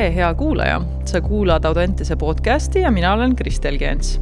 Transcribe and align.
tere, 0.00 0.14
hea 0.16 0.34
kuulaja, 0.34 0.78
sa 1.04 1.20
kuulad 1.20 1.64
Audentese 1.68 2.16
podcasti 2.16 2.80
ja 2.80 2.90
mina 2.90 3.12
olen 3.12 3.34
Kristel 3.36 3.78
Gents. 3.78 4.20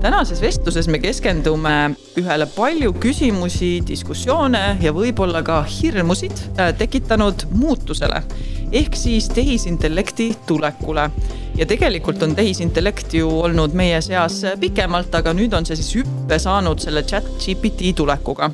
tänases 0.00 0.40
vestluses 0.42 0.88
me 0.88 0.98
keskendume 0.98 1.74
ühele 2.18 2.48
palju 2.50 2.90
küsimusi, 2.98 3.68
diskussioone 3.86 4.62
ja 4.82 4.92
võib-olla 4.92 5.44
ka 5.46 5.60
hirmusid 5.62 6.34
äh, 6.58 6.72
tekitanud 6.74 7.44
muutusele 7.50 8.24
ehk 8.72 8.98
siis 8.98 9.28
tehisintellekti 9.28 10.32
tulekule. 10.46 11.06
Ja 11.54 11.66
tegelikult 11.66 12.22
on 12.26 12.34
tehisintellekt 12.34 13.14
ju 13.14 13.30
olnud 13.30 13.74
meie 13.74 14.02
seas 14.02 14.42
pikemalt, 14.58 15.14
aga 15.14 15.30
nüüd 15.36 15.54
on 15.54 15.68
see 15.68 15.78
siis 15.78 15.94
hüppe 16.00 16.40
saanud 16.42 16.82
selle 16.82 17.06
chat 17.06 17.30
GPT 17.38 17.94
tulekuga 18.02 18.50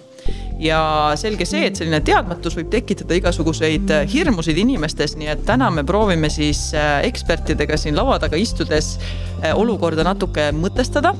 ja 0.58 0.80
selge 1.20 1.46
see, 1.48 1.66
et 1.68 1.78
selline 1.78 2.00
teadmatus 2.04 2.56
võib 2.58 2.70
tekitada 2.72 3.16
igasuguseid 3.18 3.92
äh, 3.92 4.04
hirmusid 4.10 4.58
inimestes, 4.60 5.16
nii 5.20 5.32
et 5.34 5.44
täna 5.48 5.70
me 5.74 5.84
proovime 5.86 6.30
siis 6.32 6.68
äh, 6.74 7.00
ekspertidega 7.08 7.78
siin 7.80 7.96
laua 7.98 8.18
taga 8.22 8.40
istudes 8.40 8.96
äh, 8.96 9.52
olukorda 9.54 10.06
natuke 10.06 10.50
mõtestada 10.56 11.14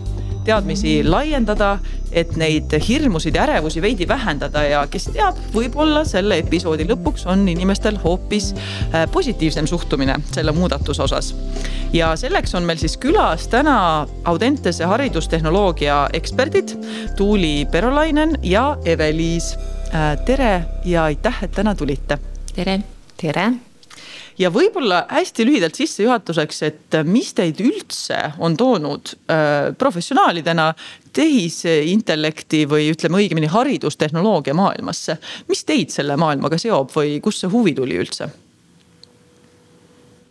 teadmisi 0.47 1.01
laiendada, 1.05 1.77
et 2.13 2.37
neid 2.39 2.73
hirmusid 2.89 3.35
ja 3.37 3.45
ärevusi 3.47 3.83
veidi 3.83 4.07
vähendada 4.09 4.63
ja 4.65 4.85
kes 4.91 5.09
teab, 5.15 5.39
võib-olla 5.55 6.05
selle 6.09 6.39
episoodi 6.43 6.87
lõpuks 6.89 7.27
on 7.31 7.45
inimestel 7.51 7.99
hoopis 8.05 8.53
äh, 8.55 9.05
positiivsem 9.13 9.67
suhtumine 9.67 10.19
selle 10.33 10.55
muudatuse 10.57 11.03
osas. 11.03 11.35
ja 11.93 12.15
selleks 12.17 12.55
on 12.55 12.67
meil 12.69 12.79
siis 12.79 12.97
külas 12.97 13.49
täna 13.49 14.07
Audentese 14.25 14.85
haridustehnoloogia 14.85 16.09
eksperdid 16.13 16.77
Tuuli 17.17 17.67
Perolainen 17.71 18.39
ja 18.43 18.77
Eve-Liis. 18.85 19.57
Äh, 19.95 20.19
tere 20.25 20.65
ja 20.85 21.05
aitäh, 21.05 21.45
et 21.45 21.53
täna 21.53 21.75
tulite. 21.75 22.19
tere. 22.55 22.81
tere 23.17 23.66
ja 24.39 24.51
võib-olla 24.53 25.03
hästi 25.11 25.47
lühidalt 25.49 25.79
sissejuhatuseks, 25.79 26.63
et 26.67 26.97
mis 27.09 27.33
teid 27.37 27.61
üldse 27.65 28.19
on 28.39 28.57
toonud 28.59 29.13
äh, 29.33 29.73
professionaalidena 29.79 30.71
tehisintellekti 31.17 32.65
või 32.69 32.91
ütleme 32.93 33.23
õigemini 33.23 33.51
haridustehnoloogia 33.53 34.55
maailmasse. 34.57 35.19
mis 35.49 35.65
teid 35.65 35.95
selle 35.95 36.17
maailmaga 36.21 36.59
seob 36.61 36.93
või 36.97 37.21
kust 37.25 37.45
see 37.45 37.53
huvi 37.53 37.75
tuli 37.75 37.97
üldse? 38.01 38.29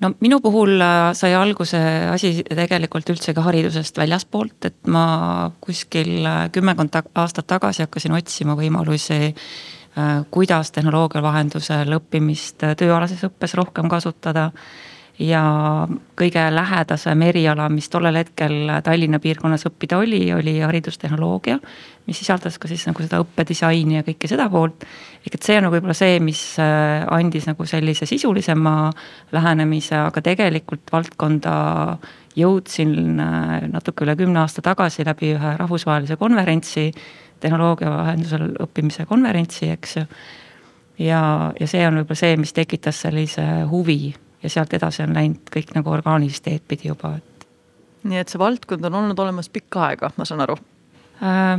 no 0.01 0.11
minu 0.19 0.39
puhul 0.43 0.75
äh, 0.81 1.11
sai 1.17 1.33
alguse 1.33 1.79
asi 2.11 2.35
tegelikult 2.43 3.09
üldse 3.09 3.33
ka 3.33 3.45
haridusest 3.47 3.97
väljaspoolt, 3.97 4.69
et 4.69 4.91
ma 4.91 5.51
kuskil 5.61 6.19
äh, 6.21 6.43
kümmekond 6.53 7.01
aastat 7.15 7.47
tagasi 7.49 7.87
hakkasin 7.87 8.13
otsima 8.19 8.57
võimalusi 8.59 9.33
Äh, 9.33 9.84
kuidas 10.31 10.71
tehnoloogia 10.75 11.21
vahendusel 11.23 11.95
õppimist 11.99 12.65
äh, 12.67 12.75
tööalases 12.75 13.23
õppes 13.29 13.55
rohkem 13.55 13.89
kasutada. 13.89 14.51
ja 15.19 15.41
kõige 16.19 16.41
lähedasem 16.51 17.21
eriala, 17.23 17.69
mis 17.71 17.87
tollel 17.89 18.17
hetkel 18.19 18.67
Tallinna 18.83 19.19
piirkonnas 19.23 19.63
õppida 19.69 19.97
oli, 19.97 20.33
oli 20.33 20.59
haridustehnoloogia. 20.59 21.59
mis 22.07 22.19
sisaldas 22.19 22.59
ka 22.59 22.67
siis 22.67 22.83
nagu 22.87 23.01
seda 23.01 23.21
õppedisaini 23.23 23.95
ja 23.95 24.03
kõike 24.03 24.27
seda 24.27 24.49
poolt. 24.49 24.83
ehk 25.25 25.35
et 25.35 25.43
see 25.43 25.57
on 25.57 25.71
võib-olla 25.71 25.95
see, 25.95 26.19
mis 26.19 26.59
äh, 26.59 27.07
andis 27.07 27.47
nagu 27.47 27.65
sellise 27.65 28.05
sisulisema 28.05 28.91
lähenemise, 29.31 29.95
aga 29.95 30.21
tegelikult 30.21 30.91
valdkonda 30.91 31.97
jõudsin 32.35 33.19
natuke 33.71 34.05
üle 34.05 34.15
kümne 34.19 34.41
aasta 34.41 34.63
tagasi 34.65 35.05
läbi 35.07 35.33
ühe 35.35 35.53
rahvusvahelise 35.59 36.17
konverentsi 36.19 36.89
tehnoloogia 37.39 37.91
vahendusel 37.91 38.49
õppimise 38.63 39.05
konverentsi, 39.09 39.69
eks 39.75 39.97
ju. 39.97 40.05
ja, 41.05 41.21
ja 41.59 41.67
see 41.67 41.83
on 41.87 42.01
võib-olla 42.01 42.19
see, 42.19 42.37
mis 42.39 42.53
tekitas 42.55 43.01
sellise 43.05 43.45
huvi 43.71 44.13
ja 44.43 44.51
sealt 44.51 44.73
edasi 44.77 45.03
on 45.05 45.15
läinud 45.15 45.51
kõik 45.53 45.75
nagu 45.75 45.91
orgaanilist 45.91 46.45
teed 46.45 46.63
pidi 46.67 46.91
juba, 46.91 47.15
et. 47.19 47.47
nii 48.05 48.21
et 48.21 48.31
see 48.31 48.41
valdkond 48.41 48.85
on 48.89 49.01
olnud 49.01 49.19
olemas 49.19 49.51
pikka 49.51 49.89
aega, 49.89 50.11
ma 50.17 50.27
saan 50.27 50.45
aru 50.45 50.57
äh, 50.59 50.74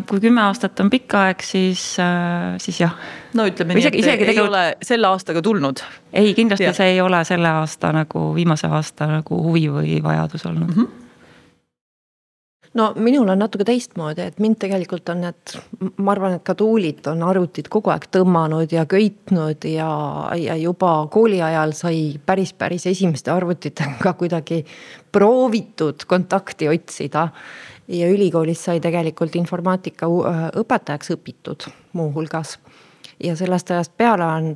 kui 0.08 0.20
kümme 0.20 0.42
aastat 0.44 0.80
on 0.84 0.90
pikk 0.92 1.14
aeg, 1.16 1.40
siis, 1.44 1.82
äh, 2.02 2.58
siis 2.60 2.80
jah. 2.82 2.92
no 3.34 3.46
ütleme 3.48 3.76
nii, 3.78 3.86
et 3.88 3.98
isegi 4.02 4.26
ei 4.26 4.30
tegelikult... 4.32 4.52
ole 4.52 4.84
selle 4.84 5.08
aastaga 5.08 5.42
tulnud. 5.42 5.80
ei, 6.12 6.34
kindlasti 6.36 6.68
ja. 6.68 6.76
see 6.76 6.92
ei 6.96 7.00
ole 7.00 7.22
selle 7.24 7.48
aasta 7.62 7.92
nagu 7.96 8.28
viimase 8.36 8.68
aasta 8.68 9.08
nagu 9.16 9.40
huvi 9.48 9.66
või 9.72 9.98
vajadus 10.04 10.46
olnud 10.50 10.68
mm. 10.68 10.78
-hmm 10.84 11.02
no 12.76 12.92
minul 13.00 13.28
on 13.28 13.38
natuke 13.40 13.64
teistmoodi, 13.66 14.26
et 14.28 14.40
mind 14.42 14.58
tegelikult 14.60 15.08
on 15.12 15.22
need, 15.24 15.54
ma 15.96 16.12
arvan, 16.12 16.36
et 16.36 16.44
ka 16.46 16.54
tuulid 16.58 17.06
on 17.10 17.24
arvutid 17.26 17.70
kogu 17.72 17.92
aeg 17.92 18.08
tõmmanud 18.12 18.72
ja 18.72 18.84
köitnud 18.90 19.64
ja, 19.70 19.88
ja 20.40 20.56
juba 20.60 20.92
kooli 21.12 21.40
ajal 21.44 21.72
sai 21.76 22.00
päris, 22.26 22.52
päris 22.52 22.86
esimeste 22.92 23.32
arvutitega 23.32 24.12
kuidagi 24.20 24.62
proovitud 25.12 26.04
kontakti 26.08 26.68
otsida. 26.68 27.28
Ja 27.88 28.08
ülikoolis 28.10 28.64
sai 28.64 28.80
tegelikult 28.80 29.36
informaatika 29.36 30.08
õpetajaks 30.62 31.14
õpitud 31.14 31.68
muuhulgas 31.92 32.56
ja 33.22 33.36
sellest 33.36 33.70
ajast 33.70 33.92
peale 33.96 34.24
on 34.24 34.54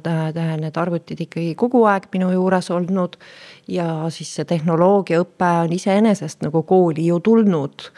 need 0.61 0.77
arvutid 0.77 1.21
ikkagi 1.25 1.55
kogu 1.59 1.85
aeg 1.89 2.09
minu 2.13 2.31
juures 2.35 2.71
olnud 2.71 3.17
ja 3.69 3.87
siis 4.13 4.35
see 4.37 4.49
tehnoloogiaõpe 4.49 5.51
on 5.65 5.73
iseenesest 5.73 6.45
nagu 6.45 6.63
kooli 6.63 7.07
ju 7.07 7.21
tulnud. 7.21 7.91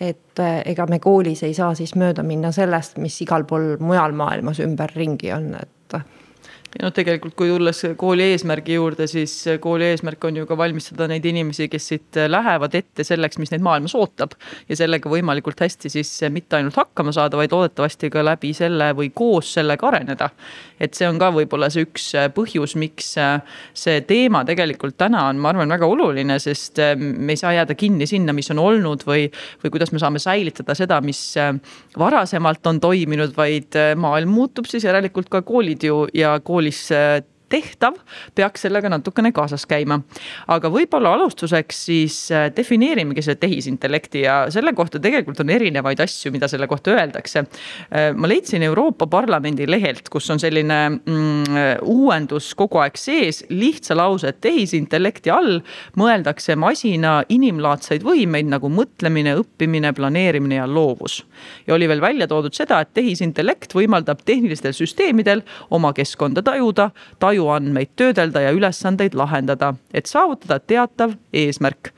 et 0.00 0.38
eh, 0.38 0.62
ega 0.66 0.86
me 0.86 0.98
koolis 0.98 1.42
ei 1.42 1.54
saa 1.54 1.74
siis 1.74 1.94
mööda 1.94 2.22
minna 2.22 2.52
sellest, 2.52 2.96
mis 2.98 3.20
igal 3.20 3.44
pool 3.44 3.76
mujal 3.80 4.12
maailmas 4.16 4.60
ümberringi 4.64 5.32
on, 5.32 5.54
et 5.54 5.98
ja 6.78 6.86
noh, 6.86 6.92
tegelikult 6.94 7.34
kui 7.38 7.50
tulles 7.50 7.80
kooli 7.98 8.28
eesmärgi 8.30 8.76
juurde, 8.76 9.06
siis 9.10 9.32
kooli 9.62 9.88
eesmärk 9.90 10.24
on 10.28 10.38
ju 10.38 10.46
ka 10.46 10.56
valmistada 10.58 11.08
neid 11.10 11.24
inimesi, 11.26 11.66
kes 11.70 11.88
siit 11.90 12.18
lähevad 12.30 12.74
ette 12.78 13.04
selleks, 13.06 13.40
mis 13.42 13.50
neid 13.50 13.64
maailmas 13.66 13.96
ootab. 13.98 14.36
ja 14.68 14.78
sellega 14.78 15.10
võimalikult 15.10 15.58
hästi 15.60 15.90
siis 15.90 16.12
mitte 16.30 16.60
ainult 16.60 16.78
hakkama 16.78 17.12
saada, 17.12 17.38
vaid 17.40 17.52
loodetavasti 17.52 18.10
ka 18.10 18.22
läbi 18.24 18.52
selle 18.54 18.92
või 18.96 19.10
koos 19.14 19.54
sellega 19.58 19.88
areneda. 19.88 20.30
et 20.80 20.94
see 20.94 21.08
on 21.08 21.18
ka 21.18 21.32
võib-olla 21.34 21.70
see 21.70 21.84
üks 21.88 22.06
põhjus, 22.36 22.76
miks 22.78 23.16
see 23.74 24.00
teema 24.06 24.44
tegelikult 24.46 24.96
täna 25.00 25.26
on, 25.28 25.42
ma 25.42 25.50
arvan, 25.50 25.74
väga 25.74 25.90
oluline, 25.90 26.38
sest 26.38 26.78
me 26.96 27.34
ei 27.34 27.40
saa 27.40 27.52
jääda 27.58 27.74
kinni 27.74 28.06
sinna, 28.06 28.32
mis 28.36 28.50
on 28.54 28.62
olnud 28.62 29.02
või, 29.08 29.26
või 29.64 29.74
kuidas 29.74 29.90
me 29.92 29.98
saame 29.98 30.22
säilitada 30.22 30.76
seda, 30.78 31.00
mis 31.04 31.34
varasemalt 31.98 32.66
on 32.70 32.80
toiminud, 32.80 33.34
vaid 33.36 33.76
maailm 33.98 34.32
muutub, 34.38 34.70
siis 34.70 34.86
järelikult 34.86 35.28
ka 35.32 35.42
koolid 35.42 35.82
ju 35.84 36.04
ja 36.14 36.38
koolid 36.44 36.59
koolis 36.60 36.90
äh, 36.90 37.22
tehtav, 37.50 37.98
peaks 38.34 38.66
sellega 38.66 38.90
natukene 38.92 39.32
kaasas 39.34 39.66
käima. 39.68 40.00
aga 40.48 40.70
võib-olla 40.72 41.14
alustuseks 41.16 41.84
siis 41.86 42.16
äh, 42.32 42.48
defineerimegi 42.56 43.22
selle 43.22 43.40
tehisintellekti 43.42 44.24
ja 44.24 44.36
selle 44.50 44.72
kohta 44.76 45.00
tegelikult 45.02 45.40
on 45.42 45.50
erinevaid 45.50 46.00
asju, 46.00 46.32
mida 46.32 46.48
selle 46.48 46.66
kohta 46.70 46.94
öeldakse. 46.94 47.44
Äh, 47.90 48.10
ma 48.14 48.30
leidsin 48.30 48.62
Euroopa 48.66 49.06
Parlamendi 49.10 49.66
lehelt, 49.70 50.08
kus 50.08 50.30
on 50.30 50.40
selline 50.40 50.80
mm, 50.90 51.80
uuendus 51.82 52.52
kogu 52.58 52.80
aeg 52.82 52.98
sees, 53.00 53.44
lihtsa 53.50 53.96
lause, 53.98 54.30
et 54.30 54.40
tehisintellekti 54.44 55.32
all 55.34 55.60
mõeldakse 55.98 56.56
masina 56.58 57.20
inimlaadseid 57.28 58.04
võimeid 58.06 58.50
nagu 58.50 58.70
mõtlemine, 58.72 59.34
õppimine, 59.42 59.92
planeerimine 59.96 60.60
ja 60.60 60.68
loovus 60.70 61.20
ja 61.66 61.74
oli 61.74 61.88
veel 61.88 62.00
välja 62.00 62.26
toodud 62.28 62.54
seda, 62.56 62.80
et 62.80 62.92
tehisintellekt 62.94 63.74
võimaldab 63.74 64.22
tehnilistel 64.26 64.74
süsteemidel 64.76 65.42
oma 65.70 65.92
keskkonda 65.96 66.42
tajuda, 66.46 66.90
tajuandmeid 67.40 67.96
töödelda 67.96 68.44
ja 68.44 68.52
ülesandeid 68.56 69.16
lahendada, 69.16 69.74
et 69.94 70.10
saavutada 70.10 70.60
teatav 70.60 71.16
eesmärk 71.32 71.94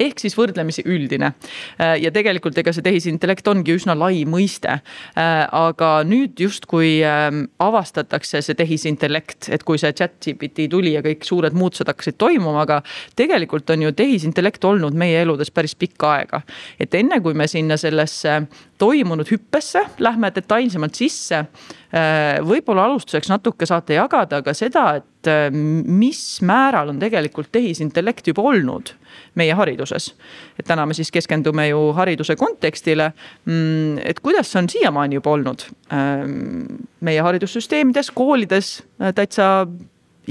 ehk 0.00 0.16
siis 0.16 0.32
võrdlemisi 0.32 0.80
üldine. 0.88 1.34
Äh, 1.76 1.98
ja 2.00 2.08
tegelikult 2.08 2.56
ega 2.56 2.72
see 2.72 2.84
tehisintellekt 2.86 3.48
ongi 3.52 3.74
üsna 3.76 3.92
lai 3.92 4.22
mõiste. 4.24 4.78
Äh, 4.80 5.42
aga 5.44 5.90
nüüd 6.08 6.40
justkui 6.40 7.02
ähm, 7.04 7.42
avastatakse 7.60 8.40
see 8.40 8.56
tehisintellekt, 8.56 9.50
et 9.52 9.66
kui 9.68 9.76
see 9.76 9.92
chat 9.92 10.16
GPT 10.24 10.70
tuli 10.72 10.94
ja 10.94 11.04
kõik 11.04 11.28
suured 11.28 11.52
muutused 11.52 11.92
hakkasid 11.92 12.16
toimuma, 12.16 12.64
aga 12.64 12.80
tegelikult 13.20 13.68
on 13.76 13.84
ju 13.84 13.92
tehisintellekt 13.92 14.64
olnud 14.64 14.96
meie 14.96 15.20
eludes 15.20 15.52
päris 15.52 15.76
pikka 15.76 16.14
aega. 16.14 16.40
et 16.80 16.94
enne 16.96 17.20
kui 17.20 17.36
me 17.36 17.44
sinna 17.44 17.76
sellesse 17.76 18.40
toimunud 18.80 19.28
hüppesse 19.30 19.84
lähme 20.00 20.32
detailsemalt 20.34 20.98
sisse 20.98 21.44
Äh, 21.90 22.38
võib-olla 22.46 22.84
alustuseks 22.86 23.26
natuke 23.32 23.66
saate 23.66 23.96
jagada 23.96 24.38
ka 24.46 24.52
seda, 24.54 24.84
et 25.00 25.26
äh, 25.26 25.48
mis 25.50 26.20
määral 26.46 26.92
on 26.92 27.00
tegelikult 27.02 27.50
tehisintellekt 27.50 28.30
juba 28.30 28.44
olnud 28.46 28.92
meie 29.34 29.56
hariduses. 29.58 30.12
et 30.54 30.68
täna 30.68 30.84
me 30.86 30.94
siis 30.94 31.10
keskendume 31.10 31.66
ju 31.66 31.80
hariduse 31.98 32.36
kontekstile. 32.38 33.10
Mm, 33.44 33.98
et 34.06 34.20
kuidas 34.22 34.52
see 34.52 34.62
on 34.62 34.68
siiamaani 34.70 35.18
juba 35.18 35.34
olnud 35.34 35.66
ähm, 35.90 36.86
meie 37.00 37.26
haridussüsteemides, 37.26 38.12
koolides 38.14 38.84
äh, 39.02 39.10
täitsa 39.10 39.66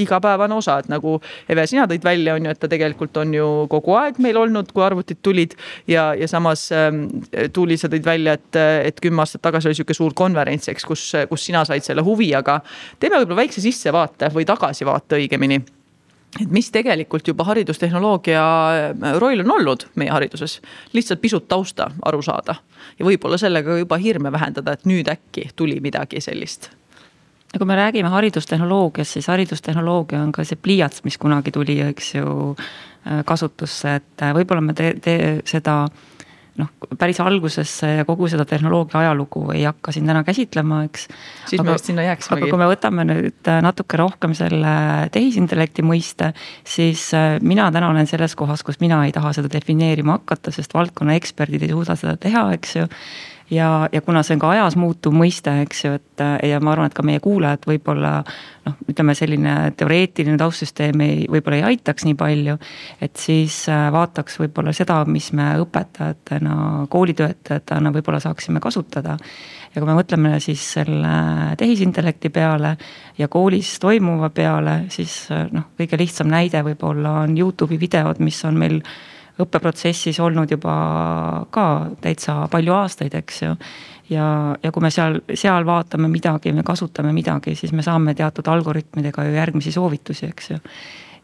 igapäevane 0.03 0.55
osa, 0.55 0.79
et 0.79 0.89
nagu 0.91 1.17
Eve, 1.49 1.65
sina 1.69 1.85
tõid 1.89 2.03
välja, 2.05 2.35
on 2.37 2.45
ju, 2.45 2.53
et 2.53 2.59
ta 2.59 2.69
tegelikult 2.71 3.17
on 3.21 3.33
ju 3.33 3.47
kogu 3.71 3.95
aeg 3.99 4.19
meil 4.23 4.37
olnud, 4.41 4.71
kui 4.73 4.85
arvutid 4.85 5.21
tulid. 5.25 5.55
ja, 5.87 6.11
ja 6.17 6.27
samas 6.27 6.69
ähm, 6.75 7.05
Tuuli, 7.53 7.77
sa 7.77 7.89
tõid 7.91 8.05
välja, 8.05 8.37
et, 8.39 8.61
et 8.89 9.01
kümme 9.01 9.23
aastat 9.23 9.43
tagasi 9.45 9.69
oli 9.69 9.79
sihuke 9.79 9.97
suur 9.97 10.13
konverents, 10.13 10.69
eks, 10.71 10.85
kus, 10.85 11.09
kus 11.29 11.49
sina 11.49 11.65
said 11.65 11.85
selle 11.85 12.05
huvi, 12.05 12.31
aga 12.35 12.59
teeme 12.99 13.19
võib-olla 13.19 13.43
väikse 13.43 13.63
sissevaate 13.63 14.31
või 14.35 14.47
tagasivaate 14.49 15.19
õigemini 15.19 15.61
et 16.37 16.49
mis 16.53 16.71
tegelikult 16.71 17.27
juba 17.27 17.45
haridustehnoloogia 17.49 18.41
äh, 18.93 19.13
roll 19.21 19.43
on 19.43 19.51
olnud 19.57 19.87
meie 19.95 20.11
hariduses. 20.13 20.59
lihtsalt 20.93 21.21
pisut 21.21 21.47
tausta 21.47 21.89
aru 22.05 22.21
saada 22.21 22.55
ja 22.99 23.05
võib-olla 23.05 23.37
sellega 23.37 23.77
juba 23.77 23.97
hirme 23.97 24.31
vähendada, 24.31 24.77
et 24.77 24.85
nüüd 24.85 25.09
äkki 25.09 25.49
tuli 25.55 25.79
midagi 25.81 26.21
sellist 26.21 26.69
ja 27.53 27.59
kui 27.59 27.67
me 27.67 27.75
räägime 27.75 28.09
haridustehnoloogiast, 28.09 29.17
siis 29.17 29.27
haridustehnoloogia 29.31 30.21
on 30.21 30.31
ka 30.35 30.45
see 30.45 30.59
pliiats, 30.61 31.03
mis 31.05 31.17
kunagi 31.21 31.53
tuli, 31.55 31.79
eks 31.89 32.13
ju, 32.19 32.53
äh, 32.53 33.23
kasutusse, 33.25 33.97
et 34.01 34.23
äh, 34.25 34.33
võib-olla 34.37 34.61
me 34.63 34.75
te, 34.77 34.93
te 35.01 35.15
seda 35.49 35.81
noh, 36.59 36.69
päris 36.99 37.21
algusesse 37.23 37.87
ja 38.01 38.05
kogu 38.05 38.27
seda 38.29 38.45
tehnoloogia 38.45 38.99
ajalugu 39.01 39.45
ei 39.55 39.63
hakka 39.63 39.93
siin 39.95 40.09
täna 40.09 40.21
käsitlema, 40.27 40.83
eks. 40.89 41.07
siis 41.49 41.63
me 41.63 41.73
vist 41.73 41.89
sinna 41.89 42.05
jääksimegi. 42.05 42.43
aga 42.43 42.51
kui 42.51 42.61
me 42.61 42.69
võtame 42.69 43.07
nüüd 43.09 43.49
äh, 43.49 43.63
natuke 43.65 43.97
rohkem 43.97 44.35
selle 44.37 44.75
tehisintellekti 45.15 45.85
mõiste, 45.87 46.33
siis 46.67 47.09
mina 47.41 47.71
täna 47.73 47.89
olen 47.89 48.09
selles 48.11 48.37
kohas, 48.37 48.61
kus 48.67 48.77
mina 48.83 49.01
ei 49.07 49.15
taha 49.15 49.33
seda 49.39 49.49
defineerima 49.51 50.19
hakata, 50.19 50.53
sest 50.53 50.77
valdkonna 50.77 51.17
eksperdid 51.17 51.65
ei 51.65 51.73
suuda 51.73 51.97
seda 51.97 52.17
teha, 52.21 52.45
eks 52.59 52.77
ju 52.77 52.87
ja, 53.51 53.89
ja 53.91 54.01
kuna 54.01 54.23
see 54.23 54.37
on 54.37 54.43
ka 54.43 54.53
ajas 54.53 54.77
muutuv 54.79 55.15
mõiste, 55.15 55.53
eks 55.63 55.83
ju, 55.85 55.93
et 55.97 56.23
ja 56.45 56.59
ma 56.63 56.73
arvan, 56.73 56.89
et 56.89 56.97
ka 56.97 57.05
meie 57.05 57.21
kuulajad 57.23 57.65
võib-olla 57.69 58.13
noh, 58.67 58.75
ütleme 58.91 59.15
selline 59.17 59.55
teoreetiline 59.77 60.37
taustsüsteem 60.39 61.03
ei, 61.05 61.23
võib-olla 61.31 61.59
ei 61.59 61.67
aitaks 61.73 62.05
nii 62.07 62.17
palju. 62.19 62.57
et 63.01 63.15
siis 63.17 63.61
äh, 63.71 63.87
vaataks 63.93 64.39
võib-olla 64.41 64.73
seda, 64.75 65.01
mis 65.09 65.31
me 65.37 65.51
õpetajatena, 65.63 66.87
koolitöötajatena 66.89 67.93
võib-olla 67.95 68.21
saaksime 68.23 68.61
kasutada. 68.63 69.17
ja 69.75 69.81
kui 69.81 69.89
me 69.89 69.97
mõtleme 69.97 70.39
siis 70.43 70.63
selle 70.77 71.55
tehisintellekti 71.57 72.29
peale 72.33 72.75
ja 73.17 73.27
koolis 73.27 73.77
toimuva 73.79 74.29
peale, 74.29 74.83
siis 74.89 75.25
äh, 75.31 75.47
noh, 75.51 75.71
kõige 75.79 75.99
lihtsam 75.99 76.29
näide 76.29 76.63
võib-olla 76.65 77.21
on 77.23 77.37
Youtube'i 77.37 77.79
videod, 77.79 78.21
mis 78.23 78.43
on 78.45 78.59
meil 78.59 78.83
õppeprotsessis 79.39 80.19
olnud 80.23 80.51
juba 80.51 80.75
ka 81.51 81.65
täitsa 82.01 82.41
palju 82.51 82.75
aastaid, 82.75 83.15
eks 83.19 83.41
ju. 83.43 83.55
ja, 84.13 84.25
ja 84.63 84.71
kui 84.71 84.83
me 84.83 84.91
seal, 84.93 85.21
seal 85.33 85.67
vaatame 85.67 86.09
midagi, 86.11 86.53
me 86.55 86.63
kasutame 86.67 87.13
midagi, 87.15 87.55
siis 87.55 87.73
me 87.75 87.85
saame 87.85 88.15
teatud 88.17 88.47
algoritmidega 88.47 89.27
ju 89.27 89.37
järgmisi 89.37 89.71
soovitusi, 89.75 90.29
eks 90.29 90.51
ju. 90.51 90.59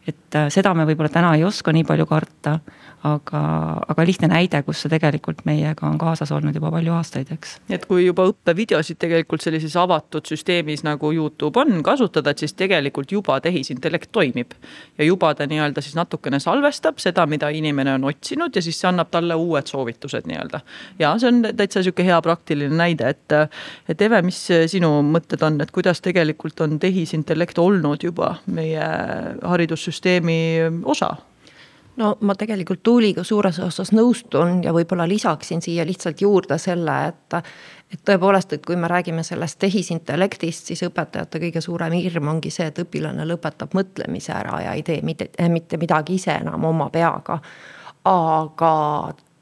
et 0.06 0.38
äh, 0.38 0.50
seda 0.52 0.74
me 0.74 0.86
võib-olla 0.88 1.12
täna 1.12 1.34
ei 1.36 1.44
oska 1.44 1.74
nii 1.74 1.84
palju 1.84 2.06
karta 2.06 2.58
aga, 3.06 3.40
aga 3.88 4.04
lihtne 4.06 4.28
näide, 4.30 4.60
kus 4.66 4.82
see 4.82 4.92
tegelikult 4.92 5.42
meiega 5.48 5.86
on 5.88 5.98
kaasas 6.00 6.32
olnud 6.34 6.56
juba 6.56 6.70
palju 6.74 6.94
aastaid, 6.96 7.30
eks. 7.34 7.56
et 7.72 7.86
kui 7.88 8.06
juba 8.06 8.26
õppevideosid 8.30 8.98
tegelikult 9.02 9.44
sellises 9.44 9.76
avatud 9.80 10.26
süsteemis 10.28 10.84
nagu 10.86 11.10
Youtube 11.14 11.60
on 11.62 11.82
kasutada, 11.86 12.32
et 12.32 12.42
siis 12.42 12.56
tegelikult 12.58 13.12
juba 13.12 13.38
tehisintellekt 13.44 14.12
toimib. 14.12 14.54
ja 14.98 15.04
juba 15.04 15.34
ta 15.34 15.46
nii-öelda 15.46 15.84
siis 15.84 15.96
natukene 15.98 16.40
salvestab 16.42 16.98
seda, 17.02 17.26
mida 17.26 17.50
inimene 17.50 17.94
on 17.98 18.08
otsinud 18.10 18.56
ja 18.56 18.62
siis 18.62 18.80
see 18.80 18.90
annab 18.90 19.10
talle 19.14 19.34
uued 19.34 19.66
soovitused 19.70 20.26
nii-öelda. 20.30 20.60
ja 20.98 21.14
see 21.18 21.30
on 21.32 21.42
täitsa 21.56 21.82
sihuke 21.82 22.06
hea 22.06 22.18
praktiline 22.22 22.76
näide, 22.76 23.14
et, 23.14 23.38
et 23.88 24.02
Eve, 24.06 24.22
mis 24.26 24.40
sinu 24.70 24.90
mõtted 25.06 25.42
on, 25.46 25.60
et 25.62 25.70
kuidas 25.74 26.02
tegelikult 26.04 26.60
on 26.64 26.78
tehisintellekt 26.82 27.58
olnud 27.58 28.02
juba 28.04 28.36
meie 28.46 28.90
haridussüsteemi 29.42 30.38
osa? 30.84 31.16
No 31.96 32.16
ma 32.20 32.34
tegelikult 32.34 32.82
Tuuliga 32.82 33.24
suures 33.24 33.58
osas 33.64 33.92
nõustun 33.96 34.62
ja 34.64 34.72
võib-olla 34.76 35.06
lisaksin 35.08 35.62
siia 35.64 35.86
lihtsalt 35.86 36.20
juurde 36.20 36.58
selle, 36.58 36.96
et 37.08 37.40
et 37.86 38.00
tõepoolest, 38.02 38.52
et 38.52 38.64
kui 38.66 38.74
me 38.76 38.88
räägime 38.90 39.22
sellest 39.22 39.60
tehisintellektist, 39.62 40.66
siis 40.66 40.82
õpetajate 40.88 41.38
kõige 41.38 41.60
suurem 41.62 41.92
hirm 41.94 42.32
ongi 42.32 42.50
see, 42.50 42.66
et 42.66 42.80
õpilane 42.82 43.22
lõpetab 43.28 43.76
mõtlemise 43.78 44.32
ära 44.34 44.58
ja 44.64 44.72
ei 44.74 44.82
tee 44.82 44.98
mitte, 45.06 45.28
mitte 45.48 45.78
midagi 45.78 46.18
ise 46.18 46.34
enam 46.34 46.64
oma 46.64 46.90
peaga. 46.90 47.38
aga 48.06 48.72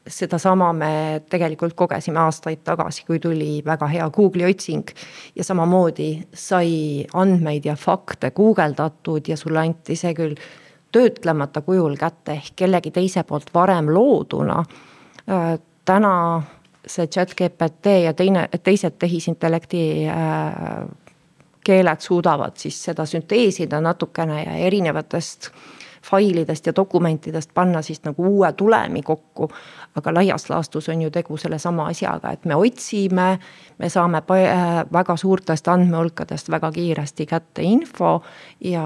sedasama 0.06 0.72
me 0.72 1.22
tegelikult 1.30 1.74
kogesime 1.74 2.20
aastaid 2.20 2.60
tagasi, 2.64 3.04
kui 3.06 3.18
tuli 3.18 3.62
väga 3.64 3.86
hea 3.88 4.10
Google'i 4.10 4.50
otsing. 4.50 4.88
ja 5.36 5.44
samamoodi 5.44 6.26
sai 6.34 7.06
andmeid 7.14 7.64
ja 7.64 7.76
fakte 7.76 8.30
guugeldatud 8.30 9.28
ja 9.28 9.36
sulle 9.36 9.60
anti 9.60 9.96
see 9.96 10.14
küll 10.14 10.36
töötlemata 10.94 11.60
kujul 11.66 11.96
kätte 11.98 12.38
ehk 12.38 12.54
kellegi 12.56 12.90
teise 12.94 13.24
poolt 13.26 13.50
varem 13.54 13.90
looduna. 13.94 14.62
Äh, 15.28 15.58
täna 15.84 16.42
see 16.86 17.06
chat 17.06 17.34
GPT 17.34 17.86
ja 18.04 18.12
teine, 18.14 18.48
teised 18.62 18.98
tehisintellekti 18.98 19.84
äh, 20.08 20.84
keeled 21.64 22.00
suudavad 22.00 22.56
siis 22.60 22.82
seda 22.84 23.06
sünteesida 23.08 23.80
natukene 23.80 24.42
ja 24.42 24.56
erinevatest 24.66 25.50
failidest 26.04 26.66
ja 26.66 26.72
dokumentidest 26.76 27.50
panna 27.54 27.82
siis 27.82 28.02
nagu 28.04 28.26
uue 28.28 28.52
tulemi 28.52 29.02
kokku. 29.02 29.48
aga 29.94 30.14
laias 30.14 30.50
laastus 30.50 30.88
on 30.88 31.02
ju 31.02 31.10
tegu 31.10 31.36
sellesama 31.36 31.86
asjaga, 31.86 32.32
et 32.32 32.44
me 32.44 32.54
otsime, 32.54 33.38
me 33.78 33.88
saame 33.88 34.18
äh, 34.18 34.84
väga 34.92 35.16
suurtest 35.16 35.68
andmehulkadest 35.68 36.50
väga 36.50 36.72
kiiresti 36.72 37.26
kätte 37.26 37.62
info 37.62 38.22
ja 38.60 38.84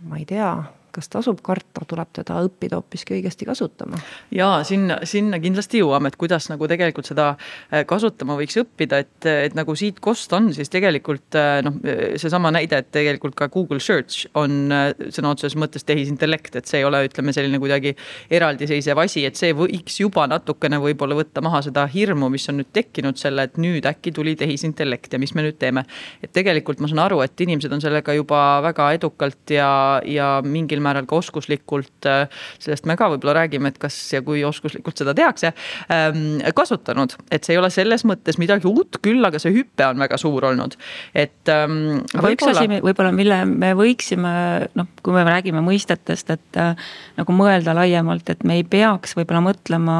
ma 0.00 0.16
ei 0.16 0.24
tea 0.24 0.77
kas 0.98 1.10
tasub 1.12 1.40
karta, 1.44 1.84
tuleb 1.88 2.10
teda 2.16 2.40
õppida 2.46 2.78
hoopiski 2.78 3.16
õigesti 3.18 3.46
kasutama. 3.48 4.00
ja 4.34 4.50
sinna, 4.66 5.00
sinna 5.08 5.38
kindlasti 5.42 5.82
jõuame, 5.82 6.10
et 6.10 6.18
kuidas 6.20 6.48
nagu 6.50 6.68
tegelikult 6.70 7.08
seda 7.08 7.30
äh, 7.34 7.84
kasutama 7.88 8.36
võiks 8.38 8.58
õppida, 8.62 9.02
et, 9.04 9.28
et 9.48 9.56
nagu 9.58 9.76
siit 9.78 10.00
kost 10.04 10.32
on, 10.36 10.50
siis 10.56 10.70
tegelikult 10.72 11.38
äh, 11.38 11.60
noh, 11.66 11.78
seesama 12.18 12.52
näide, 12.54 12.82
et 12.82 12.90
tegelikult 12.94 13.36
ka 13.38 13.50
Google 13.52 13.80
Search 13.82 14.28
on 14.38 14.72
äh, 14.74 14.90
sõna 15.14 15.34
otseses 15.34 15.58
mõttes 15.60 15.86
tehisintellekt, 15.88 16.58
et 16.58 16.70
see 16.70 16.82
ei 16.82 16.88
ole, 16.88 17.04
ütleme 17.08 17.34
selline 17.36 17.60
kuidagi 17.62 17.94
eraldiseisev 18.34 19.02
asi, 19.04 19.24
et 19.28 19.38
see 19.38 19.54
võiks 19.56 20.00
juba 20.02 20.26
natukene 20.30 20.80
võib-olla 20.82 21.18
võtta 21.18 21.44
maha 21.44 21.62
seda 21.66 21.86
hirmu, 21.90 22.30
mis 22.32 22.48
on 22.50 22.60
nüüd 22.62 22.72
tekkinud 22.74 23.20
selle, 23.20 23.48
et 23.48 23.60
nüüd 23.60 23.86
äkki 23.88 24.12
tuli 24.16 24.34
tehisintellekt 24.38 25.14
ja 25.14 25.22
mis 25.22 25.34
me 25.36 25.46
nüüd 25.46 25.58
teeme. 25.60 25.84
et 26.22 26.32
tegelikult 26.34 26.80
ma 26.80 26.90
saan 26.90 27.04
aru, 27.04 27.20
et 27.24 27.40
inimesed 27.40 27.72
on 27.72 27.82
sellega 27.82 28.14
juba 28.16 28.42
väga 28.64 28.90
edukalt 28.98 29.54
ja, 29.54 29.68
ja 30.06 30.28
mingil 30.44 30.78
mingil 30.78 30.84
määral 30.88 31.08
ka 31.08 31.18
oskuslikult, 31.20 32.08
äh, 32.08 32.26
sellest 32.62 32.88
me 32.88 32.96
ka 32.98 33.10
võib-olla 33.12 33.36
räägime, 33.42 33.72
et 33.72 33.78
kas 33.82 33.96
ja 34.14 34.22
kui 34.26 34.42
oskuslikult 34.46 34.98
seda 35.00 35.14
tehakse, 35.16 35.52
ähm, 35.94 36.40
kasutanud. 36.56 37.14
et 37.30 37.44
see 37.44 37.54
ei 37.54 37.60
ole 37.60 37.70
selles 37.74 38.04
mõttes 38.08 38.40
midagi 38.40 38.68
uut, 38.70 39.00
küll 39.04 39.24
aga 39.24 39.40
see 39.42 39.54
hüpe 39.54 39.86
on 39.86 40.04
väga 40.04 40.18
suur 40.20 40.48
olnud, 40.50 40.76
et. 41.14 41.40
Ähm, 41.52 42.02
aga 42.14 42.34
üks 42.34 42.50
asi 42.50 42.68
võib-olla, 42.82 43.12
mille 43.14 43.42
me 43.48 43.72
võiksime 43.78 44.34
noh, 44.78 44.90
kui 45.02 45.16
me 45.16 45.24
räägime 45.28 45.62
mõistetest, 45.64 46.34
et 46.34 46.60
äh, 46.60 46.92
nagu 47.18 47.36
mõelda 47.36 47.76
laiemalt, 47.76 48.30
et 48.32 48.44
me 48.48 48.60
ei 48.60 48.66
peaks 48.68 49.16
võib-olla 49.18 49.44
mõtlema 49.50 49.98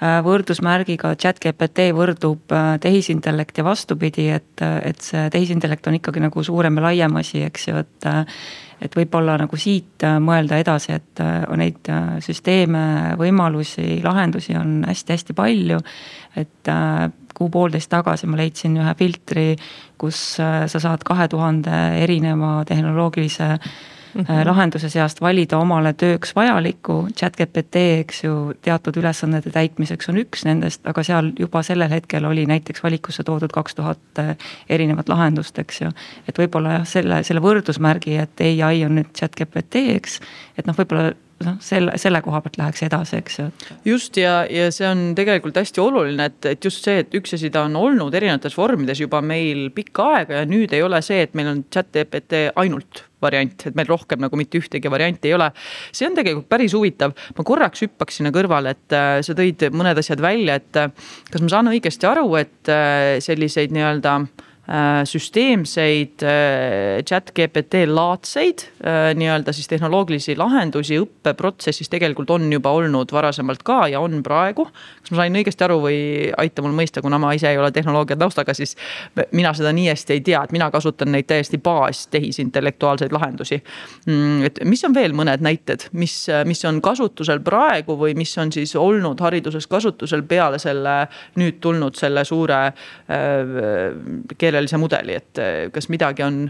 võrdusmärgiga 0.00 1.10
chat-GPT 1.20 1.90
võrdub 1.92 2.54
tehisintellekt 2.80 3.60
ja 3.60 3.64
vastupidi, 3.66 4.30
et, 4.32 4.62
et 4.62 5.04
see 5.04 5.26
tehisintellekt 5.34 5.90
on 5.90 5.98
ikkagi 5.98 6.22
nagu 6.24 6.44
suurem 6.44 6.80
ja 6.80 6.86
laiem 6.86 7.20
asi, 7.20 7.42
eks 7.44 7.68
ju, 7.68 7.82
et 7.84 8.08
et 8.80 8.96
võib-olla 8.96 9.36
nagu 9.40 9.58
siit 9.60 10.04
äh, 10.06 10.16
mõelda 10.22 10.58
edasi, 10.60 10.94
et 10.96 11.22
äh, 11.22 11.44
neid 11.60 11.90
äh, 11.92 12.16
süsteeme, 12.24 13.14
võimalusi, 13.20 14.00
lahendusi 14.04 14.56
on 14.58 14.80
hästi-hästi 14.88 15.36
palju. 15.36 15.80
et 16.38 16.68
kuu-poolteist 17.34 17.90
tagasi 17.90 18.28
ma 18.30 18.36
leidsin 18.38 18.76
ühe 18.78 18.92
filtri, 18.94 19.56
kus 19.98 20.18
sa 20.38 20.80
saad 20.82 21.02
kahe 21.02 21.26
tuhande 21.28 21.78
erineva 21.98 22.60
tehnoloogilise 22.68 23.48
mm 24.14 24.24
-hmm. 24.24 24.46
lahenduse 24.46 24.88
seast 24.88 25.20
valida 25.20 25.58
omale 25.58 25.92
tööks 25.92 26.34
vajalikku. 26.36 27.08
chat-GPT, 27.16 27.76
eks 28.00 28.24
ju, 28.24 28.52
teatud 28.62 28.96
ülesannete 28.96 29.50
täitmiseks 29.50 30.08
on 30.08 30.16
üks 30.16 30.44
nendest, 30.44 30.86
aga 30.86 31.02
seal 31.02 31.32
juba 31.38 31.62
sellel 31.62 31.90
hetkel 31.90 32.24
oli 32.24 32.46
näiteks 32.46 32.82
valikusse 32.82 33.22
toodud 33.22 33.52
kaks 33.52 33.74
tuhat 33.74 34.18
äh, 34.18 34.36
erinevat 34.68 35.08
lahendust, 35.08 35.58
eks 35.58 35.80
ju. 35.80 35.90
et 36.28 36.38
võib-olla 36.38 36.72
jah, 36.72 36.86
selle, 36.86 37.22
selle 37.22 37.40
võrdusmärgi, 37.40 38.16
et 38.16 38.40
ai 38.64 38.84
on 38.84 38.94
nüüd 38.94 39.12
chat-GPT, 39.16 39.74
eks, 39.96 40.20
et 40.58 40.66
noh, 40.66 40.76
võib-olla 40.76 41.12
noh, 41.46 41.58
selle, 41.64 41.96
selle 42.00 42.20
koha 42.24 42.40
pealt 42.44 42.58
läheks 42.60 42.82
edasi, 42.86 43.20
eks 43.20 43.38
ju. 43.40 43.46
just 43.88 44.16
ja, 44.20 44.40
ja 44.50 44.70
see 44.74 44.88
on 44.88 45.10
tegelikult 45.18 45.60
hästi 45.60 45.82
oluline, 45.82 46.30
et, 46.30 46.50
et 46.52 46.64
just 46.64 46.84
see, 46.86 47.00
et 47.04 47.14
üks 47.16 47.36
asi, 47.36 47.50
ta 47.52 47.64
on 47.68 47.76
olnud 47.80 48.14
erinevates 48.16 48.56
vormides 48.58 49.00
juba 49.00 49.22
meil 49.24 49.68
pikka 49.74 50.10
aega 50.16 50.42
ja 50.42 50.48
nüüd 50.48 50.74
ei 50.76 50.84
ole 50.84 51.00
see, 51.04 51.22
et 51.26 51.36
meil 51.38 51.52
on 51.52 51.62
chat 51.72 51.90
GPT 51.94 52.50
ainult 52.60 53.04
variant, 53.20 53.66
et 53.68 53.76
meil 53.76 53.88
rohkem 53.88 54.20
nagu 54.22 54.38
mitte 54.40 54.60
ühtegi 54.60 54.92
varianti 54.92 55.28
ei 55.30 55.36
ole. 55.36 55.50
see 55.92 56.08
on 56.08 56.16
tegelikult 56.16 56.48
päris 56.50 56.74
huvitav, 56.76 57.16
ma 57.36 57.46
korraks 57.46 57.84
hüppaks 57.84 58.20
sinna 58.20 58.32
kõrvale, 58.34 58.76
et 58.76 58.96
äh, 58.96 59.16
sa 59.24 59.36
tõid 59.36 59.68
mõned 59.76 60.00
asjad 60.00 60.22
välja, 60.24 60.60
et 60.60 60.80
äh, 60.80 60.92
kas 61.30 61.44
ma 61.44 61.52
saan 61.52 61.72
õigesti 61.72 62.08
aru, 62.08 62.28
et 62.40 62.72
äh, 62.72 63.18
selliseid 63.24 63.74
nii-öelda 63.76 64.16
süsteemseid 65.04 66.22
äh, 66.22 67.02
chat 67.02 67.32
GPT 67.34 67.88
laadseid 67.90 68.62
nii-öelda 69.18 69.52
siis 69.52 69.66
tehnoloogilisi 69.68 70.36
lahendusi 70.38 70.98
õppeprotsessis 71.02 71.90
tegelikult 71.90 72.30
on 72.30 72.46
juba 72.52 72.70
olnud 72.78 73.10
varasemalt 73.12 73.64
ka 73.66 73.80
ja 73.90 74.00
on 74.00 74.22
praegu. 74.22 74.64
kas 75.00 75.10
ma 75.10 75.18
sain 75.22 75.38
õigesti 75.40 75.66
aru 75.66 75.80
või 75.82 75.98
aita 76.38 76.62
mul 76.62 76.76
mõista, 76.76 77.02
kuna 77.02 77.18
ma 77.18 77.32
ise 77.34 77.50
ei 77.50 77.58
ole 77.58 77.72
tehnoloogia 77.74 78.16
taustaga, 78.20 78.54
siis 78.54 78.76
mina 79.32 79.52
seda 79.56 79.72
nii 79.74 79.88
hästi 79.90 80.16
ei 80.16 80.22
tea, 80.24 80.44
et 80.44 80.54
mina 80.54 80.70
kasutan 80.70 81.10
neid 81.12 81.26
täiesti 81.26 81.58
baas 81.58 82.06
tehisintellektuaalseid 82.14 83.12
lahendusi. 83.12 83.58
Mm, 84.06 84.46
et 84.46 84.62
mis 84.64 84.84
on 84.86 84.94
veel 84.94 85.16
mõned 85.16 85.42
näited, 85.44 85.88
mis, 85.92 86.14
mis 86.46 86.64
on 86.68 86.80
kasutusel 86.84 87.42
praegu 87.44 87.98
või 87.98 88.14
mis 88.18 88.36
on 88.38 88.54
siis 88.54 88.76
olnud 88.78 89.20
hariduses 89.20 89.66
kasutusel 89.66 90.22
peale 90.30 90.62
selle 90.62 90.96
nüüd 91.42 91.58
tulnud 91.60 91.98
selle 91.98 92.24
suure 92.28 92.62
äh, 92.70 92.74
keelelise 94.60 94.80
mudeli, 94.80 95.16
et 95.16 95.40
äh, 95.40 95.62
kas 95.72 95.88
midagi 95.92 96.26
on, 96.26 96.44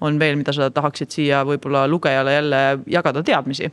on 0.00 0.20
veel, 0.20 0.38
mida 0.38 0.54
sa 0.54 0.70
tahaksid 0.70 1.18
siia 1.18 1.42
võib-olla 1.46 1.86
lugejale 1.90 2.38
jälle 2.38 2.62
jagada 2.86 3.22
teadmisi? 3.26 3.72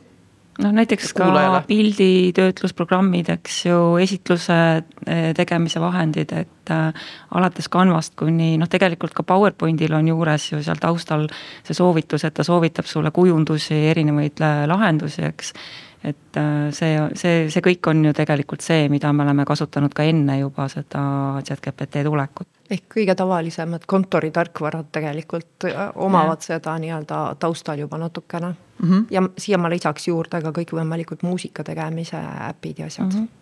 noh, 0.62 0.70
näiteks 0.70 1.16
ka 1.18 1.64
pilditöötlusprogrammid, 1.66 3.32
eks 3.34 3.56
ju, 3.66 3.78
esitluse 4.02 4.58
äh, 4.82 5.32
tegemise 5.34 5.82
vahendid, 5.82 6.34
et 6.44 6.74
äh, 6.74 7.08
alates 7.34 7.70
Canvast 7.74 8.14
kuni 8.20 8.54
noh, 8.62 8.70
tegelikult 8.70 9.16
ka 9.18 9.26
PowerPointil 9.26 9.96
on 9.98 10.12
juures 10.12 10.52
ju 10.52 10.62
seal 10.62 10.82
taustal 10.82 11.26
see 11.64 11.78
soovitus, 11.78 12.28
et 12.28 12.38
ta 12.38 12.46
soovitab 12.46 12.86
sulle 12.90 13.12
kujundusi, 13.16 13.80
erinevaid 13.94 14.46
lahendusi, 14.70 15.26
eks 15.32 15.56
et 16.04 16.40
see, 16.76 16.96
see, 17.16 17.36
see 17.48 17.64
kõik 17.64 17.88
on 17.88 18.02
ju 18.10 18.12
tegelikult 18.16 18.64
see, 18.64 18.90
mida 18.92 19.14
me 19.16 19.24
oleme 19.24 19.46
kasutanud 19.48 19.94
ka 19.96 20.04
enne 20.04 20.36
juba 20.42 20.68
seda 20.72 21.04
chat-GPT 21.48 22.04
tulekut. 22.04 22.50
Ehk 22.72 22.84
kõige 22.96 23.16
tavalisemad 23.16 23.86
kontoritarkvarad 23.88 24.90
tegelikult 24.92 25.68
äh, 25.68 25.92
omavad 25.96 26.42
ja. 26.44 26.54
seda 26.54 26.78
nii-öelda 26.80 27.22
taustal 27.40 27.80
juba 27.80 27.98
natukene 27.98 28.54
mm. 28.54 28.90
-hmm. 28.90 29.06
ja 29.12 29.24
siia 29.38 29.58
ma 29.58 29.70
lisaks 29.70 30.08
juurde 30.08 30.42
ka 30.42 30.52
kõikvõimalikud 30.56 31.24
muusika 31.24 31.64
tegemise 31.64 32.20
äpid 32.50 32.80
ja 32.80 32.86
asjad 32.86 33.14
mm. 33.14 33.20
-hmm 33.20 33.42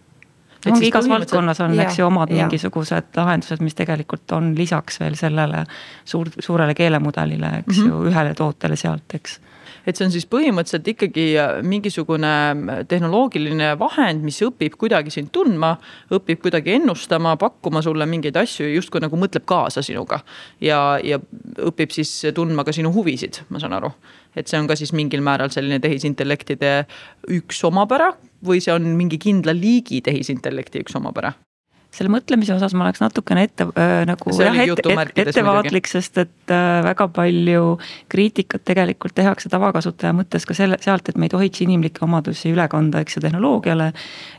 ongi 0.69 0.87
igas 0.87 1.09
valdkonnas 1.09 1.59
on, 1.59 1.79
eks 1.79 1.99
ju, 1.99 2.05
omad 2.05 2.29
ja. 2.29 2.35
mingisugused 2.35 3.15
lahendused, 3.17 3.63
mis 3.65 3.75
tegelikult 3.75 4.31
on 4.31 4.51
lisaks 4.57 4.99
veel 4.99 5.15
sellele 5.15 5.63
suur, 6.05 6.29
suurele 6.39 6.75
keelemudelile, 6.77 7.47
eks 7.63 7.77
mm 7.77 7.83
-hmm. 7.83 7.89
ju, 7.89 8.03
ühele 8.11 8.33
tootele 8.37 8.75
sealt, 8.75 9.13
eks 9.13 9.39
et 9.85 9.97
see 9.97 10.05
on 10.05 10.13
siis 10.13 10.27
põhimõtteliselt 10.29 10.87
ikkagi 10.93 11.25
äh, 11.41 11.59
mingisugune 11.65 12.31
äh, 12.31 12.81
tehnoloogiline 12.89 13.73
vahend, 13.79 14.25
mis 14.25 14.39
õpib 14.45 14.77
kuidagi 14.81 15.13
sind 15.13 15.31
tundma, 15.35 15.73
õpib 16.13 16.41
kuidagi 16.45 16.75
ennustama, 16.77 17.35
pakkuma 17.41 17.83
sulle 17.85 18.07
mingeid 18.09 18.37
asju 18.41 18.67
ja 18.67 18.75
justkui 18.77 19.03
nagu 19.03 19.19
mõtleb 19.19 19.45
kaasa 19.49 19.83
sinuga. 19.85 20.21
ja, 20.61 20.99
ja 21.03 21.19
õpib 21.67 21.93
siis 21.95 22.13
tundma 22.35 22.65
ka 22.67 22.75
sinu 22.75 22.93
huvisid, 22.95 23.43
ma 23.49 23.61
saan 23.61 23.77
aru. 23.77 23.91
et 24.35 24.47
see 24.47 24.59
on 24.59 24.67
ka 24.67 24.75
siis 24.79 24.93
mingil 24.93 25.21
määral 25.21 25.51
selline 25.51 25.79
tehisintellektide 25.83 26.73
üks 27.39 27.63
omapära 27.67 28.13
või 28.45 28.61
see 28.63 28.73
on 28.73 28.93
mingi 28.97 29.19
kindla 29.21 29.55
liigi 29.55 30.01
tehisintellekti 30.01 30.85
üks 30.85 30.95
omapära? 30.97 31.33
Selle 31.91 32.11
mõtlemise 32.13 32.53
osas 32.55 32.73
ma 32.77 32.85
oleks 32.85 33.01
natukene 33.03 33.43
ette 33.47 33.65
äh, 33.67 34.01
nagu 34.07 34.31
jah, 34.37 34.55
ette, 34.63 34.93
ette, 34.93 35.25
ettevaatlik, 35.25 35.89
sest 35.91 36.21
et 36.23 36.53
äh, 36.53 36.79
väga 36.85 37.07
palju 37.11 37.75
kriitikat 38.11 38.63
tegelikult 38.67 39.15
tehakse 39.17 39.51
tavakasutaja 39.51 40.13
mõttes 40.15 40.47
ka 40.47 40.55
selle, 40.57 40.79
sealt, 40.83 41.11
et 41.11 41.19
me 41.19 41.27
ei 41.27 41.33
tohiks 41.33 41.63
inimlikke 41.65 42.05
omadusi 42.07 42.53
üle 42.53 42.67
kanda, 42.71 43.03
eks 43.03 43.17
ju, 43.17 43.25
tehnoloogiale. 43.25 43.91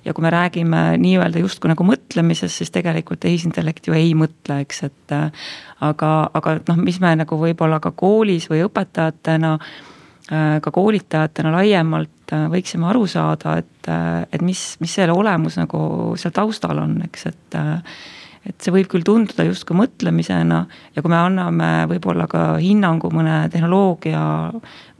ja 0.05 0.17
kui 0.17 0.25
me 0.25 0.33
räägime 0.33 0.83
nii-öelda 1.03 1.45
justkui 1.45 1.73
nagu 1.73 1.87
mõtlemisest, 1.87 2.63
siis 2.63 2.73
tegelikult 2.73 3.21
tehisintellekt 3.27 3.89
ju 3.91 3.97
ei 3.99 4.15
mõtle, 4.17 4.63
eks, 4.65 4.85
et 4.89 5.17
äh, 5.17 5.49
aga, 5.85 6.13
aga 6.33 6.59
noh, 6.73 6.81
mis 6.81 7.01
me 7.05 7.15
nagu 7.21 7.41
võib-olla 7.41 7.83
ka 7.85 7.93
koolis 7.93 8.49
või 8.49 8.65
õpetajatena 8.65 9.59
äh, 9.61 9.92
ka 10.33 10.71
koolitajatena 10.73 11.51
laiemalt 11.53 12.23
Äh, 12.33 12.49
võiksime 12.53 12.89
aru 12.89 13.05
saada, 13.11 13.59
et, 13.61 13.89
äh, 13.91 14.25
et 14.33 14.43
mis, 14.45 14.61
mis 14.81 14.93
selle 14.97 15.13
olemus 15.13 15.59
nagu 15.61 16.15
seal 16.21 16.33
taustal 16.35 16.81
on, 16.81 16.99
eks, 17.09 17.29
et 17.33 17.59
äh, 17.59 18.01
et 18.43 18.59
see 18.59 18.73
võib 18.75 18.89
küll 18.91 19.05
tunduda 19.07 19.45
justkui 19.47 19.77
mõtlemisena 19.79 20.65
ja 20.97 21.03
kui 21.03 21.13
me 21.13 21.15
anname 21.15 21.69
võib-olla 21.93 22.25
ka 22.27 22.57
hinnangu 22.59 23.13
mõne 23.15 23.37
tehnoloogia 23.53 24.23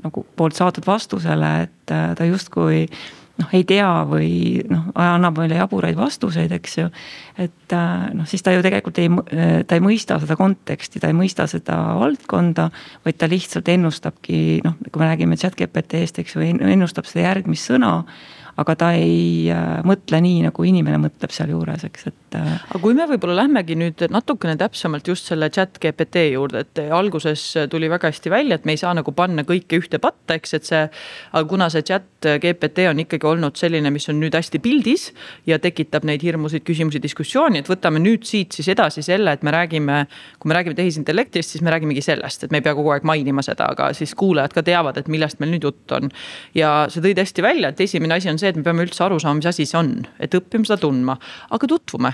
nagu 0.05 0.23
poolt 0.39 0.55
saadud 0.55 0.87
vastusele, 0.87 1.51
et 1.65 1.91
ta 1.91 2.29
justkui 2.29 2.85
äh, 2.85 3.01
noh, 3.41 3.49
ei 3.57 3.65
tea 3.69 3.89
või 4.09 4.33
noh, 4.69 4.91
annab 4.99 5.39
meile 5.41 5.61
jaburaid 5.61 5.97
vastuseid, 5.99 6.53
eks 6.59 6.79
ju. 6.79 6.89
et 7.41 7.77
äh, 7.77 8.05
noh, 8.17 8.29
siis 8.29 8.45
ta 8.45 8.55
ju 8.55 8.65
tegelikult 8.65 9.01
ei, 9.03 9.09
ta 9.69 9.79
ei 9.79 9.85
mõista 9.85 10.19
seda 10.23 10.37
konteksti, 10.39 11.01
ta 11.01 11.11
ei 11.11 11.17
mõista 11.17 11.47
seda 11.51 11.79
valdkonda, 12.01 12.69
vaid 13.07 13.19
ta 13.21 13.31
lihtsalt 13.31 13.69
ennustabki 13.73 14.61
noh, 14.67 14.77
kui 14.91 15.03
me 15.03 15.11
räägime 15.11 15.41
chat 15.41 15.57
GPT-st, 15.59 16.23
eks 16.23 16.37
ju, 16.37 16.45
ennustab 16.45 17.09
seda 17.09 17.31
järgmist 17.31 17.73
sõna 17.73 17.99
aga 18.61 18.75
ta 18.77 18.91
ei 18.99 19.49
äh, 19.53 19.81
mõtle 19.89 20.21
nii, 20.23 20.43
nagu 20.49 20.67
inimene 20.69 20.99
mõtleb 21.07 21.33
sealjuures, 21.33 21.87
eks, 21.89 22.07
et. 22.11 22.37
Äh, 22.37 22.51
aga 22.69 22.81
kui 22.83 22.97
me 22.97 23.07
võib-olla 23.09 23.39
lähmegi 23.43 23.77
nüüd 23.79 24.05
natukene 24.13 24.59
täpsemalt 24.61 25.09
just 25.09 25.31
selle 25.31 25.49
chat 25.55 25.79
GPT 25.81 26.27
juurde, 26.35 26.65
et 26.67 26.83
alguses 26.93 27.45
tuli 27.73 27.89
väga 27.93 28.11
hästi 28.13 28.33
välja, 28.33 28.59
et 28.59 28.69
me 28.69 28.77
ei 28.77 28.81
saa 28.81 28.93
nagu 28.97 29.15
panna 29.17 29.47
kõike 29.49 29.81
ühte 29.81 30.01
patta, 30.03 30.37
eks, 30.37 30.57
et 30.59 30.69
see. 30.69 30.83
aga 31.33 31.45
kuna 31.49 31.71
see 31.73 31.87
chat 31.89 32.29
GPT 32.43 32.87
on 32.91 33.01
ikkagi 33.03 33.29
olnud 33.29 33.57
selline, 33.59 33.91
mis 33.95 34.09
on 34.13 34.21
nüüd 34.21 34.37
hästi 34.37 34.61
pildis 34.63 35.09
ja 35.49 35.59
tekitab 35.63 36.05
neid 36.09 36.23
hirmusid, 36.25 36.65
küsimusi, 36.67 37.01
diskussiooni, 37.03 37.63
et 37.63 37.71
võtame 37.71 38.03
nüüd 38.03 38.29
siit 38.29 38.53
siis 38.57 38.69
edasi 38.73 39.05
selle, 39.07 39.33
et 39.33 39.43
me 39.43 39.55
räägime. 39.55 40.05
kui 40.39 40.49
me 40.49 40.55
räägime 40.59 40.75
tehisintellektist, 40.77 41.57
siis 41.57 41.63
me 41.63 41.71
räägimegi 41.71 42.03
sellest, 42.05 42.45
et 42.45 42.51
me 42.51 42.61
ei 42.61 42.67
pea 42.67 42.75
kogu 42.77 42.93
aeg 42.93 43.05
mainima 43.09 43.43
seda, 43.43 43.71
aga 43.73 43.93
siis 43.97 44.15
kuulajad 44.19 44.53
ka 44.53 44.63
teavad, 44.67 44.99
et 44.99 45.09
millest 45.09 45.41
meil 45.41 45.55
nüüd 45.55 45.65
jutt 45.65 45.97
on. 45.97 46.11
ja 46.55 46.87
sa 46.93 47.01
tõid 47.01 47.19
hästi 47.19 47.43
välja, 47.43 47.73
et 47.73 47.81
esimene 47.81 48.21
asi 48.21 48.31
on 48.31 48.42
see, 48.43 48.53
et 48.53 48.59
me 48.59 48.67
peame 48.67 48.85
üldse 48.87 49.07
aru 49.07 49.21
saama, 49.23 49.41
mis 49.41 49.51
asi 49.51 49.67
see 49.69 49.79
on, 49.79 49.95
et 50.23 50.35
õppima 50.37 50.69
seda 50.69 50.81
tundma, 50.83 51.19
aga 51.55 51.71
tutvume 51.71 52.13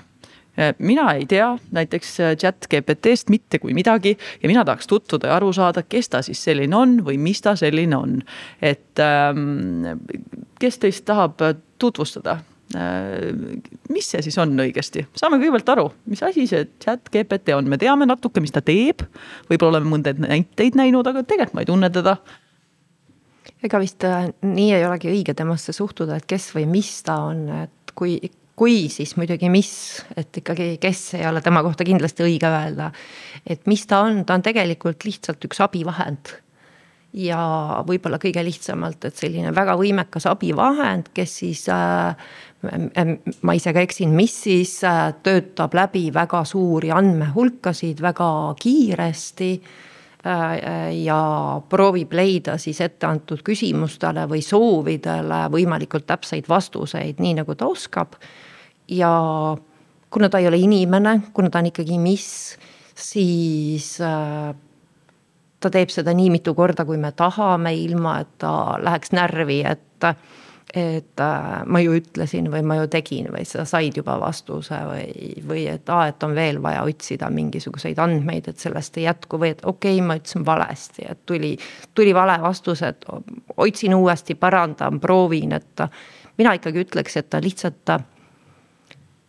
mina 0.78 1.12
ei 1.14 1.26
tea 1.30 1.52
näiteks 1.74 2.16
chat 2.40 2.66
GPT-st 2.70 3.30
mitte 3.30 3.60
kui 3.62 3.74
midagi 3.76 4.16
ja 4.42 4.50
mina 4.50 4.64
tahaks 4.66 4.90
tutvuda 4.90 5.30
ja 5.30 5.36
aru 5.38 5.52
saada, 5.54 5.84
kes 5.86 6.10
ta 6.10 6.22
siis 6.26 6.40
selline 6.44 6.76
on 6.76 6.98
või 7.06 7.18
mis 7.22 7.42
ta 7.44 7.54
selline 7.56 7.96
on. 7.96 8.18
et 8.62 8.98
ähm, 9.02 9.86
kes 10.58 10.80
teist 10.82 11.04
tahab 11.06 11.38
tutvustada 11.78 12.40
äh,? 12.74 13.30
mis 13.88 14.10
see 14.10 14.22
siis 14.24 14.38
on 14.42 14.58
õigesti, 14.58 15.06
saame 15.16 15.38
kõigepealt 15.38 15.72
aru, 15.76 15.86
mis 16.10 16.22
asi 16.26 16.48
see 16.50 16.66
chat 16.82 17.06
GPT 17.12 17.54
on, 17.54 17.70
me 17.70 17.78
teame 17.78 18.08
natuke, 18.08 18.42
mis 18.42 18.52
ta 18.52 18.60
teeb. 18.64 19.06
võib-olla 19.50 19.78
oleme 19.78 19.94
mõndaid 19.94 20.20
näiteid 20.26 20.78
näinud, 20.78 21.06
aga 21.06 21.22
tegelikult 21.22 21.54
ma 21.54 21.64
ei 21.64 21.70
tunne 21.70 21.90
teda 21.94 22.18
ega 23.64 23.80
vist 23.82 24.04
äh, 24.06 24.28
nii 24.46 24.72
ei 24.76 24.84
olegi 24.86 25.10
õige 25.12 25.34
temasse 25.38 25.74
suhtuda, 25.76 26.18
et 26.18 26.26
kes 26.30 26.50
või 26.56 26.66
mis 26.70 26.90
ta 27.06 27.18
on, 27.28 27.46
et 27.64 27.94
kui, 27.98 28.18
kui 28.58 28.88
siis 28.92 29.14
muidugi 29.18 29.50
mis, 29.52 29.70
et 30.18 30.42
ikkagi, 30.42 30.76
kes 30.82 31.04
ei 31.18 31.26
ole 31.28 31.42
tema 31.44 31.62
kohta 31.66 31.86
kindlasti 31.86 32.26
õige 32.26 32.50
öelda. 32.50 32.90
et 33.46 33.66
mis 33.70 33.86
ta 33.86 34.02
on, 34.06 34.24
ta 34.26 34.38
on 34.38 34.44
tegelikult 34.46 35.06
lihtsalt 35.08 35.48
üks 35.48 35.62
abivahend. 35.64 36.34
ja 37.18 37.40
võib-olla 37.88 38.18
kõige 38.20 38.42
lihtsamalt, 38.44 39.04
et 39.08 39.16
selline 39.16 39.54
väga 39.56 39.78
võimekas 39.80 40.26
abivahend, 40.28 41.08
kes 41.16 41.38
siis 41.42 41.64
äh, 41.72 42.14
ma 43.42 43.54
ise 43.54 43.72
ka 43.72 43.82
eksin, 43.82 44.12
mis 44.14 44.34
siis 44.44 44.78
äh, 44.84 45.14
töötab 45.22 45.74
läbi 45.74 46.08
väga 46.14 46.44
suuri 46.44 46.90
andmehulkasid 46.94 48.02
väga 48.02 48.30
kiiresti 48.60 49.52
ja 50.24 51.18
proovib 51.70 52.12
leida 52.12 52.56
siis 52.58 52.80
etteantud 52.82 53.44
küsimustele 53.46 54.24
või 54.28 54.42
soovidele 54.42 55.44
võimalikult 55.52 56.08
täpseid 56.08 56.48
vastuseid, 56.50 57.22
nii 57.22 57.36
nagu 57.38 57.54
ta 57.54 57.68
oskab. 57.70 58.18
ja 58.88 59.12
kuna 60.10 60.28
ta 60.28 60.38
ei 60.38 60.48
ole 60.48 60.58
inimene, 60.58 61.20
kuna 61.32 61.50
ta 61.50 61.58
on 61.58 61.70
ikkagi 61.70 61.98
miss, 61.98 62.56
siis 62.94 64.00
äh, 64.00 64.54
ta 65.60 65.70
teeb 65.70 65.92
seda 65.92 66.14
nii 66.14 66.30
mitu 66.34 66.54
korda, 66.54 66.84
kui 66.88 66.98
me 67.00 67.12
tahame, 67.12 67.74
ilma 67.74 68.18
et 68.22 68.34
ta 68.42 68.52
läheks 68.82 69.12
närvi, 69.16 69.62
et 69.66 70.08
et 70.74 71.20
äh, 71.20 71.46
ma 71.66 71.80
ju 71.80 71.94
ütlesin 71.96 72.50
või 72.52 72.60
ma 72.66 72.76
ju 72.76 72.88
tegin 72.92 73.30
või 73.32 73.46
sa 73.48 73.64
said 73.68 73.96
juba 73.96 74.18
vastuse 74.20 74.76
või, 74.84 75.30
või 75.48 75.64
et 75.72 75.88
aa, 75.88 76.10
et 76.10 76.26
on 76.26 76.34
veel 76.36 76.60
vaja 76.62 76.82
otsida 76.84 77.30
mingisuguseid 77.32 77.98
andmeid, 78.04 78.50
et 78.50 78.60
sellest 78.60 78.98
ei 79.00 79.06
jätku 79.06 79.40
või 79.40 79.54
et 79.54 79.64
okei 79.64 79.96
okay,, 79.96 80.04
ma 80.04 80.18
ütlesin 80.20 80.44
valesti, 80.46 81.06
et 81.08 81.24
tuli, 81.26 81.54
tuli 81.94 82.12
vale 82.14 82.36
vastus, 82.42 82.84
et 82.84 83.08
otsin 83.56 83.96
uuesti, 83.96 84.36
parandan, 84.36 85.00
proovin, 85.00 85.56
et 85.56 85.84
mina 86.38 86.52
ikkagi 86.58 86.84
ütleks, 86.84 87.16
et 87.16 87.30
ta 87.32 87.40
lihtsalt 87.40 87.96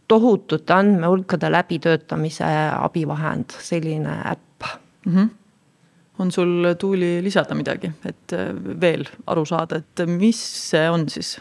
tohutute 0.10 0.74
andmehulkade 0.74 1.52
läbitöötamise 1.52 2.48
abivahend, 2.76 3.56
selline 3.64 4.22
äpp 4.26 4.72
mm. 5.06 5.16
-hmm 5.16 5.39
on 6.20 6.32
sul, 6.32 6.74
Tuuli, 6.80 7.20
lisada 7.24 7.56
midagi, 7.58 7.92
et 8.06 8.36
äh, 8.36 8.52
veel 8.82 9.06
aru 9.28 9.46
saada, 9.48 9.82
et 9.82 10.06
mis 10.10 10.40
see 10.70 10.86
on 10.92 11.08
siis? 11.12 11.38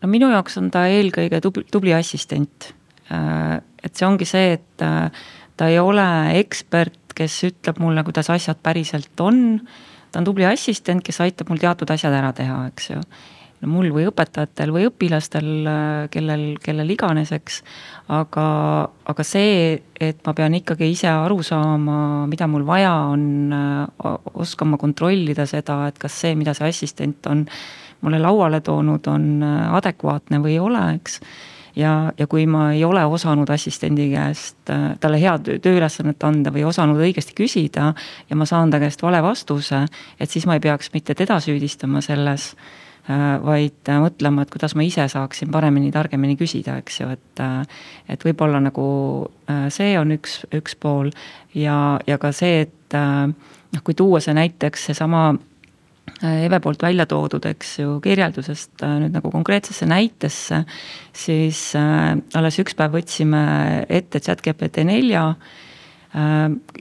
no 0.00 0.08
minu 0.08 0.30
jaoks 0.32 0.56
on 0.60 0.70
ta 0.72 0.86
eelkõige 0.88 1.42
tubli, 1.44 1.66
tubli 1.70 1.94
assistent. 1.96 2.70
Äh, 3.12 3.58
et 3.82 3.96
see 3.96 4.08
ongi 4.08 4.28
see, 4.28 4.56
et 4.58 4.84
äh, 4.84 5.26
ta 5.56 5.68
ei 5.68 5.80
ole 5.82 6.06
ekspert, 6.40 7.14
kes 7.16 7.42
ütleb 7.50 7.80
mulle, 7.82 8.04
kuidas 8.06 8.30
asjad 8.32 8.60
päriselt 8.62 9.20
on. 9.20 9.60
ta 10.12 10.22
on 10.22 10.28
tubli 10.28 10.46
assistent, 10.48 11.04
kes 11.04 11.20
aitab 11.20 11.50
mul 11.50 11.60
teatud 11.60 11.90
asjad 11.92 12.14
ära 12.16 12.32
teha, 12.36 12.62
eks 12.70 12.90
ju 12.94 13.02
mul 13.68 13.90
või 13.92 14.06
õpetajatel 14.08 14.72
või 14.72 14.86
õpilastel, 14.88 15.50
kellel, 16.12 16.44
kellel 16.62 16.94
iganes, 16.94 17.32
eks. 17.36 17.60
aga, 18.08 18.46
aga 19.12 19.26
see, 19.26 19.76
et 20.00 20.24
ma 20.26 20.34
pean 20.36 20.56
ikkagi 20.56 20.88
ise 20.94 21.10
aru 21.12 21.42
saama, 21.44 22.26
mida 22.30 22.48
mul 22.48 22.64
vaja 22.68 22.94
on, 23.12 23.52
oskama 24.40 24.80
kontrollida 24.80 25.46
seda, 25.50 25.82
et 25.90 26.00
kas 26.00 26.20
see, 26.24 26.34
mida 26.40 26.56
see 26.56 26.72
assistent 26.72 27.30
on 27.30 27.44
mulle 28.00 28.20
lauale 28.22 28.62
toonud, 28.64 29.06
on 29.12 29.44
adekvaatne 29.44 30.40
või 30.40 30.56
ei 30.56 30.60
ole, 30.64 30.84
eks 30.96 31.20
ja, 31.76 31.94
ja 32.16 32.26
kui 32.26 32.46
ma 32.50 32.70
ei 32.72 32.84
ole 32.84 33.04
osanud 33.04 33.50
assistendi 33.52 34.08
käest 34.14 34.72
talle 35.00 35.20
head 35.20 35.52
tööülesannet 35.62 36.24
anda 36.24 36.52
või 36.54 36.64
osanud 36.66 36.98
õigesti 36.98 37.36
küsida 37.36 37.92
ja 38.30 38.36
ma 38.36 38.48
saan 38.48 38.72
ta 38.72 38.80
käest 38.80 39.04
vale 39.04 39.20
vastuse, 39.22 39.84
et 40.18 40.30
siis 40.32 40.48
ma 40.48 40.56
ei 40.56 40.64
peaks 40.64 40.94
mitte 40.96 41.14
teda 41.14 41.38
süüdistama 41.44 42.00
selles 42.00 42.54
Äh, 42.54 42.89
vaid 43.44 43.90
äh, 43.90 44.00
mõtlema, 44.02 44.44
et 44.44 44.52
kuidas 44.52 44.74
ma 44.78 44.84
ise 44.86 45.06
saaksin 45.10 45.50
paremini, 45.52 45.90
targemini 45.94 46.36
küsida, 46.40 46.78
eks 46.82 47.00
ju, 47.02 47.10
et. 47.16 47.42
Äh, 47.42 47.78
et 48.10 48.24
võib-olla 48.26 48.58
nagu 48.58 48.84
see 49.70 49.92
on 49.98 50.10
üks, 50.16 50.40
üks 50.56 50.74
pool 50.82 51.12
ja, 51.54 52.00
ja 52.10 52.16
ka 52.18 52.32
see, 52.34 52.64
et 52.64 52.96
noh, 52.96 53.82
kui 53.86 53.94
tuua 53.94 54.18
see 54.22 54.34
näiteks 54.34 54.88
seesama 54.90 55.28
Eve 56.26 56.58
poolt 56.60 56.82
välja 56.82 57.06
toodud, 57.06 57.46
eks 57.46 57.76
ju, 57.78 57.94
kirjeldusest 58.02 58.82
nüüd 58.82 59.14
nagu 59.14 59.30
konkreetsesse 59.30 59.86
näitesse, 59.86 60.64
siis 61.14 61.62
alles 61.78 62.58
üks 62.58 62.74
päev 62.74 62.98
võtsime 62.98 63.44
ette 63.86 64.18
chat 64.18 64.42
GPT 64.42 64.82
nelja 64.90 65.28
Äh, 65.30 65.69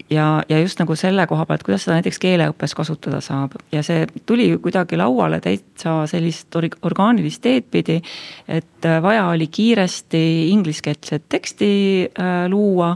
ja, 0.09 0.43
ja 0.50 0.59
just 0.59 0.79
nagu 0.81 0.95
selle 0.98 1.27
koha 1.29 1.45
pealt, 1.45 1.63
kuidas 1.65 1.83
seda 1.86 2.00
näiteks 2.00 2.17
keeleõppes 2.21 2.74
kasutada 2.77 3.19
saab 3.21 3.53
ja 3.71 3.83
see 3.86 4.07
tuli 4.25 4.48
kuidagi 4.62 4.98
lauale 4.98 5.38
täitsa 5.43 6.01
sellist 6.09 6.55
orgaanilist 6.57 7.41
teed 7.45 7.67
pidi. 7.69 8.00
et 8.48 8.86
äh, 8.86 9.01
vaja 9.01 9.27
oli 9.29 9.48
kiiresti 9.48 10.50
ingliskeelset 10.50 11.29
teksti 11.29 11.71
äh, 12.09 12.48
luua 12.50 12.95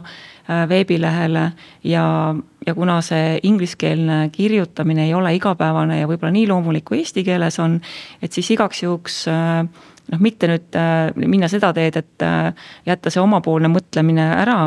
veebilehele 0.70 1.44
ja, 1.88 2.06
ja 2.68 2.74
kuna 2.76 2.98
see 3.02 3.38
ingliskeelne 3.44 4.30
kirjutamine 4.32 5.06
ei 5.06 5.14
ole 5.14 5.36
igapäevane 5.38 6.02
ja 6.02 6.08
võib-olla 6.10 6.34
nii 6.36 6.50
loomulik 6.50 6.84
kui 6.90 7.00
eesti 7.00 7.24
keeles 7.24 7.60
on, 7.64 7.78
et 8.22 8.36
siis 8.36 8.50
igaks 8.52 8.84
juhuks 8.84 9.22
noh, 9.32 10.20
mitte 10.20 10.50
nüüd 10.52 10.76
minna 11.16 11.48
seda 11.48 11.72
teed, 11.78 11.96
et 11.96 12.28
jätta 12.86 13.14
see 13.14 13.24
omapoolne 13.24 13.72
mõtlemine 13.72 14.28
ära 14.36 14.60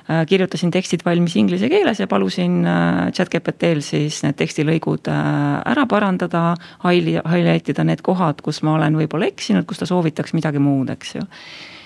kirjutasin 0.27 0.71
tekstid 0.73 1.05
valmis 1.05 1.35
inglise 1.39 1.69
keeles 1.71 1.99
ja 2.01 2.07
palusin 2.11 2.61
äh, 2.67 3.09
chat-GPT-l 3.15 3.83
siis 3.85 4.21
need 4.25 4.37
tekstilõigud 4.39 5.09
äh, 5.11 5.25
ära 5.73 5.85
parandada, 5.89 6.55
highlight 6.83 7.73
ida 7.73 7.85
need 7.87 8.03
kohad, 8.05 8.41
kus 8.45 8.61
ma 8.65 8.77
olen 8.77 8.97
võib-olla 8.99 9.29
eksinud, 9.31 9.67
kus 9.69 9.81
ta 9.81 9.89
soovitaks 9.89 10.35
midagi 10.37 10.61
muud, 10.63 10.91
eks 10.93 11.15
ju. 11.19 11.27
Äh, 11.27 11.80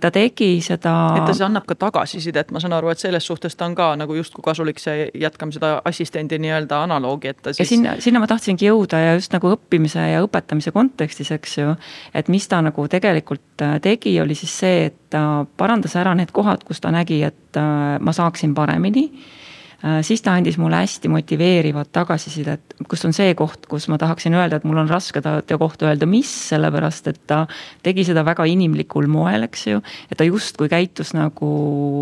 ta 0.00 0.10
tegi 0.14 0.60
seda. 0.62 0.92
et 1.16 1.24
ta 1.26 1.32
siis 1.32 1.44
annab 1.46 1.66
ka 1.66 1.74
tagasisidet, 1.74 2.52
ma 2.54 2.60
saan 2.62 2.76
aru, 2.76 2.90
et 2.92 3.02
selles 3.02 3.26
suhtes 3.26 3.56
ta 3.56 3.66
on 3.66 3.74
ka 3.74 3.88
nagu 3.98 4.14
justkui 4.14 4.44
kasulik, 4.44 4.78
see 4.82 5.08
jätkame 5.14 5.54
seda 5.54 5.80
assistendi 5.84 6.38
nii-öelda 6.42 6.82
analoogi, 6.86 7.32
et 7.34 7.40
ta 7.42 7.54
siis. 7.56 7.68
sinna, 7.68 7.96
sinna 8.02 8.22
ma 8.22 8.28
tahtsingi 8.30 8.68
jõuda 8.68 9.00
ja 9.02 9.16
just 9.18 9.34
nagu 9.34 9.50
õppimise 9.56 10.04
ja 10.12 10.22
õpetamise 10.24 10.72
kontekstis, 10.74 11.32
eks 11.34 11.58
ju. 11.58 11.74
et 12.14 12.30
mis 12.32 12.46
ta 12.48 12.60
nagu 12.62 12.86
tegelikult 12.88 13.66
äh, 13.66 13.80
tegi, 13.82 14.14
oli 14.22 14.38
siis 14.38 14.54
see, 14.60 14.86
et 14.90 15.00
ta 15.10 15.46
parandas 15.56 15.96
ära 15.98 16.14
need 16.14 16.30
kohad, 16.36 16.62
kus 16.66 16.80
ta 16.80 16.94
nägi, 16.94 17.22
et 17.26 17.58
äh, 17.58 17.98
ma 17.98 18.14
saaksin 18.14 18.54
paremini 18.54 19.10
Äh, 19.10 19.45
siis 20.02 20.22
ta 20.24 20.32
andis 20.34 20.56
mulle 20.58 20.80
hästi 20.80 21.08
motiveerivat 21.12 21.92
tagasisidet, 21.94 22.74
kus 22.88 23.04
on 23.06 23.12
see 23.16 23.34
koht, 23.38 23.68
kus 23.70 23.88
ma 23.92 23.98
tahaksin 24.00 24.34
öelda, 24.34 24.58
et 24.58 24.66
mul 24.66 24.80
on 24.82 24.90
raske 24.90 25.20
ta 25.22 25.58
kohta 25.60 25.90
öelda, 25.90 26.08
mis, 26.10 26.30
sellepärast 26.50 27.10
et 27.12 27.20
ta 27.28 27.44
tegi 27.86 28.06
seda 28.08 28.24
väga 28.26 28.46
inimlikul 28.50 29.06
moel, 29.10 29.46
eks 29.46 29.66
ju. 29.68 29.82
et 30.10 30.18
ta 30.18 30.26
justkui 30.26 30.70
käitus 30.72 31.14
nagu 31.14 31.52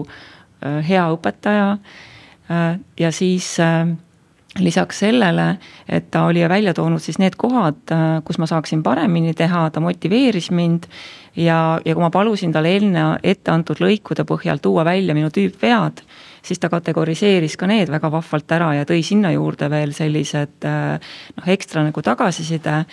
äh, 0.06 0.80
hea 0.86 1.04
õpetaja. 1.16 1.68
Äh, 2.50 2.80
ja 3.00 3.12
siis 3.12 3.56
lisaks 4.58 4.98
sellele, 5.02 5.56
et 5.88 6.10
ta 6.10 6.24
oli 6.28 6.44
välja 6.48 6.74
toonud 6.74 7.02
siis 7.02 7.18
need 7.18 7.34
kohad, 7.36 7.90
kus 8.24 8.38
ma 8.38 8.46
saaksin 8.46 8.82
paremini 8.82 9.34
teha, 9.34 9.66
ta 9.70 9.80
motiveeris 9.82 10.50
mind. 10.50 10.86
ja, 11.36 11.80
ja 11.84 11.94
kui 11.94 12.02
ma 12.02 12.10
palusin 12.14 12.52
tal 12.52 12.68
enne 12.70 13.18
ette 13.22 13.50
antud 13.50 13.80
lõikude 13.82 14.22
põhjal 14.24 14.62
tuua 14.62 14.84
välja 14.84 15.14
minu 15.14 15.32
tüüpvead 15.34 16.04
siis 16.44 16.60
ta 16.60 16.70
kategoriseeris 16.72 17.56
ka 17.60 17.68
need 17.70 17.90
väga 17.92 18.10
vahvalt 18.12 18.54
ära 18.56 18.70
ja 18.78 18.86
tõi 18.88 19.02
sinna 19.06 19.32
juurde 19.34 19.70
veel 19.72 19.94
sellised 19.96 20.68
äh, 20.68 21.12
noh, 21.38 21.50
ekstra 21.56 21.84
nagu 21.86 22.04
tagasiside. 22.04 22.84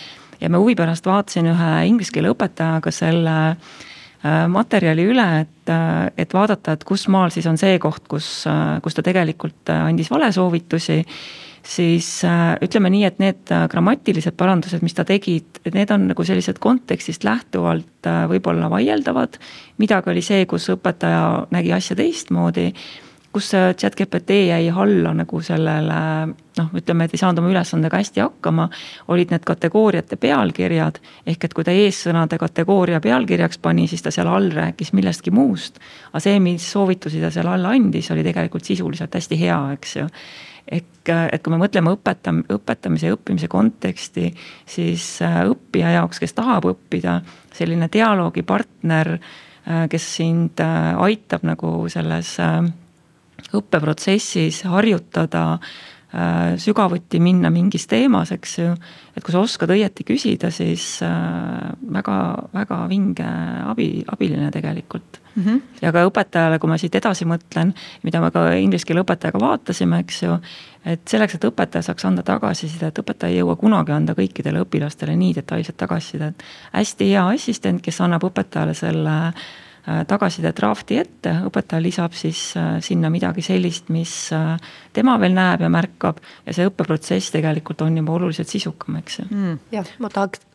ja 0.41 0.49
ma 0.49 0.61
huvi 0.61 0.75
pärast 0.75 1.05
vaatasin 1.05 1.51
ühe 1.51 1.71
inglise 1.89 2.15
keele 2.15 2.31
õpetajaga 2.33 2.93
selle 2.95 3.37
äh, 3.51 4.47
materjali 4.47 5.05
üle, 5.11 5.27
et, 5.43 5.69
äh, 5.69 6.09
et 6.17 6.33
vaadata, 6.33 6.77
et 6.77 6.87
kus 6.87 7.07
maal 7.07 7.31
siis 7.31 7.47
on 7.47 7.59
see 7.59 7.77
koht, 7.79 8.07
kus, 8.07 8.47
kus 8.81 8.97
ta 8.97 9.05
tegelikult 9.05 9.71
andis 9.75 10.11
valesoovitusi 10.11 11.01
siis 11.61 12.07
ütleme 12.65 12.89
nii, 12.89 13.03
et 13.05 13.19
need 13.21 13.51
grammatilised 13.69 14.33
parandused, 14.33 14.81
mis 14.81 14.95
ta 14.97 15.03
tegi, 15.05 15.35
et 15.61 15.75
need 15.75 15.91
on 15.93 16.07
nagu 16.09 16.23
sellised 16.25 16.57
kontekstist 16.57 17.21
lähtuvalt 17.27 18.09
võib-olla 18.31 18.65
vaieldavad. 18.71 19.37
midagi 19.77 20.09
oli 20.09 20.23
see, 20.25 20.47
kus 20.49 20.71
õpetaja 20.73 21.51
nägi 21.53 21.69
asja 21.77 21.99
teistmoodi 21.99 22.71
kus 23.31 23.51
chat 23.79 23.95
GPT 23.95 24.41
jäi 24.49 24.69
alla 24.69 25.13
nagu 25.15 25.41
sellele 25.41 25.99
noh, 26.57 26.69
ütleme, 26.75 27.05
et 27.05 27.15
ei 27.15 27.21
saanud 27.21 27.39
oma 27.39 27.51
ülesandega 27.53 28.01
hästi 28.01 28.23
hakkama, 28.23 28.67
olid 29.13 29.31
need 29.31 29.45
kategooriate 29.47 30.19
pealkirjad. 30.19 30.99
ehk 31.25 31.47
et 31.47 31.53
kui 31.55 31.63
ta 31.63 31.71
eessõnade 31.71 32.37
kategooria 32.41 32.99
pealkirjaks 32.99 33.57
pani, 33.57 33.87
siis 33.87 34.03
ta 34.03 34.11
seal 34.11 34.27
all 34.27 34.51
rääkis 34.51 34.93
millestki 34.93 35.31
muust. 35.31 35.79
aga 36.11 36.19
see, 36.19 36.39
mis 36.39 36.71
soovitusi 36.71 37.21
ta 37.21 37.31
seal 37.31 37.47
all 37.47 37.65
andis, 37.65 38.11
oli 38.11 38.23
tegelikult 38.23 38.67
sisuliselt 38.67 39.15
hästi 39.15 39.39
hea, 39.39 39.61
eks 39.77 39.95
ju 39.95 40.07
ehk 40.71 41.11
et 41.33 41.41
kui 41.43 41.53
me 41.53 41.59
mõtleme 41.61 41.93
õpetam-, 41.95 42.43
õpetamise 42.51 43.09
ja 43.09 43.15
õppimise 43.17 43.49
konteksti, 43.51 44.31
siis 44.69 45.05
äh, 45.25 45.41
õppija 45.49 45.95
jaoks, 45.97 46.21
kes 46.21 46.35
tahab 46.37 46.67
õppida, 46.71 47.19
selline 47.55 47.89
dialoogipartner, 47.91 49.15
äh, 49.17 49.87
kes 49.91 50.07
sind 50.19 50.61
äh, 50.63 50.93
aitab 51.01 51.45
nagu 51.47 51.73
selles 51.91 52.37
õppeprotsessis 53.57 54.61
harjutada 54.69 55.43
äh, 55.53 56.57
sügavuti 56.61 57.19
minna 57.23 57.51
mingis 57.53 57.87
teemas, 57.87 58.31
eks 58.35 58.57
ju. 58.59 58.73
et 59.15 59.23
kui 59.23 59.33
sa 59.33 59.41
oskad 59.43 59.71
õieti 59.73 60.05
küsida, 60.07 60.51
siis 60.51 60.85
äh, 61.05 61.71
väga, 61.93 62.17
väga 62.53 62.81
vinge 62.89 63.27
abi, 63.71 64.03
abiline 64.07 64.51
tegelikult 64.51 65.21
mm. 65.35 65.43
-hmm. 65.43 65.61
ja 65.81 65.91
ka 65.91 66.05
õpetajale, 66.09 66.59
kui 66.59 66.69
ma 66.69 66.77
siit 66.77 66.95
edasi 66.95 67.25
mõtlen, 67.25 67.73
mida 68.03 68.21
me 68.21 68.31
ka 68.31 68.51
inglise 68.53 68.85
keele 68.85 69.05
õpetajaga 69.05 69.39
vaatasime, 69.39 69.99
eks 70.05 70.23
ju. 70.23 70.37
et 70.85 71.01
selleks, 71.07 71.35
et 71.35 71.49
õpetaja 71.49 71.81
saaks 71.89 72.05
anda 72.05 72.23
tagasisidet, 72.23 72.99
õpetaja 72.99 73.31
ei 73.31 73.41
jõua 73.41 73.55
kunagi 73.55 73.91
anda 73.91 74.13
kõikidele 74.13 74.63
õpilastele 74.65 75.15
nii 75.15 75.35
detailset 75.35 75.77
tagasisidet. 75.77 76.43
hästi 76.71 77.09
hea 77.09 77.27
assistent, 77.27 77.81
kes 77.81 78.01
annab 78.01 78.23
õpetajale 78.23 78.73
selle 78.73 79.17
Äh, 79.21 79.33
tagasiside 80.07 80.51
drafti 80.57 80.99
ette, 81.01 81.33
õpetaja 81.47 81.81
lisab 81.81 82.13
siis 82.17 82.51
äh, 82.59 82.75
sinna 82.85 83.09
midagi 83.13 83.41
sellist, 83.45 83.89
mis 83.93 84.13
äh, 84.35 84.53
tema 84.93 85.17
veel 85.21 85.33
näeb 85.33 85.65
ja 85.65 85.71
märkab. 85.73 86.21
Ja 86.45 86.55
see 86.55 86.69
õppeprotsess 86.69 87.33
tegelikult 87.33 87.81
on 87.85 87.97
juba 87.97 88.15
oluliselt 88.19 88.51
sisukam, 88.51 88.99
eks 89.01 89.19
ju. 89.21 89.27
Mm.. 89.31 89.57
jah, 89.73 89.89
ma 90.03 90.11
tahaks, 90.13 90.45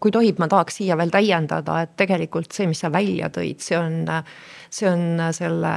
kui 0.00 0.14
tohib, 0.14 0.40
ma 0.40 0.48
tahaks 0.48 0.80
siia 0.80 0.96
veel 0.96 1.12
täiendada, 1.12 1.82
et 1.84 1.94
tegelikult 2.00 2.56
see, 2.56 2.70
mis 2.70 2.80
sa 2.80 2.92
välja 2.92 3.28
tõid, 3.34 3.60
see 3.64 3.78
on, 3.78 4.02
see 4.72 4.88
on 4.88 5.24
selle 5.36 5.76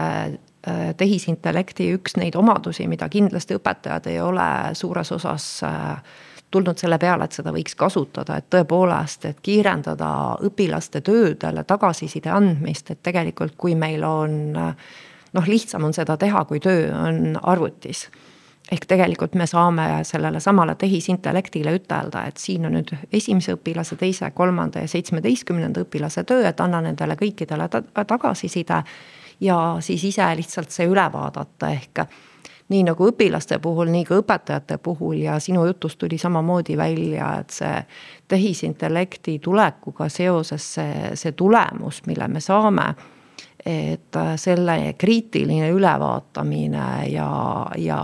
tehisintellekti 0.95 1.89
üks 1.97 2.15
neid 2.15 2.37
omadusi, 2.39 2.85
mida 2.87 3.09
kindlasti 3.11 3.57
õpetajad 3.57 4.07
ei 4.07 4.21
ole 4.23 4.45
suures 4.79 5.11
osas 5.11 5.47
äh, 5.67 6.21
tulnud 6.53 6.77
selle 6.79 6.99
peale, 7.01 7.25
et 7.25 7.37
seda 7.37 7.53
võiks 7.55 7.75
kasutada, 7.79 8.37
et 8.37 8.49
tõepoolest, 8.53 9.25
et 9.29 9.39
kiirendada 9.43 10.09
õpilaste 10.45 11.01
töödele 11.05 11.65
tagasiside 11.67 12.31
andmist, 12.33 12.93
et 12.93 13.01
tegelikult, 13.03 13.57
kui 13.57 13.75
meil 13.75 14.05
on 14.07 14.37
noh, 14.53 15.49
lihtsam 15.49 15.89
on 15.89 15.95
seda 15.97 16.17
teha, 16.21 16.45
kui 16.45 16.61
töö 16.63 16.91
on 16.93 17.33
arvutis 17.41 18.07
ehk 18.71 18.85
tegelikult 18.87 19.35
me 19.35 19.47
saame 19.49 19.85
sellele 20.07 20.39
samale 20.39 20.75
tehisintellektile 20.79 21.73
ütelda, 21.77 22.25
et 22.29 22.39
siin 22.41 22.65
on 22.67 22.77
nüüd 22.77 22.93
esimese 23.13 23.57
õpilase, 23.57 23.97
teise, 23.99 24.29
kolmanda 24.35 24.83
ja 24.83 24.91
seitsmeteistkümnenda 24.91 25.83
õpilase 25.83 26.23
töö, 26.27 26.45
et 26.47 26.61
anna 26.63 26.81
nendele 26.85 27.17
kõikidele 27.19 27.67
ta 27.69 27.83
tagasiside. 28.07 28.83
ja 29.39 29.57
siis 29.79 30.03
ise 30.03 30.35
lihtsalt 30.35 30.71
see 30.71 30.87
üle 30.87 31.05
vaadata, 31.13 31.69
ehk 31.69 32.05
nii 32.69 32.83
nagu 32.87 33.07
õpilaste 33.11 33.59
puhul, 33.59 33.91
nii 33.91 34.05
ka 34.07 34.17
õpetajate 34.21 34.77
puhul 34.83 35.17
ja 35.25 35.39
sinu 35.43 35.65
jutust 35.65 35.99
tuli 35.99 36.17
samamoodi 36.17 36.77
välja, 36.77 37.33
et 37.39 37.49
see 37.49 37.81
tehisintellekti 38.27 39.39
tulekuga 39.39 40.09
seoses 40.09 40.69
see, 40.77 41.11
see 41.19 41.31
tulemus, 41.31 42.03
mille 42.07 42.27
me 42.27 42.41
saame 42.43 42.93
et 43.65 44.17
selle 44.35 44.93
kriitiline 44.99 45.69
ülevaatamine 45.71 46.87
ja, 47.07 47.29
ja 47.79 47.99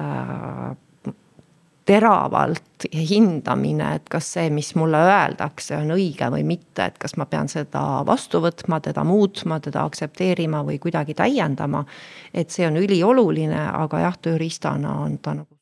äh, 0.00 0.76
teravalt 1.84 2.86
hindamine, 2.94 3.94
et 3.96 4.08
kas 4.10 4.32
see, 4.36 4.50
mis 4.54 4.72
mulle 4.78 5.00
öeldakse, 5.06 5.76
on 5.76 5.94
õige 5.94 6.28
või 6.34 6.44
mitte, 6.46 6.86
et 6.90 6.98
kas 7.02 7.16
ma 7.18 7.26
pean 7.30 7.50
seda 7.50 8.02
vastu 8.06 8.42
võtma, 8.42 8.80
teda 8.82 9.04
muutma, 9.06 9.60
teda 9.62 9.86
aktsepteerima 9.86 10.62
või 10.66 10.78
kuidagi 10.82 11.14
täiendama. 11.18 11.84
et 12.34 12.50
see 12.50 12.66
on 12.66 12.76
ülioluline, 12.76 13.66
aga 13.72 14.06
jah, 14.06 14.16
tööriistana 14.18 15.00
on 15.04 15.18
ta 15.18 15.34
nagu 15.34 15.61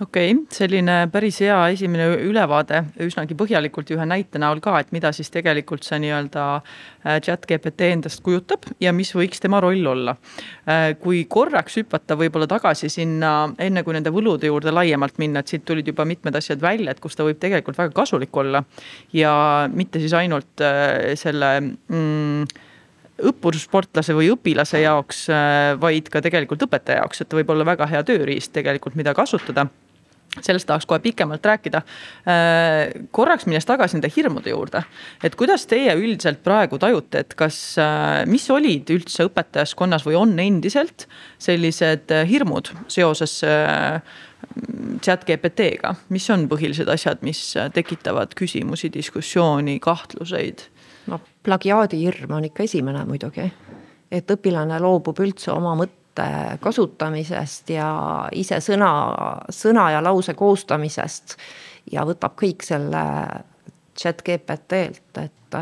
okei 0.00 0.30
okay,, 0.30 0.44
selline 0.54 0.94
päris 1.10 1.40
hea 1.42 1.56
esimene 1.72 2.06
ülevaade 2.22 2.84
üsnagi 3.02 3.34
põhjalikult 3.38 3.88
ühe 3.94 4.04
näite 4.06 4.38
näol 4.38 4.60
ka, 4.62 4.76
et 4.78 4.92
mida 4.94 5.10
siis 5.14 5.30
tegelikult 5.34 5.82
see 5.86 5.98
nii-öelda 6.04 6.44
äh, 6.54 7.18
chat 7.24 7.46
GPT 7.50 7.88
endast 7.96 8.22
kujutab 8.26 8.68
ja 8.82 8.92
mis 8.94 9.10
võiks 9.16 9.42
tema 9.42 9.58
roll 9.64 9.82
olla. 9.90 10.14
Äh, 10.70 10.92
kui 11.02 11.24
korraks 11.30 11.80
hüpata 11.80 12.14
võib-olla 12.20 12.46
tagasi 12.50 12.90
sinna, 12.92 13.32
enne 13.58 13.82
kui 13.82 13.96
nende 13.96 14.12
võlude 14.14 14.46
juurde 14.46 14.74
laiemalt 14.74 15.18
minna, 15.18 15.42
et 15.42 15.50
siit 15.50 15.66
tulid 15.66 15.90
juba 15.90 16.06
mitmed 16.06 16.38
asjad 16.38 16.62
välja, 16.62 16.94
et 16.94 17.02
kus 17.02 17.18
ta 17.18 17.26
võib 17.26 17.42
tegelikult 17.42 17.78
väga 17.80 17.94
kasulik 17.96 18.36
olla. 18.38 18.62
ja 19.12 19.34
mitte 19.72 19.98
siis 19.98 20.14
ainult 20.14 20.62
äh, 20.62 21.16
selle 21.18 21.50
mm, 21.64 22.46
õppursportlase 23.28 24.14
või 24.14 24.28
õpilase 24.30 24.78
jaoks, 24.78 25.24
vaid 25.82 26.06
ka 26.06 26.20
tegelikult 26.22 26.62
õpetaja 26.68 27.00
jaoks, 27.00 27.18
et 27.24 27.26
ta 27.26 27.34
võib 27.34 27.50
olla 27.50 27.66
väga 27.66 27.88
hea 27.90 28.04
tööriist 28.06 28.52
tegelikult, 28.54 28.94
mida 28.94 29.10
kasutada 29.10 29.66
sellest 30.46 30.68
tahaks 30.68 30.86
kohe 30.88 31.00
pikemalt 31.04 31.44
rääkida. 31.46 31.82
Äh, 32.28 33.06
korraks 33.14 33.46
minnes 33.48 33.66
tagasi 33.68 33.98
nende 33.98 34.10
hirmude 34.14 34.52
juurde, 34.52 34.84
et 35.24 35.36
kuidas 35.38 35.66
teie 35.70 35.94
üldiselt 35.98 36.42
praegu 36.46 36.78
tajute, 36.80 37.24
et 37.24 37.36
kas, 37.38 37.58
äh, 37.82 38.22
mis 38.30 38.48
olid 38.54 38.90
üldse 38.94 39.28
õpetajaskonnas 39.28 40.06
või 40.06 40.18
on 40.20 40.34
endiselt 40.42 41.08
sellised 41.42 42.14
äh, 42.14 42.24
hirmud 42.28 42.72
seoses 42.88 43.40
chat 45.02 45.24
GPT-ga, 45.26 45.94
mis 46.14 46.26
on 46.30 46.46
põhilised 46.50 46.88
asjad, 46.90 47.22
mis 47.26 47.40
tekitavad 47.74 48.34
küsimusi, 48.38 48.90
diskussiooni, 48.94 49.78
kahtluseid? 49.82 50.68
no 51.08 51.20
plagiaadihirm 51.42 52.34
on 52.36 52.46
ikka 52.48 52.66
esimene 52.68 53.04
muidugi, 53.08 53.46
et 54.12 54.30
õpilane 54.30 54.78
loobub 54.82 55.18
üldse 55.24 55.52
oma 55.54 55.74
mõtte 55.78 55.96
mõtete 56.18 56.58
kasutamisest 56.60 57.70
ja 57.70 58.28
ise 58.32 58.60
sõna, 58.60 58.90
sõna 59.50 59.90
ja 59.92 60.02
lause 60.02 60.34
koostamisest. 60.34 61.36
ja 61.90 62.04
võtab 62.04 62.34
kõik 62.36 62.62
selle 62.62 63.02
chat 63.96 64.22
GPT-lt, 64.22 65.18
et 65.22 65.56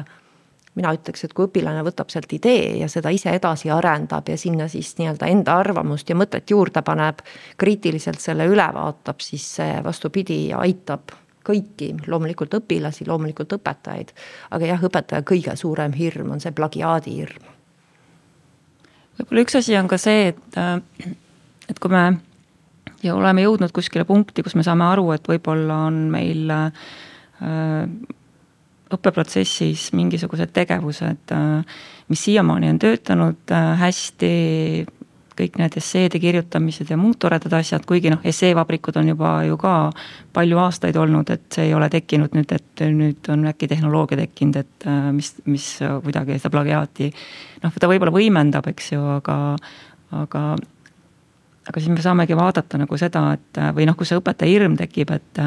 mina 0.75 0.93
ütleks, 0.93 1.25
et 1.25 1.33
kui 1.33 1.47
õpilane 1.47 1.85
võtab 1.85 2.11
sealt 2.11 2.33
idee 2.33 2.79
ja 2.81 2.89
seda 2.89 3.11
ise 3.11 3.31
edasi 3.31 3.71
arendab 3.71 4.29
ja 4.29 4.37
sinna 4.37 4.67
siis 4.69 4.97
nii-öelda 4.99 5.27
enda 5.27 5.57
arvamust 5.57 6.09
ja 6.11 6.17
mõtet 6.17 6.51
juurde 6.51 6.83
paneb, 6.83 7.23
kriitiliselt 7.57 8.21
selle 8.21 8.47
üle 8.47 8.67
vaatab, 8.75 9.21
siis 9.21 9.47
see 9.57 9.79
vastupidi 9.85 10.53
aitab 10.53 11.15
kõiki, 11.47 11.95
loomulikult 12.07 12.59
õpilasi, 12.59 13.07
loomulikult 13.07 13.53
õpetajaid. 13.53 14.11
aga 14.51 14.67
jah, 14.67 14.83
õpetaja 14.83 15.23
kõige 15.23 15.57
suurem 15.57 15.93
hirm 15.93 16.31
on 16.31 16.41
see 16.41 16.53
plagiaadi 16.53 17.15
hirm 17.21 17.57
võib-olla 19.19 19.45
üks 19.47 19.59
asi 19.61 19.77
on 19.79 19.89
ka 19.91 19.99
see, 20.01 20.33
et, 20.33 20.59
äh, 20.61 21.15
et 21.71 21.81
kui 21.83 21.93
me 21.93 22.05
ja 23.05 23.15
oleme 23.15 23.45
jõudnud 23.45 23.73
kuskile 23.75 24.07
punkti, 24.09 24.45
kus 24.45 24.57
me 24.59 24.65
saame 24.67 24.87
aru, 24.89 25.11
et 25.15 25.27
võib-olla 25.29 25.83
on 25.91 26.07
meil 26.13 26.51
äh, 26.53 26.91
õppeprotsessis 28.97 29.91
mingisugused 29.99 30.53
tegevused, 30.57 31.35
äh, 31.35 31.81
mis 32.11 32.23
siiamaani 32.29 32.71
on 32.71 32.81
töötanud 32.83 33.57
hästi, 33.81 34.33
kõik 35.37 35.59
need 35.61 35.77
esseede 35.81 36.21
kirjutamised 36.23 36.91
ja 36.91 36.99
muud 37.01 37.19
toredad 37.23 37.59
asjad, 37.59 37.85
kuigi 37.89 38.13
noh, 38.13 38.23
esseevabrikud 38.25 38.97
on 39.01 39.11
juba 39.13 39.33
ju 39.47 39.59
ka 39.61 39.75
palju 40.37 40.61
aastaid 40.63 40.97
olnud, 41.01 41.31
et 41.33 41.47
see 41.53 41.69
ei 41.69 41.75
ole 41.77 41.89
tekkinud 41.93 42.37
nüüd, 42.37 42.55
et 42.57 42.87
nüüd 42.93 43.33
on 43.33 43.49
äkki 43.53 43.69
tehnoloogia 43.73 44.21
tekkinud, 44.25 44.61
et 44.63 44.89
mis, 45.17 45.35
mis 45.47 45.67
kuidagi 45.83 46.39
seda 46.39 46.53
plagiaati. 46.55 47.11
noh, 47.65 47.77
ta 47.81 47.91
võib-olla 47.91 48.15
võimendab, 48.15 48.69
eks 48.73 48.93
ju, 48.95 49.05
aga, 49.19 49.37
aga 50.25 50.47
aga 51.67 51.81
siis 51.81 51.91
me 51.91 52.03
saamegi 52.03 52.37
vaadata 52.39 52.79
nagu 52.79 52.99
seda, 53.01 53.33
et 53.37 53.63
või 53.75 53.89
noh, 53.89 53.97
kus 53.99 54.13
see 54.13 54.21
õpetaja 54.21 54.53
hirm 54.53 54.77
tekib, 54.79 55.11
et 55.17 55.41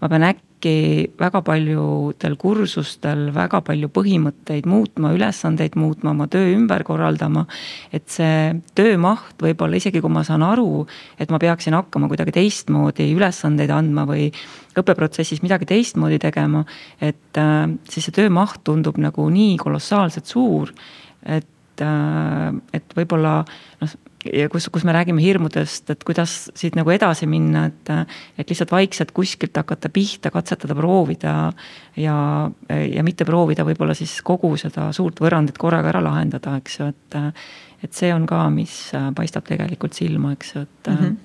ma 0.00 0.08
pean 0.08 0.24
äkki 0.24 1.10
väga 1.20 1.42
paljudel 1.44 2.36
kursustel 2.40 3.26
väga 3.34 3.60
palju 3.64 3.90
põhimõtteid 3.92 4.68
muutma, 4.68 5.12
ülesandeid 5.16 5.76
muutma, 5.80 6.14
oma 6.14 6.26
töö 6.32 6.54
ümber 6.54 6.84
korraldama. 6.84 7.46
et 7.92 8.08
see 8.08 8.56
töömaht 8.74 9.40
võib-olla 9.40 9.76
isegi 9.76 10.00
kui 10.00 10.10
ma 10.10 10.24
saan 10.24 10.42
aru, 10.42 10.86
et 11.18 11.30
ma 11.30 11.38
peaksin 11.38 11.76
hakkama 11.76 12.08
kuidagi 12.08 12.32
teistmoodi 12.32 13.12
ülesandeid 13.14 13.70
andma 13.70 14.06
või 14.08 14.30
õppeprotsessis 14.78 15.42
midagi 15.42 15.66
teistmoodi 15.66 16.18
tegema. 16.18 16.64
et 17.00 17.36
äh, 17.36 17.68
siis 17.88 18.08
see 18.08 18.16
töömaht 18.16 18.64
tundub 18.64 18.98
nagu 18.98 19.28
nii 19.28 19.56
kolossaalselt 19.60 20.26
suur, 20.26 20.72
et 21.24 21.80
äh, 21.80 22.52
et 22.72 22.96
võib-olla 22.96 23.40
noh, 23.80 23.98
ja 24.24 24.48
kus, 24.52 24.68
kus 24.72 24.84
me 24.84 24.94
räägime 24.94 25.22
hirmudest, 25.22 25.90
et 25.92 26.04
kuidas 26.04 26.50
siit 26.58 26.76
nagu 26.78 26.92
edasi 26.92 27.28
minna, 27.30 27.66
et. 27.70 27.92
et 28.38 28.50
lihtsalt 28.50 28.72
vaikselt 28.74 29.14
kuskilt 29.16 29.56
hakata 29.56 29.88
pihta, 29.92 30.32
katsetada, 30.34 30.74
proovida 30.76 31.34
ja, 31.96 32.16
ja 32.68 33.06
mitte 33.06 33.24
proovida 33.28 33.64
võib-olla 33.66 33.96
siis 33.96 34.18
kogu 34.26 34.56
seda 34.60 34.90
suurt 34.96 35.22
võrrandit 35.22 35.58
korraga 35.60 35.92
ära 35.94 36.04
lahendada, 36.04 36.58
eks 36.60 36.78
ju, 36.80 36.92
et. 36.92 37.18
et 37.80 37.96
see 37.96 38.12
on 38.12 38.26
ka, 38.28 38.44
mis 38.52 38.92
paistab 39.16 39.46
tegelikult 39.48 39.96
silma, 39.96 40.34
eks 40.36 40.54
ju, 40.54 40.68
et 40.68 40.92
mm. 40.92 41.02
-hmm 41.02 41.18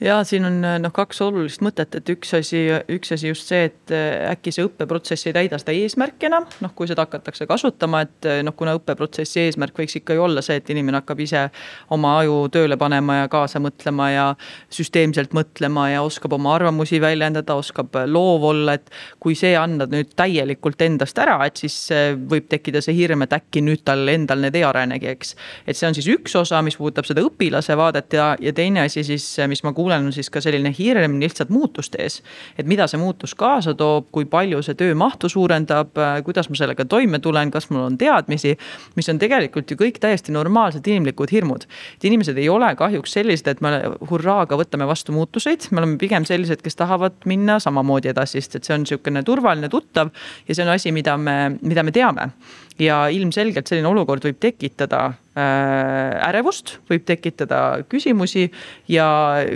ja 0.00 0.24
siin 0.24 0.44
on 0.44 0.60
noh, 0.82 0.92
kaks 0.94 1.20
olulist 1.24 1.62
mõtet, 1.64 1.94
et 1.98 2.08
üks 2.12 2.32
asi, 2.36 2.62
üks 2.92 3.12
asi 3.14 3.28
just 3.30 3.48
see, 3.50 3.68
et 3.68 3.92
äh, 3.94 4.30
äkki 4.32 4.52
see 4.54 4.64
õppeprotsess 4.64 5.28
ei 5.28 5.34
täida 5.36 5.58
seda 5.60 5.74
eesmärki 5.76 6.28
enam, 6.30 6.46
noh, 6.64 6.72
kui 6.76 6.88
seda 6.88 7.04
hakatakse 7.06 7.46
kasutama, 7.50 8.02
et 8.06 8.28
äh, 8.28 8.40
noh, 8.46 8.54
kuna 8.56 8.74
õppeprotsessi 8.78 9.44
eesmärk 9.44 9.76
võiks 9.82 9.98
ikka 10.00 10.16
ju 10.16 10.24
olla 10.24 10.42
see, 10.44 10.58
et 10.60 10.70
inimene 10.72 11.00
hakkab 11.02 11.20
ise 11.24 11.46
oma 11.94 12.16
aju 12.22 12.38
tööle 12.54 12.78
panema 12.80 13.20
ja 13.20 13.30
kaasa 13.32 13.60
mõtlema 13.62 14.08
ja 14.12 14.26
süsteemselt 14.72 15.34
mõtlema 15.36 15.90
ja 15.92 16.04
oskab 16.06 16.34
oma 16.36 16.54
arvamusi 16.56 17.00
väljendada, 17.02 17.58
oskab 17.60 18.00
loov 18.08 18.48
olla, 18.52 18.78
et 18.80 18.88
kui 19.20 19.36
see 19.38 19.52
anda 19.58 19.88
nüüd 19.90 20.14
täielikult 20.16 20.80
endast 20.86 21.20
ära, 21.20 21.38
et 21.46 21.60
siis 21.60 21.76
äh, 21.94 22.14
võib 22.16 22.48
tekkida 22.50 22.82
see 22.84 22.96
hirm, 22.96 23.26
et 23.26 23.36
äkki 23.36 23.64
nüüd 23.64 23.84
tal 23.84 24.08
endal 24.08 24.40
need 24.46 24.56
ei 24.56 24.64
arenegi, 24.66 25.12
eks. 25.12 25.36
et 25.66 25.76
see 25.76 25.88
on 25.90 25.98
siis 25.98 26.08
üks 26.10 26.36
osa, 26.40 26.64
mis 26.64 26.78
puudutab 26.80 27.08
seda 27.08 27.24
õpilase 27.26 27.76
vaadet 27.76 28.16
ja, 28.16 28.32
ja 28.40 28.56
teine 28.56 28.86
asi 28.88 29.04
siis, 29.04 29.28
mis 29.50 29.64
ma 29.66 29.74
kuulen 29.76 29.89
kuulen, 29.90 30.06
on 30.06 30.12
siis 30.12 30.30
ka 30.30 30.40
selline 30.40 30.70
hirm 30.78 31.18
lihtsalt 31.20 31.50
muutuste 31.50 31.98
ees. 32.02 32.22
et 32.58 32.66
mida 32.66 32.86
see 32.86 32.98
muutus 32.98 33.34
kaasa 33.34 33.74
toob, 33.74 34.06
kui 34.12 34.24
palju 34.24 34.62
see 34.62 34.74
töömahtu 34.74 35.28
suurendab, 35.28 35.96
kuidas 36.24 36.48
ma 36.50 36.56
sellega 36.56 36.84
toime 36.84 37.18
tulen, 37.18 37.50
kas 37.50 37.70
mul 37.70 37.82
on 37.88 37.98
teadmisi. 37.98 38.56
mis 38.96 39.08
on 39.08 39.18
tegelikult 39.18 39.70
ju 39.70 39.76
kõik 39.76 39.98
täiesti 40.00 40.32
normaalsed 40.32 40.86
inimlikud 40.86 41.32
hirmud. 41.32 41.66
et 41.96 42.04
inimesed 42.04 42.38
ei 42.38 42.48
ole 42.48 42.74
kahjuks 42.76 43.12
sellised, 43.12 43.48
et 43.48 43.60
me 43.60 43.82
hurraaga 44.10 44.56
võtame 44.56 44.86
vastu 44.86 45.12
muutuseid, 45.12 45.70
me 45.70 45.82
oleme 45.82 45.98
pigem 45.98 46.24
sellised, 46.24 46.62
kes 46.62 46.76
tahavad 46.76 47.14
minna 47.24 47.58
samamoodi 47.58 48.08
edasi, 48.08 48.40
sest 48.40 48.56
et 48.56 48.64
see 48.64 48.74
on 48.74 48.86
sihukene 48.86 49.22
turvaline, 49.22 49.68
tuttav 49.68 50.10
ja 50.48 50.54
see 50.54 50.64
on 50.64 50.70
asi, 50.70 50.92
mida 50.92 51.16
me, 51.16 51.56
mida 51.62 51.82
me 51.82 51.92
teame 51.92 52.30
ja 52.80 53.04
ilmselgelt 53.12 53.68
selline 53.68 53.88
olukord 53.90 54.24
võib 54.24 54.38
tekitada 54.40 55.06
äh, 55.10 56.28
ärevust, 56.28 56.78
võib 56.90 57.04
tekitada 57.08 57.80
küsimusi 57.90 58.48
ja 58.88 59.08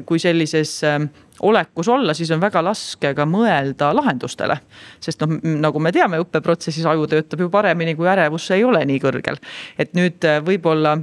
kui 0.06 0.20
sellises 0.22 0.76
äh, 0.84 1.06
olekus 1.44 1.88
olla, 1.88 2.14
siis 2.14 2.30
on 2.34 2.42
väga 2.42 2.62
raske 2.64 3.14
ka 3.16 3.26
mõelda 3.28 3.90
lahendustele. 3.96 4.58
sest 5.00 5.24
noh, 5.24 5.38
nagu 5.42 5.80
me 5.82 5.92
teame, 5.92 6.20
õppeprotsessis 6.22 6.86
aju 6.88 7.08
töötab 7.10 7.40
ju 7.40 7.50
paremini, 7.50 7.96
kui 7.98 8.08
ärevus 8.08 8.50
ei 8.54 8.64
ole 8.64 8.84
nii 8.84 9.00
kõrgel. 9.02 9.40
et 9.78 9.94
nüüd 9.94 10.24
äh, 10.24 10.40
võib-olla 10.44 10.98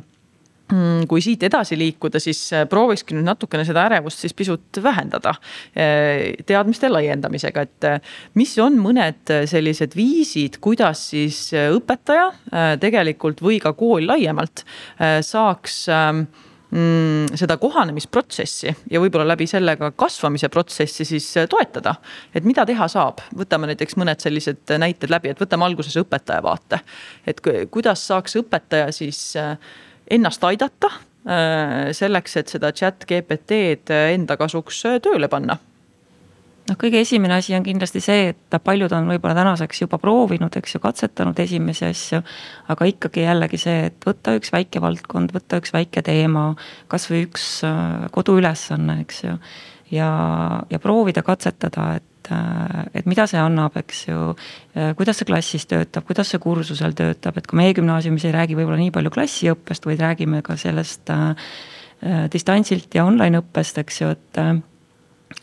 kui 1.09 1.21
siit 1.23 1.43
edasi 1.43 1.77
liikuda, 1.79 2.19
siis 2.21 2.41
äh, 2.55 2.65
proovikski 2.69 3.15
nüüd 3.17 3.27
natukene 3.27 3.65
seda 3.67 3.85
ärevust 3.89 4.23
siis 4.23 4.35
pisut 4.37 4.81
vähendada. 4.83 5.33
Äh, 5.75 6.43
teadmiste 6.47 6.89
laiendamisega, 6.91 7.65
et 7.67 7.87
äh, 7.89 8.13
mis 8.39 8.53
on 8.63 8.79
mõned 8.81 9.33
sellised 9.49 9.97
viisid, 9.97 10.61
kuidas 10.63 11.09
siis 11.11 11.49
õpetaja 11.51 12.29
tegelikult 12.81 13.41
või 13.43 13.59
ka 13.61 13.73
kool 13.77 14.05
laiemalt 14.07 14.63
saaks 15.25 15.75
ähm, 15.91 16.23
mm, 16.69 17.35
seda 17.39 17.57
kohanemisprotsessi 17.61 18.73
ja 18.91 19.01
võib-olla 19.03 19.27
läbi 19.33 19.47
selle 19.49 19.75
ka 19.79 19.91
kasvamise 19.97 20.49
protsessi 20.53 21.05
siis 21.07 21.27
toetada. 21.51 21.95
et 22.35 22.47
mida 22.47 22.65
teha 22.67 22.87
saab, 22.91 23.23
võtame 23.37 23.71
näiteks 23.71 23.97
mõned 23.99 24.23
sellised 24.23 24.75
näited 24.81 25.11
läbi, 25.11 25.31
et 25.31 25.41
võtame 25.41 25.67
alguses 25.67 25.97
õpetaja 26.01 26.43
vaate. 26.45 26.81
et 27.27 27.41
kuidas 27.71 28.07
saaks 28.07 28.39
õpetaja 28.43 28.91
siis 28.95 29.23
ennast 30.11 30.43
aidata 30.47 30.91
äh, 30.91 31.91
selleks, 31.97 32.37
et 32.41 32.53
seda 32.53 32.71
chat 32.75 33.05
GPT-d 33.09 34.05
enda 34.15 34.37
kasuks 34.39 34.85
äh, 34.89 35.01
tööle 35.03 35.31
panna 35.31 35.59
noh, 36.71 36.77
kõige 36.79 37.01
esimene 37.03 37.37
asi 37.37 37.55
on 37.57 37.65
kindlasti 37.65 38.01
see, 38.03 38.29
et 38.31 38.57
paljud 38.63 38.91
on 38.95 39.09
võib-olla 39.11 39.35
tänaseks 39.37 39.83
juba 39.83 39.99
proovinud, 40.01 40.53
eks 40.57 40.75
ju, 40.75 40.81
katsetanud 40.83 41.39
esimesi 41.43 41.85
asju. 41.89 42.21
aga 42.71 42.87
ikkagi 42.91 43.25
jällegi 43.25 43.59
see, 43.61 43.89
et 43.89 44.07
võtta 44.07 44.35
üks 44.39 44.53
väike 44.53 44.81
valdkond, 44.83 45.33
võtta 45.35 45.61
üks 45.61 45.73
väike 45.75 46.03
teema, 46.05 46.51
kasvõi 46.91 47.25
üks 47.27 47.49
äh, 47.67 48.07
koduülesanne, 48.15 49.01
eks 49.05 49.23
ju. 49.25 49.35
ja, 49.97 50.11
ja 50.69 50.79
proovida 50.79 51.23
katsetada, 51.27 51.95
et, 51.99 52.07
äh, 52.07 52.10
et 52.29 53.07
mida 53.09 53.25
see 53.29 53.39
annab, 53.41 53.75
eks 53.81 54.05
ju. 54.07 54.31
Äh, 54.75 54.91
kuidas 54.99 55.21
see 55.21 55.29
klassis 55.29 55.65
töötab, 55.69 56.05
kuidas 56.07 56.29
see 56.33 56.41
kursusel 56.43 56.93
töötab, 56.97 57.39
et 57.39 57.47
kui 57.47 57.57
me 57.57 57.69
e-gümnaasiumis 57.71 58.27
ei 58.27 58.35
räägi 58.35 58.57
võib-olla 58.59 58.81
nii 58.81 58.93
palju 58.95 59.13
klassiõppest, 59.13 59.87
vaid 59.89 60.03
räägime 60.03 60.43
ka 60.45 60.57
sellest 60.59 61.09
äh, 61.13 61.55
distantsilt 62.33 62.93
ja 62.97 63.05
online 63.05 63.41
õppest, 63.41 63.81
eks 63.81 64.01
ju, 64.01 64.13
et 64.13 64.43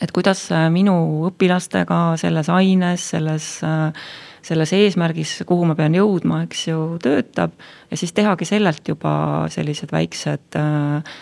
et 0.03 0.13
kuidas 0.15 0.49
äh, 0.53 0.69
minu 0.73 0.95
õpilastega 1.29 2.19
selles 2.21 2.51
aines, 2.53 3.05
selles, 3.15 3.49
äh, 3.67 4.11
selles 4.45 4.73
eesmärgis, 4.77 5.39
kuhu 5.49 5.67
ma 5.69 5.77
pean 5.79 5.97
jõudma, 5.97 6.43
eks 6.47 6.67
ju, 6.69 6.83
töötab. 7.03 7.57
ja 7.91 7.97
siis 7.97 8.13
tehagi 8.17 8.49
sellelt 8.49 8.89
juba 8.89 9.49
sellised 9.53 9.93
väiksed 9.95 10.59
äh, 10.61 11.17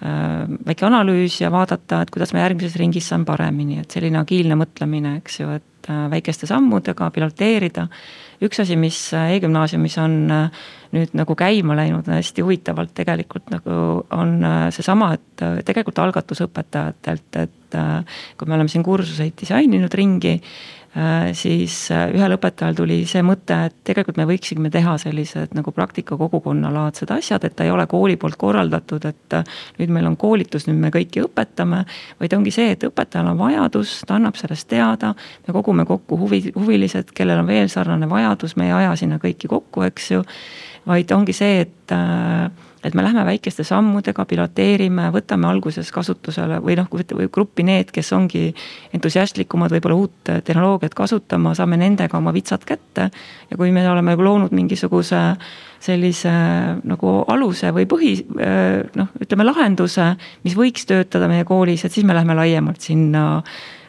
väike 0.00 0.86
analüüs 0.86 1.40
ja 1.40 1.48
vaadata, 1.52 2.02
et 2.04 2.10
kuidas 2.12 2.34
ma 2.34 2.42
järgmises 2.42 2.76
ringis 2.76 3.08
saan 3.08 3.24
paremini, 3.24 3.80
et 3.80 3.94
selline 3.96 4.20
agiilne 4.20 4.58
mõtlemine, 4.60 5.16
eks 5.22 5.40
ju, 5.40 5.54
et 5.56 5.90
väikeste 6.10 6.48
sammudega 6.50 7.10
piloteerida. 7.14 7.86
üks 8.42 8.60
asi, 8.60 8.76
mis 8.76 8.98
e-gümnaasiumis 9.16 9.96
on 10.02 10.16
nüüd 10.92 11.14
nagu 11.16 11.34
käima 11.34 11.76
läinud 11.78 12.08
hästi 12.12 12.44
huvitavalt 12.44 12.92
tegelikult 12.94 13.48
nagu 13.54 14.04
on 14.12 14.34
seesama, 14.74 15.14
et 15.14 15.64
tegelikult 15.64 16.02
algatusõpetajatelt, 16.04 17.40
et 17.40 17.66
et 17.66 17.76
äh, 17.78 18.18
kui 18.38 18.48
me 18.48 18.56
oleme 18.56 18.70
siin 18.70 18.84
kursuseid 18.86 19.34
disaininud 19.40 19.94
ringi, 19.98 20.36
äh, 20.36 20.75
siis 21.36 21.74
äh, 21.92 22.06
ühel 22.16 22.32
õpetajal 22.36 22.76
tuli 22.78 22.98
see 23.08 23.20
mõte, 23.26 23.56
et 23.68 23.74
tegelikult 23.84 24.16
me 24.16 24.24
võiksime 24.28 24.70
teha 24.72 24.94
sellised 25.00 25.52
nagu 25.56 25.72
praktika 25.76 26.16
kogukonnalaadsed 26.16 27.10
asjad, 27.12 27.44
et 27.44 27.56
ta 27.58 27.66
ei 27.66 27.72
ole 27.74 27.84
kooli 27.90 28.16
poolt 28.20 28.38
korraldatud, 28.40 29.04
et 29.04 29.36
nüüd 29.76 29.92
meil 29.92 30.08
on 30.08 30.16
koolitus, 30.16 30.64
nüüd 30.70 30.80
me 30.80 30.92
kõiki 30.94 31.24
õpetame. 31.26 31.84
vaid 32.20 32.36
ongi 32.38 32.54
see, 32.54 32.70
et 32.72 32.86
õpetajal 32.88 33.28
on 33.34 33.40
vajadus, 33.42 33.98
ta 34.08 34.16
annab 34.16 34.40
sellest 34.40 34.68
teada, 34.72 35.12
me 35.46 35.56
kogume 35.56 35.84
kokku 35.84 36.16
huvi, 36.20 36.40
huvilised, 36.54 37.12
kellel 37.16 37.44
on 37.44 37.50
veel 37.50 37.68
sarnane 37.68 38.08
vajadus, 38.08 38.56
me 38.56 38.70
ei 38.70 38.72
aja 38.80 38.96
sinna 38.96 39.20
kõiki 39.20 39.52
kokku, 39.52 39.84
eks 39.90 40.10
ju. 40.10 40.24
vaid 40.86 41.12
ongi 41.12 41.34
see, 41.36 41.60
et 41.66 41.92
et 42.86 42.94
me 42.94 43.02
lähme 43.02 43.24
väikeste 43.26 43.64
sammudega, 43.66 44.24
piloteerime, 44.28 45.08
võtame 45.14 45.48
alguses 45.50 45.90
kasutusele 45.94 46.60
või 46.64 46.76
noh, 46.78 46.88
või 46.90 47.28
gruppi 47.32 47.66
need, 47.66 47.90
kes 47.94 48.12
ongi 48.16 48.48
entusiastlikumad 48.96 49.74
võib-olla 49.74 49.98
uut 49.98 50.32
tehnoloogiat 50.46 50.94
kasutama, 50.94 51.54
saame 51.58 51.78
nendega 51.80 52.18
oma 52.18 52.34
vitsad 52.34 52.64
kätte. 52.66 53.10
ja 53.50 53.56
kui 53.56 53.72
me 53.72 53.84
oleme 53.90 54.16
loonud 54.16 54.52
mingisuguse 54.52 55.22
sellise 55.80 56.32
nagu 56.84 57.16
aluse 57.28 57.70
või 57.74 57.86
põhi 57.86 58.12
noh, 58.96 59.08
ütleme 59.20 59.44
lahenduse, 59.44 60.14
mis 60.44 60.56
võiks 60.56 60.86
töötada 60.86 61.28
meie 61.28 61.44
koolis, 61.44 61.84
et 61.84 61.92
siis 61.92 62.06
me 62.06 62.14
läheme 62.14 62.34
laiemalt 62.38 62.80
sinna 62.80 63.42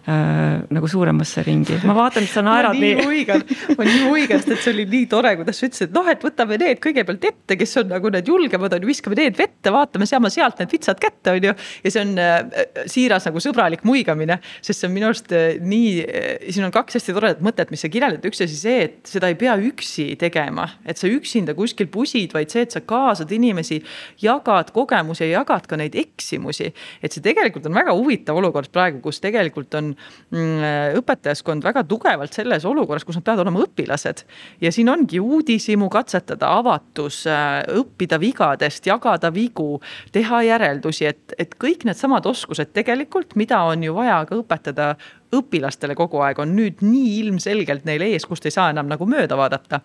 äh, 0.07 0.63
nagu 0.73 0.87
suuremasse 0.89 1.43
ringi. 1.45 1.77
ma 1.87 1.95
vaatan, 1.97 2.25
et 2.25 2.31
sa 2.31 2.43
naerad 2.45 2.77
nii. 2.79 3.03
huigan, 3.03 3.43
ma 3.77 3.87
nii 3.87 4.03
huigas, 4.07 4.45
et 4.47 4.61
see 4.63 4.73
oli 4.73 4.85
nii 4.89 5.07
tore, 5.11 5.33
kuidas 5.39 5.59
sa 5.59 5.67
ütlesid, 5.67 5.89
et 5.89 5.95
noh, 5.97 6.07
et 6.11 6.23
võtame 6.23 6.59
need 6.61 6.81
kõigepealt 6.83 7.27
ette, 7.29 7.57
kes 7.59 7.75
on 7.81 7.91
nagu 7.91 8.11
need 8.13 8.31
julgemad 8.31 8.77
on 8.77 8.85
ju, 8.85 8.91
viskame 8.91 9.17
need 9.19 9.37
vette, 9.39 9.73
vaatame, 9.73 10.07
seame 10.09 10.31
sealt 10.33 10.61
need 10.61 10.75
vitsad 10.77 11.01
kätte, 11.03 11.35
on 11.35 11.49
ju. 11.49 11.55
ja 11.83 11.93
see 11.93 12.03
on 12.03 12.13
äh, 12.23 12.69
siiras 12.89 13.27
nagu 13.27 13.43
sõbralik 13.43 13.83
muigamine, 13.87 14.39
sest 14.61 14.83
see 14.83 14.89
on 14.89 14.95
minu 14.95 15.09
arust 15.11 15.33
äh, 15.35 15.59
nii 15.59 15.91
äh,, 16.05 16.29
siin 16.47 16.69
on 16.69 16.75
kaks 16.75 16.99
hästi 16.99 17.17
toredat 17.17 17.43
mõtet, 17.45 17.73
mis 17.73 17.83
sa 17.83 17.91
kirjeldad, 17.91 18.25
üks 18.31 18.43
asi 18.45 18.57
see, 18.59 18.79
et 18.87 19.11
seda 19.11 19.31
ei 19.31 19.37
pea 19.39 19.57
üksi 19.59 20.09
tegema, 20.19 20.69
et 20.87 20.99
sa 20.99 21.11
üksinda 21.11 21.55
kuskil 21.57 21.91
pusid, 21.91 22.35
vaid 22.37 22.53
see, 22.53 22.63
et 22.67 22.75
sa 22.75 22.83
kaasad 22.85 23.31
inimesi, 23.35 23.81
jagad 24.23 24.71
kogemusi 24.75 25.27
ja 25.27 25.41
jagad 25.41 25.67
ka 25.67 25.79
neid 25.79 25.95
eksimusi. 25.99 26.71
et 27.03 27.11
see 27.11 27.23
tegelikult 27.23 27.67
on 27.67 27.75
väga 27.75 27.93
huvitav 27.97 28.39
olukord 28.39 28.71
praegu, 28.71 29.01
kus 29.03 29.19
tegelikult 29.23 29.75
on 29.77 29.96
õpetajaskond 30.97 31.63
väga 31.63 31.83
tugevalt 31.87 32.35
selles 32.35 32.65
olukorras, 32.67 33.05
kus 33.07 33.15
nad 33.15 33.25
peavad 33.27 33.45
olema 33.45 33.63
õpilased. 33.63 34.23
ja 34.61 34.71
siin 34.71 34.89
ongi 34.89 35.19
uudishimu 35.19 35.89
katsetada, 35.89 36.49
avatus, 36.59 37.23
äh, 37.27 37.63
õppida 37.79 38.19
vigadest, 38.19 38.85
jagada 38.85 39.33
vigu, 39.33 39.81
teha 40.11 40.41
järeldusi, 40.43 41.05
et, 41.05 41.33
et 41.37 41.55
kõik 41.55 41.85
needsamad 41.85 42.25
oskused 42.25 42.73
tegelikult, 42.73 43.35
mida 43.35 43.61
on 43.63 43.83
ju 43.83 43.95
vaja 43.95 44.25
ka 44.25 44.35
õpetada 44.35 44.95
õpilastele 45.35 45.95
kogu 45.95 46.21
aeg, 46.23 46.39
on 46.39 46.55
nüüd 46.55 46.83
nii 46.85 47.17
ilmselgelt 47.23 47.85
neil 47.85 48.01
ees, 48.01 48.25
kust 48.25 48.45
ei 48.47 48.55
saa 48.55 48.69
enam 48.71 48.87
nagu 48.87 49.05
mööda 49.09 49.37
vaadata 49.37 49.81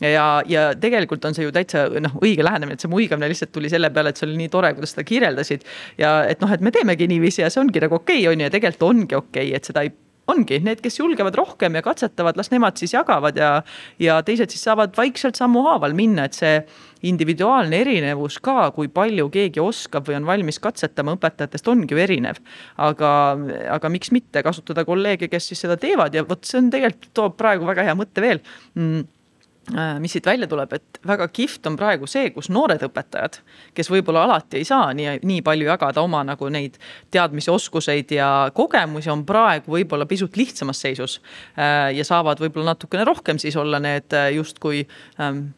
ja, 0.00 0.26
ja 0.48 0.66
tegelikult 0.80 1.24
on 1.28 1.36
see 1.36 1.46
ju 1.46 1.54
täitsa 1.54 1.86
noh, 2.02 2.18
õige 2.24 2.44
lähenemine, 2.46 2.78
et 2.78 2.84
see 2.84 2.92
muigamine 2.92 3.30
lihtsalt 3.30 3.52
tuli 3.54 3.70
selle 3.72 3.92
peale, 3.94 4.12
et 4.12 4.20
see 4.20 4.28
oli 4.28 4.38
nii 4.42 4.52
tore, 4.52 4.72
kuidas 4.76 4.94
seda 4.96 5.06
kirjeldasid. 5.08 5.66
ja 6.00 6.20
et 6.28 6.42
noh, 6.44 6.52
et 6.52 6.64
me 6.64 6.72
teemegi 6.74 7.08
niiviisi 7.10 7.44
ja 7.44 7.50
see 7.52 7.62
ongi 7.62 7.82
nagu 7.82 8.00
okei 8.00 8.22
okay,, 8.22 8.32
on 8.32 8.40
ju, 8.40 8.48
ja 8.48 8.54
tegelikult 8.54 8.88
ongi 8.90 9.18
okei 9.18 9.50
okay,, 9.50 9.58
et 9.58 9.68
seda 9.70 9.84
ei 9.86 9.92
ongi 10.30 10.60
need, 10.62 10.80
kes 10.84 11.00
julgevad 11.00 11.34
rohkem 11.38 11.74
ja 11.74 11.82
katsetavad, 11.84 12.38
las 12.38 12.50
nemad 12.52 12.78
siis 12.78 12.94
jagavad 12.94 13.38
ja, 13.38 13.50
ja 14.02 14.20
teised 14.26 14.52
siis 14.52 14.62
saavad 14.66 14.94
vaikselt 14.96 15.38
sammuhaaval 15.38 15.94
minna, 15.96 16.28
et 16.28 16.38
see 16.38 16.60
individuaalne 17.10 17.80
erinevus 17.80 18.38
ka, 18.44 18.70
kui 18.76 18.90
palju 18.92 19.30
keegi 19.32 19.62
oskab 19.62 20.08
või 20.08 20.18
on 20.20 20.28
valmis 20.28 20.60
katsetama 20.62 21.16
õpetajatest, 21.16 21.70
ongi 21.72 21.96
ju 21.96 22.02
erinev. 22.02 22.42
aga, 22.78 23.12
aga 23.76 23.92
miks 23.92 24.12
mitte 24.14 24.44
kasutada 24.46 24.84
kolleege, 24.88 25.30
kes 25.32 25.50
siis 25.50 25.64
seda 25.66 25.78
teevad 25.80 26.14
ja 26.14 26.26
vot 26.28 26.44
see 26.46 26.60
on 26.60 26.70
tegelikult 26.72 27.10
toob 27.16 27.40
praegu 27.40 27.66
väga 27.68 27.88
hea 27.88 27.96
mõte 27.98 28.22
veel 28.24 28.44
mm 28.74 29.08
mis 30.02 30.14
siit 30.16 30.26
välja 30.26 30.48
tuleb, 30.50 30.72
et 30.76 30.98
väga 31.06 31.28
kihvt 31.30 31.66
on 31.70 31.76
praegu 31.78 32.08
see, 32.10 32.30
kus 32.34 32.48
noored 32.50 32.82
õpetajad, 32.86 33.40
kes 33.76 33.90
võib-olla 33.92 34.24
alati 34.26 34.60
ei 34.60 34.66
saa 34.68 34.90
nii, 34.96 35.20
nii 35.26 35.44
palju 35.46 35.68
jagada 35.68 36.02
oma 36.02 36.22
nagu 36.26 36.48
neid 36.52 36.78
teadmisi, 37.14 37.50
oskuseid 37.52 38.10
ja 38.16 38.30
kogemusi, 38.54 39.10
on 39.12 39.24
praegu 39.28 39.76
võib-olla 39.76 40.08
pisut 40.10 40.36
lihtsamas 40.40 40.82
seisus. 40.82 41.20
Äh, 41.54 41.90
ja 41.96 42.06
saavad 42.06 42.42
võib-olla 42.42 42.74
natukene 42.74 43.06
rohkem 43.08 43.38
siis 43.42 43.56
olla 43.60 43.80
need 43.82 44.16
äh, 44.16 44.30
justkui 44.36 44.84
ähm, 45.20 45.50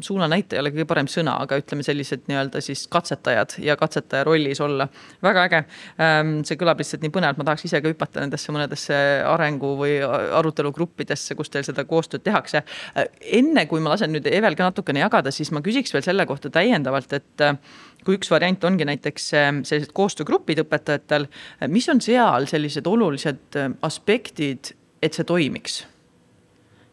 suunanäitaja 0.00 0.58
ei 0.58 0.62
ole 0.64 0.72
kõige 0.74 0.86
parem 0.88 1.08
sõna, 1.10 1.36
aga 1.44 1.58
ütleme 1.60 1.84
sellised 1.86 2.24
nii-öelda 2.30 2.62
siis 2.64 2.86
katsetajad 2.90 3.56
ja 3.62 3.76
katsetaja 3.78 4.24
rollis 4.26 4.60
olla. 4.60 4.88
väga 5.22 5.44
äge. 5.48 5.60
Ähm, 6.00 6.32
see 6.46 6.58
kõlab 6.60 6.80
lihtsalt 6.80 7.04
nii 7.04 7.12
põnevalt, 7.14 7.38
ma 7.38 7.46
tahaks 7.48 7.66
ise 7.68 7.80
ka 7.82 7.92
hüpata 7.92 8.22
nendesse 8.24 8.52
mõnedesse 8.54 8.96
arengu 9.28 9.74
või 9.78 9.98
arutelugruppidesse, 10.40 11.36
kus 11.38 11.52
teil 11.52 11.66
seda 11.66 11.84
koostööd 11.88 12.24
tehakse. 12.26 12.64
Äh, 12.96 13.10
enne 13.40 13.66
kui 13.70 13.82
ma 13.82 13.94
lasen 13.94 14.12
nüüd 14.14 14.26
Evel 14.30 14.58
ka 14.58 14.70
natukene 14.70 15.04
jagada, 15.04 15.32
siis 15.34 15.52
ma 15.54 15.62
küsiks 15.64 15.94
veel 15.94 16.04
selle 16.06 16.26
kohta 16.26 16.50
täiendavalt, 16.54 17.12
et 17.16 17.46
äh, 17.46 17.56
kui 18.04 18.18
üks 18.18 18.30
variant 18.32 18.64
ongi 18.64 18.88
näiteks 18.88 19.30
äh, 19.38 19.52
sellised 19.62 19.94
koostöögrupid 19.96 20.64
õpetajatel, 20.64 21.28
mis 21.70 21.88
on 21.92 22.02
seal 22.04 22.48
sellised 22.50 22.86
olulised 22.90 23.62
aspektid, 23.86 24.74
et 25.00 25.16
see 25.16 25.24
toimiks 25.24 25.84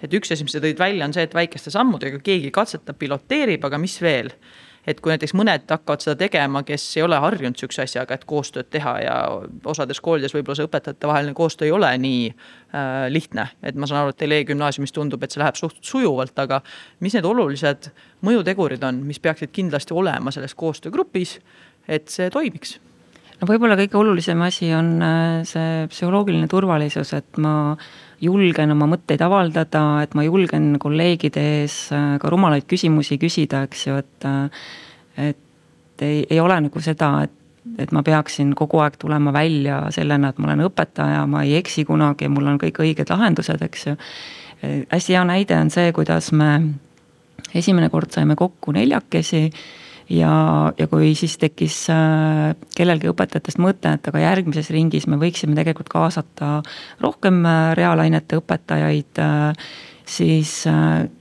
et 0.01 0.13
üks 0.13 0.31
asi, 0.33 0.45
mis 0.45 0.55
sa 0.55 0.61
tõid 0.63 0.79
välja, 0.79 1.05
on 1.07 1.15
see, 1.15 1.25
et 1.27 1.35
väikeste 1.35 1.73
sammudega 1.73 2.21
keegi 2.23 2.51
katsetab, 2.53 2.99
piloteerib, 3.01 3.65
aga 3.67 3.81
mis 3.81 3.99
veel? 4.03 4.33
et 4.87 5.01
kui 5.03 5.11
näiteks 5.11 5.33
mõned 5.35 5.65
hakkavad 5.67 5.99
seda 5.99 6.15
tegema, 6.15 6.61
kes 6.63 6.83
ei 6.95 7.03
ole 7.03 7.17
harjunud 7.19 7.59
sihukese 7.59 7.83
asjaga, 7.83 8.15
et 8.15 8.23
koostööd 8.29 8.69
teha 8.71 8.93
ja 9.03 9.17
osades 9.67 9.99
koolides 10.03 10.31
võib-olla 10.31 10.61
see 10.61 10.67
õpetajate 10.69 11.09
vaheline 11.09 11.35
koostöö 11.35 11.67
ei 11.67 11.73
ole 11.75 11.89
nii 11.99 12.21
äh, 12.29 13.09
lihtne. 13.11 13.49
et 13.67 13.75
ma 13.75 13.89
saan 13.89 14.05
aru, 14.05 14.15
et 14.15 14.19
teil 14.21 14.37
e-gümnaasiumis 14.37 14.95
tundub, 14.95 15.23
et 15.23 15.35
see 15.35 15.43
läheb 15.43 15.59
suht 15.59 15.81
sujuvalt, 15.83 16.39
aga 16.39 16.61
mis 17.03 17.19
need 17.19 17.27
olulised 17.27 17.91
mõjutegurid 18.23 18.87
on, 18.87 19.03
mis 19.09 19.19
peaksid 19.19 19.51
kindlasti 19.51 19.91
olema 19.91 20.31
selles 20.31 20.55
koostöögrupis, 20.55 21.37
et 21.87 22.07
see 22.07 22.31
toimiks? 22.31 22.77
no 23.41 23.51
võib-olla 23.51 23.75
kõige 23.77 23.99
olulisem 23.99 24.41
asi 24.47 24.71
on 24.71 24.95
äh, 25.03 25.41
see 25.47 25.87
psühholoogiline 25.91 26.47
turvalisus, 26.47 27.11
et 27.17 27.43
ma 27.43 27.75
julgen 28.21 28.73
oma 28.73 28.87
mõtteid 28.89 29.21
avaldada, 29.21 29.83
et 30.03 30.15
ma 30.17 30.25
julgen 30.25 30.75
kolleegide 30.81 31.43
ees 31.61 31.77
äh, 31.95 32.15
ka 32.21 32.31
rumalaid 32.33 32.67
küsimusi 32.69 33.19
küsida, 33.21 33.65
eks 33.67 33.87
ju, 33.87 33.97
et. 34.03 34.29
Äh, 34.29 34.63
et 35.17 36.03
ei, 36.05 36.19
ei 36.29 36.37
ole 36.37 36.53
nagu 36.61 36.81
seda, 36.85 37.23
et, 37.25 37.31
et 37.81 37.89
ma 37.95 38.03
peaksin 38.05 38.51
kogu 38.53 38.77
aeg 38.83 38.99
tulema 39.01 39.31
välja 39.33 39.79
sellena, 39.89 40.29
et 40.29 40.37
ma 40.37 40.51
olen 40.51 40.67
õpetaja, 40.67 41.23
ma 41.25 41.41
ei 41.41 41.55
eksi 41.57 41.87
kunagi, 41.89 42.29
mul 42.29 42.51
on 42.51 42.59
kõik 42.61 42.77
õiged 42.83 43.09
lahendused, 43.09 43.63
eks 43.65 43.87
ju. 43.87 43.95
hästi 44.91 45.15
hea 45.15 45.23
näide 45.25 45.57
on 45.57 45.73
see, 45.73 45.89
kuidas 45.97 46.29
me 46.37 46.51
esimene 47.57 47.89
kord 47.89 48.13
saime 48.13 48.37
kokku 48.37 48.75
neljakesi 48.77 49.47
ja, 50.09 50.33
ja 50.77 50.87
kui 50.91 51.11
siis 51.17 51.37
tekkis 51.41 51.79
äh, 51.93 52.53
kellelgi 52.77 53.11
õpetajatest 53.11 53.59
mõte, 53.63 53.93
et 53.97 54.09
aga 54.09 54.23
järgmises 54.23 54.71
ringis 54.73 55.07
me 55.09 55.19
võiksime 55.21 55.57
tegelikult 55.57 55.91
kaasata 55.91 56.61
rohkem 57.03 57.43
äh, 57.45 57.73
reaalainete 57.77 58.39
õpetajaid, 58.41 59.21
äh, 59.23 59.67
siis 60.07 60.61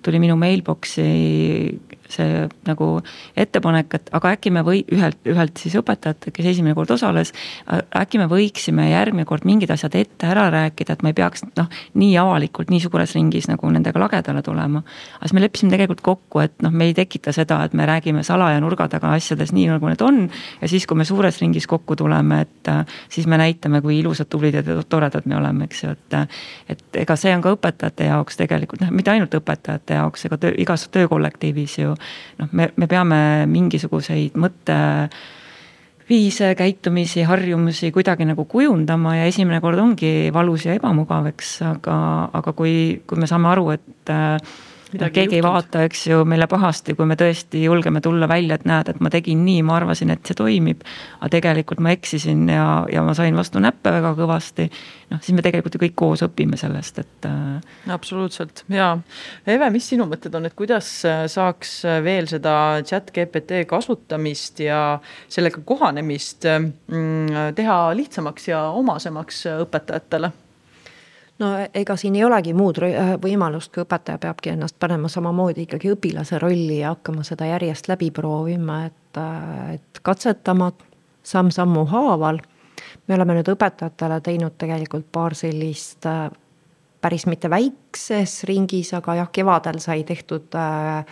tuli 0.06 0.20
minu 0.22 0.36
mailbox'i 0.38 1.06
see 2.12 2.46
nagu 2.66 2.88
ettepanek, 3.36 3.94
et 3.98 4.10
aga 4.16 4.32
äkki 4.36 4.52
me 4.54 4.62
või 4.66 4.82
ühelt, 4.92 5.18
ühelt 5.28 5.60
siis 5.60 5.76
õpetajalt, 5.78 6.28
kes 6.34 6.50
esimene 6.52 6.74
kord 6.76 6.90
osales. 6.94 7.32
äkki 7.66 8.20
me 8.20 8.28
võiksime 8.30 8.88
järgmine 8.90 9.26
kord 9.28 9.46
mingid 9.48 9.70
asjad 9.74 9.94
ette 9.98 10.28
ära 10.30 10.48
rääkida, 10.52 10.96
et 10.96 11.02
ma 11.02 11.12
ei 11.12 11.16
peaks 11.18 11.44
noh, 11.56 11.70
nii 11.94 12.16
avalikult 12.20 12.70
nii 12.70 12.82
suures 12.84 13.14
ringis 13.16 13.48
nagu 13.50 13.70
nendega 13.70 14.00
lagedale 14.00 14.42
tulema. 14.42 14.82
aga 15.18 15.28
siis 15.28 15.36
me 15.36 15.44
leppisime 15.44 15.74
tegelikult 15.74 16.02
kokku, 16.06 16.42
et 16.44 16.54
noh, 16.62 16.72
me 16.72 16.90
ei 16.90 16.94
tekita 16.94 17.32
seda, 17.32 17.62
et 17.64 17.74
me 17.74 17.86
räägime 17.86 18.22
salaja 18.26 18.60
nurga 18.60 18.88
taga 18.88 19.12
asjades 19.16 19.52
nii, 19.52 19.68
nagu 19.74 19.90
need 19.90 20.02
on. 20.02 20.22
ja 20.60 20.68
siis, 20.68 20.86
kui 20.86 20.96
me 20.96 21.04
suures 21.04 21.40
ringis 21.40 21.66
kokku 21.66 21.96
tuleme, 21.96 22.40
et 22.46 22.72
siis 23.08 23.26
me 23.26 23.38
näitame, 23.40 23.80
kui 23.82 23.98
ilusad, 24.00 24.30
tublid 24.30 24.54
ja 24.54 24.62
toredad 24.88 25.26
me 25.26 25.36
oleme, 25.36 25.64
eks 25.70 25.84
ju, 25.84 25.90
et. 25.90 26.20
et 26.68 27.02
ega 27.02 27.16
see 27.16 27.34
on 27.34 27.42
ka 27.44 27.52
õpetajate 27.56 28.08
jaoks 28.08 28.38
tegelikult 28.38 28.80
noh, 28.82 28.90
mitte 28.94 29.12
ainult 29.12 29.34
õpetajate 29.36 29.98
jaoks, 29.98 30.26
ega 30.28 30.38
töö, 30.40 30.54
igas 30.62 30.86
töökollektiivis 30.94 31.78
ju 31.78 31.95
noh, 32.40 32.48
me, 32.52 32.70
me 32.76 32.86
peame 32.90 33.46
mingisuguseid 33.50 34.32
mõtteviise, 34.40 35.16
käitumisi, 36.58 37.22
harjumusi 37.28 37.92
kuidagi 37.94 38.24
nagu 38.28 38.44
kujundama 38.50 39.16
ja 39.18 39.24
esimene 39.30 39.60
kord 39.64 39.78
ongi 39.82 40.30
valus 40.34 40.66
ja 40.68 40.72
ebamugav, 40.78 41.26
eks, 41.32 41.62
aga, 41.74 41.96
aga 42.40 42.50
kui, 42.56 42.74
kui 43.06 43.18
me 43.20 43.26
saame 43.30 43.48
aru, 43.52 43.70
et 43.76 44.10
Midagi 44.16 44.65
keegi 45.12 45.38
ei 45.38 45.42
vaata, 45.44 45.82
eks 45.86 46.06
ju, 46.10 46.22
meile 46.28 46.46
pahasti, 46.50 46.94
kui 46.98 47.06
me 47.08 47.16
tõesti 47.18 47.62
julgeme 47.64 48.00
tulla 48.04 48.28
välja, 48.30 48.58
et 48.58 48.66
näed, 48.68 48.90
et 48.92 49.00
ma 49.04 49.10
tegin 49.12 49.42
nii, 49.46 49.62
ma 49.66 49.76
arvasin, 49.80 50.12
et 50.14 50.26
see 50.26 50.36
toimib. 50.38 50.84
aga 51.20 51.30
tegelikult 51.36 51.80
ma 51.84 51.92
eksisin 51.94 52.46
ja, 52.50 52.66
ja 52.92 53.02
ma 53.06 53.14
sain 53.16 53.36
vastu 53.36 53.62
näppe 53.62 53.92
väga 53.92 54.14
kõvasti. 54.18 54.68
noh, 55.10 55.20
siis 55.22 55.36
me 55.36 55.44
tegelikult 55.44 55.76
ju 55.76 55.82
kõik 55.84 55.96
koos 55.96 56.24
õpime 56.26 56.58
sellest, 56.60 56.98
et. 57.02 57.28
Äh, 57.28 57.92
absoluutselt 57.94 58.64
ja, 58.72 58.96
Eve, 59.46 59.70
mis 59.74 59.88
sinu 59.88 60.08
mõtted 60.10 60.34
on, 60.34 60.48
et 60.48 60.56
kuidas 60.58 60.88
äh, 61.08 61.26
saaks 61.30 61.76
äh, 61.84 62.00
veel 62.04 62.28
seda 62.30 62.82
chat 62.86 63.12
GPT 63.14 63.64
kasutamist 63.68 64.60
ja 64.64 64.98
sellega 65.28 65.62
kohanemist 65.64 66.48
mm, 66.48 67.54
teha 67.56 67.78
lihtsamaks 67.96 68.50
ja 68.50 68.66
omasemaks 68.76 69.46
õpetajatele 69.60 70.32
no 71.38 71.52
ega 71.74 71.96
siin 71.96 72.16
ei 72.16 72.24
olegi 72.24 72.54
muud 72.56 72.80
äh, 72.86 73.14
võimalust, 73.22 73.72
kui 73.74 73.84
õpetaja 73.84 74.18
peabki 74.22 74.54
ennast 74.54 74.78
panema 74.80 75.08
samamoodi 75.12 75.66
ikkagi 75.66 75.92
õpilase 75.94 76.40
rolli 76.42 76.80
ja 76.80 76.94
hakkama 76.94 77.24
seda 77.26 77.48
järjest 77.50 77.88
läbi 77.88 78.10
proovima, 78.10 78.84
et, 78.88 79.20
äh, 79.20 79.76
et 79.76 80.02
katsetama 80.02 80.72
samm-sammu 81.26 81.84
haaval. 81.90 82.40
me 83.08 83.14
oleme 83.14 83.34
nüüd 83.34 83.48
õpetajatele 83.48 84.20
teinud 84.20 84.54
tegelikult 84.58 85.06
paar 85.12 85.34
sellist 85.34 86.06
äh, 86.06 86.30
päris 87.00 87.26
mitte 87.26 87.50
väikses 87.50 88.44
ringis, 88.48 88.92
aga 88.94 89.14
jah, 89.20 89.32
kevadel 89.32 89.78
sai 89.82 90.04
tehtud 90.04 90.54
äh, 90.54 91.04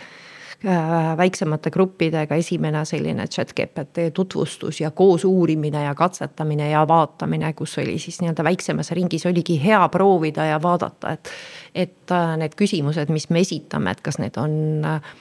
väiksemate 1.17 1.71
gruppidega 1.71 2.35
esimene 2.35 2.85
selline 2.85 3.27
chat 3.27 3.53
GPT 3.53 4.09
tutvustus 4.13 4.81
ja 4.81 4.91
koos 4.91 5.25
uurimine 5.25 5.83
ja 5.83 5.95
katsetamine 5.95 6.69
ja 6.69 6.87
vaatamine, 6.87 7.53
kus 7.53 7.77
oli 7.77 7.99
siis 7.99 8.21
nii-öelda 8.21 8.43
väiksemas 8.43 8.91
ringis 8.91 9.25
oligi 9.25 9.59
hea 9.65 9.89
proovida 9.89 10.45
ja 10.45 10.61
vaadata, 10.61 11.11
et. 11.11 11.29
et 11.75 12.11
äh, 12.11 12.37
need 12.37 12.55
küsimused, 12.55 13.11
mis 13.11 13.29
me 13.29 13.39
esitame, 13.39 13.91
et 13.91 14.01
kas 14.01 14.17
need 14.19 14.37
on 14.37 14.85
äh, 14.85 15.13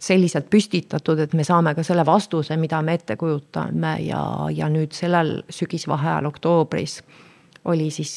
selliselt 0.00 0.48
püstitatud, 0.50 1.18
et 1.18 1.34
me 1.34 1.44
saame 1.44 1.74
ka 1.74 1.82
selle 1.86 2.06
vastuse, 2.06 2.56
mida 2.56 2.82
me 2.82 2.96
ette 2.98 3.16
kujutame 3.16 3.96
ja, 4.06 4.22
ja 4.50 4.70
nüüd 4.70 4.94
sellel 4.96 5.42
sügisvaheajal 5.50 6.26
oktoobris 6.30 7.02
oli 7.64 7.90
siis 7.94 8.16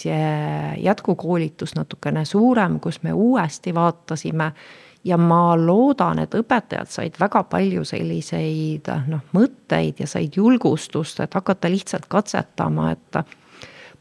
jätkukoolitus 0.82 1.76
natukene 1.76 2.26
suurem, 2.26 2.80
kus 2.80 3.04
me 3.04 3.14
uuesti 3.14 3.74
vaatasime 3.76 4.52
ja 5.06 5.18
ma 5.18 5.54
loodan, 5.58 6.20
et 6.20 6.34
õpetajad 6.36 6.89
said 6.89 7.20
väga 7.20 7.44
palju 7.50 7.86
selliseid 7.86 8.89
noh, 9.08 9.22
mõtteid 9.38 10.02
ja 10.02 10.08
said 10.10 10.34
julgustust, 10.36 11.22
et 11.22 11.34
hakata 11.34 11.70
lihtsalt 11.70 12.08
katsetama, 12.10 12.91
et 12.96 13.20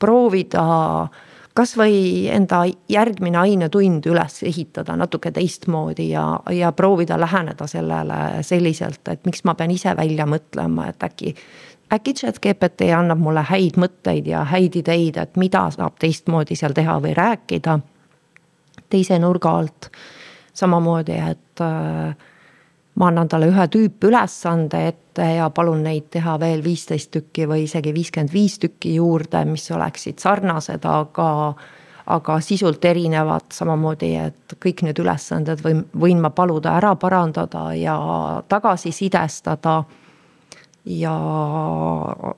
proovida 0.00 0.64
kasvõi 1.54 2.26
enda 2.34 2.64
järgmine 2.90 3.38
ainetund 3.38 4.06
üles 4.10 4.40
ehitada 4.42 4.96
natuke 4.98 5.30
teistmoodi 5.30 6.08
ja, 6.10 6.24
ja 6.50 6.72
proovida 6.72 7.20
läheneda 7.20 7.68
sellele 7.70 8.42
selliselt, 8.42 9.04
et 9.08 9.28
miks 9.28 9.44
ma 9.44 9.54
pean 9.54 9.70
ise 9.70 9.94
välja 9.96 10.26
mõtlema, 10.26 10.88
et 10.90 11.04
äkki. 11.04 11.34
äkki 11.92 12.14
chat 12.14 12.40
GPT 12.40 12.90
annab 12.96 13.20
mulle 13.22 13.44
häid 13.44 13.78
mõtteid 13.78 14.26
ja 14.26 14.42
häid 14.44 14.76
ideid, 14.76 15.20
et 15.20 15.36
mida 15.36 15.68
saab 15.70 16.00
teistmoodi 16.00 16.56
seal 16.56 16.72
teha 16.72 16.98
või 17.00 17.14
rääkida 17.14 17.78
teise 18.90 19.18
nurga 19.18 19.50
alt 19.58 19.90
samamoodi, 20.54 21.18
et 21.30 21.60
äh, 21.60 22.14
ma 22.94 23.10
annan 23.10 23.28
talle 23.28 23.50
ühe 23.50 23.66
tüüpülesande 23.70 24.86
ette 24.88 25.26
ja 25.36 25.48
palun 25.54 25.82
neid 25.86 26.10
teha 26.14 26.36
veel 26.40 26.62
viisteist 26.64 27.10
tükki 27.14 27.48
või 27.50 27.64
isegi 27.66 27.94
viiskümmend 27.94 28.32
viis 28.32 28.58
tükki 28.62 28.96
juurde, 28.98 29.44
mis 29.50 29.66
oleksid 29.74 30.22
sarnased, 30.22 30.86
aga 30.86 31.30
aga 32.04 32.34
sisult 32.44 32.84
erinevad, 32.84 33.46
samamoodi, 33.56 34.10
et 34.20 34.54
kõik 34.60 34.82
need 34.84 34.98
ülesanded 35.00 35.62
võin, 35.64 35.78
võin 35.96 36.18
ma 36.20 36.28
paluda 36.36 36.74
ära 36.76 36.92
parandada 37.00 37.70
ja 37.78 37.96
tagasisidestada. 38.48 39.84
ja 40.84 41.14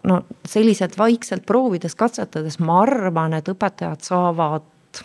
no 0.06 0.20
selliselt 0.46 0.94
vaikselt 0.98 1.42
proovides, 1.46 1.94
katsetades, 1.98 2.60
ma 2.62 2.82
arvan, 2.84 3.34
et 3.34 3.48
õpetajad 3.48 4.06
saavad 4.06 5.02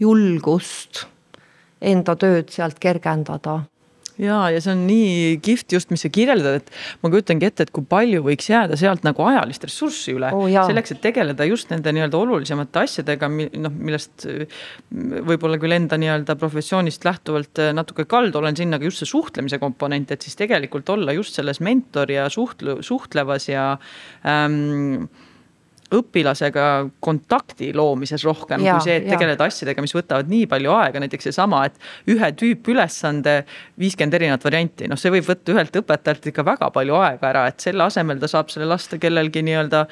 julgust 0.00 1.06
enda 1.80 2.16
tööd 2.16 2.52
sealt 2.54 2.78
kergendada 2.82 3.62
ja, 4.20 4.36
ja 4.52 4.60
see 4.62 4.72
on 4.74 4.84
nii 4.88 5.38
kihvt 5.44 5.74
just, 5.74 5.90
mis 5.92 6.04
sa 6.04 6.10
kirjeldad, 6.12 6.60
et 6.60 6.70
ma 7.02 7.10
kujutangi 7.12 7.48
ette, 7.48 7.66
et 7.66 7.72
kui 7.74 7.86
palju 7.88 8.22
võiks 8.26 8.48
jääda 8.50 8.78
sealt 8.78 9.04
nagu 9.06 9.24
ajalist 9.26 9.66
ressurssi 9.66 10.14
üle 10.14 10.30
oh,. 10.34 10.46
selleks, 10.54 10.94
et 10.94 11.02
tegeleda 11.04 11.46
just 11.48 11.72
nende 11.72 11.94
nii-öelda 11.94 12.20
olulisemate 12.20 12.84
asjadega, 12.84 13.30
noh, 13.30 13.74
millest 13.74 14.26
võib-olla 14.90 15.58
küll 15.62 15.76
enda 15.76 15.98
nii-öelda 16.00 16.38
professioonist 16.40 17.06
lähtuvalt 17.06 17.62
natuke 17.76 18.06
kaldu 18.10 18.40
olen 18.40 18.58
sinna, 18.58 18.78
aga 18.78 18.90
just 18.90 19.02
see 19.02 19.10
suhtlemise 19.10 19.60
komponent, 19.62 20.14
et 20.14 20.24
siis 20.24 20.38
tegelikult 20.38 20.90
olla 20.94 21.14
just 21.16 21.38
selles 21.38 21.62
mentor 21.64 22.12
ja 22.14 22.28
suhtlu-, 22.32 22.80
suhtlevas 22.86 23.50
ja 23.50 23.72
ähm, 24.28 25.06
õpilasega 25.94 26.66
kontakti 27.04 27.72
loomises 27.76 28.24
rohkem 28.24 28.64
ja, 28.64 28.76
kui 28.78 28.88
see, 28.88 29.00
et 29.00 29.08
tegeleda 29.10 29.48
asjadega, 29.48 29.84
mis 29.84 29.94
võtavad 29.94 30.30
nii 30.30 30.46
palju 30.50 30.72
aega, 30.74 31.02
näiteks 31.02 31.28
seesama, 31.28 31.64
et 31.68 32.10
ühe 32.10 32.30
tüüpülesande 32.40 33.36
viiskümmend 33.80 34.16
erinevat 34.18 34.46
varianti, 34.46 34.88
noh, 34.90 35.00
see 35.00 35.12
võib 35.14 35.26
võtta 35.28 35.54
ühelt 35.54 35.76
õpetajalt 35.80 36.30
ikka 36.30 36.46
väga 36.46 36.70
palju 36.74 36.96
aega 36.98 37.30
ära, 37.30 37.44
et 37.50 37.64
selle 37.64 37.84
asemel 37.86 38.22
ta 38.22 38.30
saab 38.30 38.52
selle 38.52 38.68
lasta 38.70 38.98
kellelgi 39.02 39.44
nii-öelda 39.44 39.84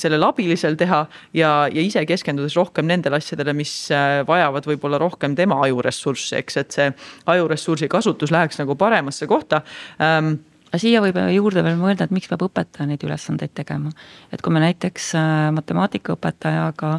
sellel 0.00 0.26
abilisel 0.26 0.76
teha 0.80 1.04
ja, 1.36 1.52
ja 1.70 1.84
ise 1.84 2.02
keskendudes 2.08 2.56
rohkem 2.58 2.88
nendele 2.90 3.20
asjadele, 3.20 3.54
mis 3.56 3.72
äh, 3.94 4.20
vajavad 4.28 4.68
võib-olla 4.68 5.00
rohkem 5.02 5.36
tema 5.38 5.60
ajuressurssi, 5.66 6.36
eks, 6.40 6.60
et 6.62 6.76
see 6.76 6.90
ajuressursi 7.32 7.88
kasutus 7.92 8.34
läheks 8.34 8.60
nagu 8.62 8.76
paremasse 8.78 9.28
kohta. 9.30 9.62
Ähm, 10.02 10.36
aga 10.66 10.80
siia 10.82 11.00
võib 11.04 11.18
juurde 11.32 11.62
veel 11.64 11.78
mõelda, 11.78 12.06
et 12.06 12.14
miks 12.14 12.28
peab 12.30 12.42
õpetaja 12.46 12.88
neid 12.90 13.02
ülesandeid 13.06 13.54
tegema. 13.56 13.92
et 14.32 14.42
kui 14.42 14.52
me 14.52 14.60
näiteks 14.64 15.08
äh, 15.18 15.32
matemaatikaõpetajaga 15.56 16.92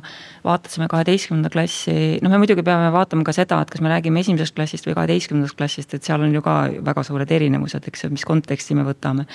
vaatasime 0.47 0.87
kaheteistkümnenda 0.91 1.51
klassi, 1.53 2.17
noh, 2.23 2.31
me 2.31 2.41
muidugi 2.41 2.63
peame 2.63 2.89
vaatama 2.95 3.27
ka 3.27 3.35
seda, 3.35 3.61
et 3.61 3.71
kas 3.73 3.83
me 3.83 3.91
räägime 3.91 4.23
esimesest 4.23 4.55
klassist 4.55 4.87
või 4.87 4.97
kaheteistkümnendast 4.97 5.57
klassist, 5.59 5.93
et 5.93 6.07
seal 6.07 6.23
on 6.23 6.33
ju 6.33 6.43
ka 6.45 6.57
väga 6.91 7.03
suured 7.07 7.31
erinevused, 7.31 7.87
eks 7.91 8.05
ju, 8.07 8.13
mis 8.15 8.27
konteksti 8.27 8.77
me 8.77 8.87
võtame 8.87 9.27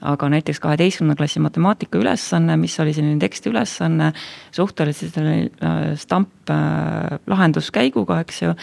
aga 0.00 0.30
näiteks 0.32 0.60
kaheteistkümnenda 0.64 1.18
klassi 1.18 1.42
matemaatika 1.44 1.98
ülesanne, 2.00 2.56
mis 2.56 2.78
oli 2.80 2.94
selline 2.96 3.20
tekstiülesanne, 3.20 4.12
suhteliselt 4.56 5.18
äh, 5.20 5.92
stamp 6.00 6.52
äh, 6.52 7.18
lahenduskäiguga, 7.28 8.22
eks 8.24 8.42
ju 8.46 8.54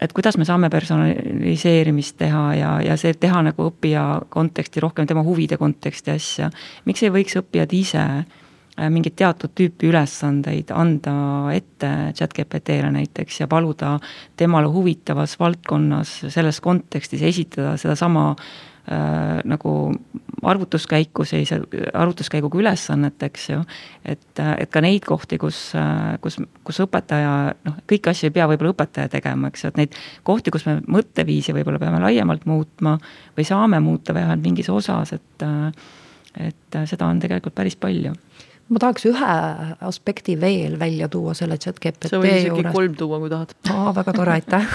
et 0.00 0.12
kuidas 0.16 0.38
me 0.40 0.46
saame 0.48 0.70
personaliseerimist 0.72 2.16
teha 2.20 2.44
ja, 2.56 2.70
ja 2.84 2.96
see 3.00 3.14
teha 3.20 3.42
nagu 3.50 3.68
õppija 3.70 4.04
konteksti 4.32 4.80
rohkem 4.80 5.08
tema 5.08 5.24
huvide 5.26 5.60
konteksti 5.60 6.14
asja. 6.14 6.50
miks 6.88 7.02
ei 7.04 7.12
võiks 7.14 7.36
õppijad 7.40 7.74
ise 7.76 8.04
äh, 8.04 8.88
mingit 8.88 9.16
teatud 9.20 9.52
tüüpi 9.54 9.90
ülesandeid 9.90 10.72
anda 10.72 11.14
ette 11.54 11.92
chat 12.16 12.34
GPT-le 12.36 12.92
näiteks 12.96 13.42
ja 13.42 13.50
paluda 13.50 13.98
temale 14.36 14.72
huvitavas 14.72 15.36
valdkonnas 15.40 16.16
selles 16.28 16.60
kontekstis 16.64 17.22
esitada 17.32 17.76
sedasama 17.80 18.30
äh, 18.32 18.69
nagu 19.44 19.72
arvutuskäiku, 20.42 21.24
sellise 21.28 21.60
arvutuskäiguga 21.94 22.58
ülesannet, 22.58 23.22
eks 23.22 23.48
ju. 23.50 23.60
et, 24.04 24.40
et 24.40 24.70
ka 24.72 24.80
neid 24.80 25.04
kohti, 25.06 25.38
kus, 25.38 25.58
kus, 26.24 26.38
kus 26.64 26.80
õpetaja 26.86 27.34
noh, 27.66 27.76
kõiki 27.90 28.10
asju 28.10 28.30
ei 28.30 28.34
pea 28.34 28.48
võib-olla 28.50 28.72
õpetaja 28.74 29.12
tegema, 29.12 29.50
eks 29.50 29.64
ju, 29.64 29.72
et 29.72 29.80
neid 29.82 29.98
kohti, 30.26 30.50
kus 30.54 30.64
me 30.66 30.78
mõtteviisi 30.88 31.54
võib-olla 31.56 31.82
peame 31.82 32.00
laiemalt 32.02 32.48
muutma 32.50 32.96
või 33.36 33.46
saame 33.46 33.82
muuta 33.84 34.16
vähemalt 34.16 34.42
mingis 34.44 34.72
osas, 34.72 35.12
et, 35.18 35.46
et 36.48 36.80
seda 36.90 37.10
on 37.10 37.20
tegelikult 37.22 37.54
päris 37.60 37.76
palju 37.76 38.16
ma 38.70 38.82
tahaks 38.82 39.06
ühe 39.10 39.30
aspekti 39.86 40.36
veel 40.40 40.78
välja 40.78 41.08
tuua 41.10 41.34
selle 41.34 41.58
chat 41.58 41.80
GPT 41.82 42.10
juures. 42.10 42.12
sa 42.12 42.20
võid 42.22 42.36
isegi 42.38 42.74
kolm 42.74 42.94
tuua, 42.98 43.18
kui 43.22 43.32
tahad. 43.32 43.54
aa, 43.74 43.94
väga 43.96 44.14
tore, 44.14 44.36
aitäh 44.38 44.74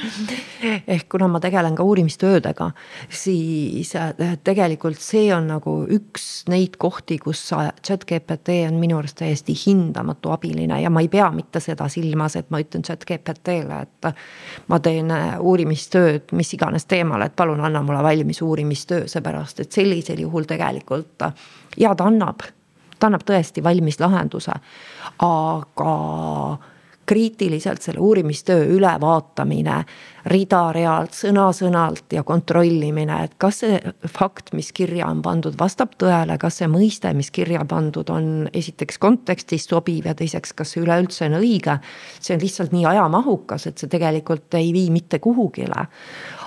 ehk 0.94 1.08
kuna 1.12 1.28
ma 1.30 1.40
tegelen 1.42 1.76
ka 1.78 1.84
uurimistöödega, 1.86 2.70
siis 3.10 3.92
äh, 3.98 4.36
tegelikult 4.46 5.00
see 5.02 5.28
on 5.34 5.50
nagu 5.50 5.76
üks 5.92 6.46
neid 6.52 6.78
kohti, 6.82 7.18
kus 7.22 7.42
chat 7.50 8.06
GPT 8.06 8.60
on 8.68 8.80
minu 8.82 9.00
arust 9.00 9.18
täiesti 9.20 9.56
hindamatu 9.66 10.32
abiline 10.34 10.80
ja 10.82 10.92
ma 10.92 11.02
ei 11.04 11.10
pea 11.12 11.28
mitte 11.34 11.62
seda 11.62 11.90
silmas, 11.92 12.38
et 12.38 12.50
ma 12.54 12.62
ütlen 12.62 12.86
chat 12.86 13.04
GPT-le, 13.08 13.82
et. 13.86 14.12
ma 14.70 14.80
teen 14.82 15.10
äh, 15.14 15.34
uurimistööd 15.40 16.34
mis 16.36 16.52
iganes 16.54 16.86
teemal, 16.86 17.22
et 17.26 17.34
palun 17.36 17.60
anna 17.64 17.82
mulle 17.82 18.02
valmis 18.04 18.42
uurimistöö, 18.42 19.06
seepärast 19.10 19.64
et 19.64 19.72
sellisel 19.72 20.20
juhul 20.22 20.46
tegelikult 20.48 21.26
ja 21.80 21.94
ta 21.94 22.06
annab, 22.06 22.44
ta 22.98 23.10
annab 23.10 23.26
tõesti 23.26 23.64
valmis 23.64 24.00
lahenduse, 24.00 24.56
aga 25.24 25.92
kriitiliselt 27.06 27.82
selle 27.82 28.00
uurimistöö 28.02 28.64
ülevaatamine 28.74 29.76
rida-realt, 30.26 31.14
sõna-sõnalt 31.14 32.16
ja 32.16 32.24
kontrollimine, 32.26 33.20
et 33.24 33.36
kas 33.38 33.60
see 33.62 33.78
fakt, 34.10 34.50
mis 34.58 34.72
kirja 34.74 35.06
on 35.06 35.20
pandud, 35.22 35.54
vastab 35.58 35.94
tõele, 36.02 36.34
kas 36.42 36.58
see 36.60 36.70
mõiste, 36.70 37.12
mis 37.14 37.30
kirja 37.30 37.62
pandud 37.68 38.10
on, 38.10 38.48
esiteks 38.50 38.98
kontekstis 38.98 39.68
sobiv 39.70 40.10
ja 40.10 40.16
teiseks, 40.18 40.56
kas 40.58 40.74
see 40.74 40.82
üleüldse 40.82 41.28
on 41.28 41.38
õige. 41.38 41.78
see 42.18 42.34
on 42.34 42.42
lihtsalt 42.42 42.74
nii 42.74 42.88
ajamahukas, 42.90 43.68
et 43.70 43.78
see 43.78 43.92
tegelikult 43.92 44.58
ei 44.58 44.72
vii 44.74 44.90
mitte 44.90 45.22
kuhugile 45.22 45.86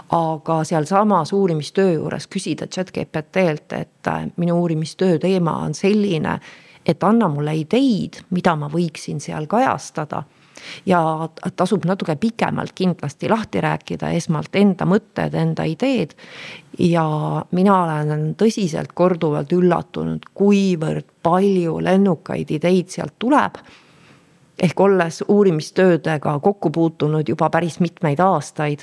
aga 0.09 0.63
sealsamas 0.63 1.33
uurimistöö 1.33 1.93
juures 1.93 2.27
küsida 2.27 2.67
chat 2.67 2.91
GPT-lt, 2.91 3.73
et 3.73 4.09
minu 4.37 4.61
uurimistöö 4.61 5.19
teema 5.19 5.57
on 5.65 5.73
selline, 5.73 6.39
et 6.85 7.03
anna 7.03 7.27
mulle 7.29 7.53
ideid, 7.55 8.23
mida 8.29 8.55
ma 8.55 8.69
võiksin 8.73 9.19
seal 9.21 9.45
kajastada 9.47 10.23
ja 10.85 11.29
tasub 11.55 11.85
natuke 11.85 12.15
pikemalt 12.15 12.71
kindlasti 12.75 13.29
lahti 13.29 13.61
rääkida 13.61 14.09
esmalt 14.15 14.55
enda 14.55 14.85
mõtted, 14.85 15.35
enda 15.35 15.63
ideed. 15.63 16.15
ja 16.79 17.05
mina 17.51 17.83
olen 17.83 18.35
tõsiselt 18.39 18.93
korduvalt 18.93 19.51
üllatunud, 19.51 20.25
kuivõrd 20.33 21.05
palju 21.23 21.79
lennukaid 21.83 22.51
ideid 22.51 22.89
sealt 22.89 23.13
tuleb. 23.19 23.55
ehk 24.61 24.79
olles 24.79 25.23
uurimistöödega 25.27 26.39
kokku 26.39 26.69
puutunud 26.69 27.29
juba 27.29 27.49
päris 27.49 27.79
mitmeid 27.79 28.19
aastaid, 28.19 28.79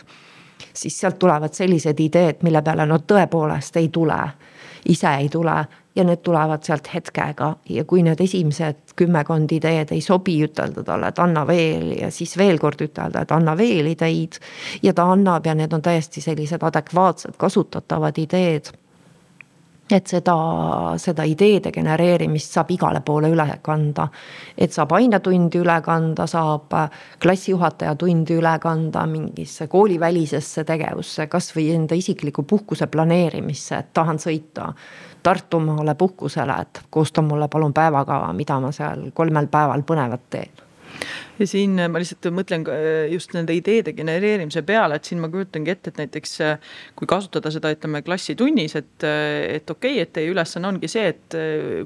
siis 0.74 1.00
sealt 1.00 1.18
tulevad 1.18 1.54
sellised 1.54 2.00
ideed, 2.00 2.42
mille 2.42 2.62
peale 2.62 2.86
no 2.86 2.98
tõepoolest 2.98 3.76
ei 3.76 3.88
tule 3.88 4.20
ise 4.88 5.14
ei 5.14 5.28
tule. 5.28 5.64
Ja 5.96 6.04
need 6.04 6.20
tulevad 6.22 6.60
sealt 6.62 6.90
hetkega. 6.94 7.54
Ja 7.72 7.84
kui 7.88 8.02
need 8.04 8.20
esimesed 8.20 8.92
kümmekond 9.00 9.52
ideed 9.56 9.94
ei 9.96 10.02
sobi, 10.04 10.34
ütelda 10.44 10.84
talle, 10.84 11.08
et 11.08 11.18
anna 11.24 11.46
veel 11.48 11.94
ja 11.96 12.10
siis 12.12 12.36
veel 12.36 12.60
kord 12.60 12.84
ütelda, 12.84 13.22
et 13.24 13.32
anna 13.32 13.56
veel 13.56 13.88
ideid. 13.94 14.36
ja 14.82 14.92
ta 14.92 15.08
annab 15.12 15.46
ja 15.46 15.54
need 15.54 15.72
on 15.72 15.82
täiesti 15.82 16.20
sellised 16.20 16.62
adekvaatsed 16.62 17.40
kasutatavad 17.40 18.18
ideed 18.18 18.68
et 19.90 20.06
seda, 20.06 20.34
seda 20.98 21.24
ideede 21.28 21.70
genereerimist 21.72 22.56
saab 22.56 22.70
igale 22.74 23.00
poole 23.06 23.30
üle 23.30 23.46
kanda. 23.62 24.08
et 24.58 24.72
saab 24.72 24.92
ainetundi 24.92 25.58
üle 25.62 25.80
kanda, 25.82 26.26
saab 26.26 26.74
klassijuhataja 27.22 27.94
tundi 27.94 28.34
üle 28.34 28.58
kanda 28.58 29.06
mingisse 29.06 29.66
koolivälisesse 29.66 30.64
tegevusse, 30.64 31.26
kasvõi 31.26 31.70
enda 31.74 31.94
isikliku 31.94 32.42
puhkuse 32.42 32.86
planeerimisse, 32.86 33.76
et 33.76 33.92
tahan 33.94 34.18
sõita 34.18 34.72
Tartumaale 35.22 35.94
puhkusele, 35.94 36.54
et 36.62 36.82
koosta 36.90 37.22
mulle 37.22 37.48
palun 37.48 37.72
päevakava, 37.74 38.32
mida 38.32 38.60
ma 38.60 38.70
seal 38.72 39.10
kolmel 39.14 39.48
päeval 39.50 39.82
põnevat 39.82 40.30
teen 40.30 40.65
ja 41.38 41.48
siin 41.48 41.76
ma 41.90 42.00
lihtsalt 42.00 42.28
mõtlen 42.34 42.66
äh, 42.72 43.06
just 43.12 43.34
nende 43.36 43.54
ideede 43.56 43.94
genereerimise 43.96 44.62
peale, 44.66 44.98
et 44.98 45.08
siin 45.08 45.20
ma 45.22 45.30
kujutangi 45.32 45.72
ette, 45.72 45.92
et 45.92 46.00
näiteks 46.02 46.36
äh, 46.46 46.74
kui 46.98 47.08
kasutada 47.10 47.52
seda, 47.54 47.72
ütleme 47.76 48.02
klassitunnis, 48.06 48.76
et, 48.78 48.92
äh, 49.06 49.56
et 49.58 49.70
okei 49.70 49.96
okay,, 49.96 50.04
et 50.06 50.12
teie 50.16 50.32
ülesanne 50.32 50.70
ongi 50.72 50.90
see, 50.90 51.06
et 51.14 51.38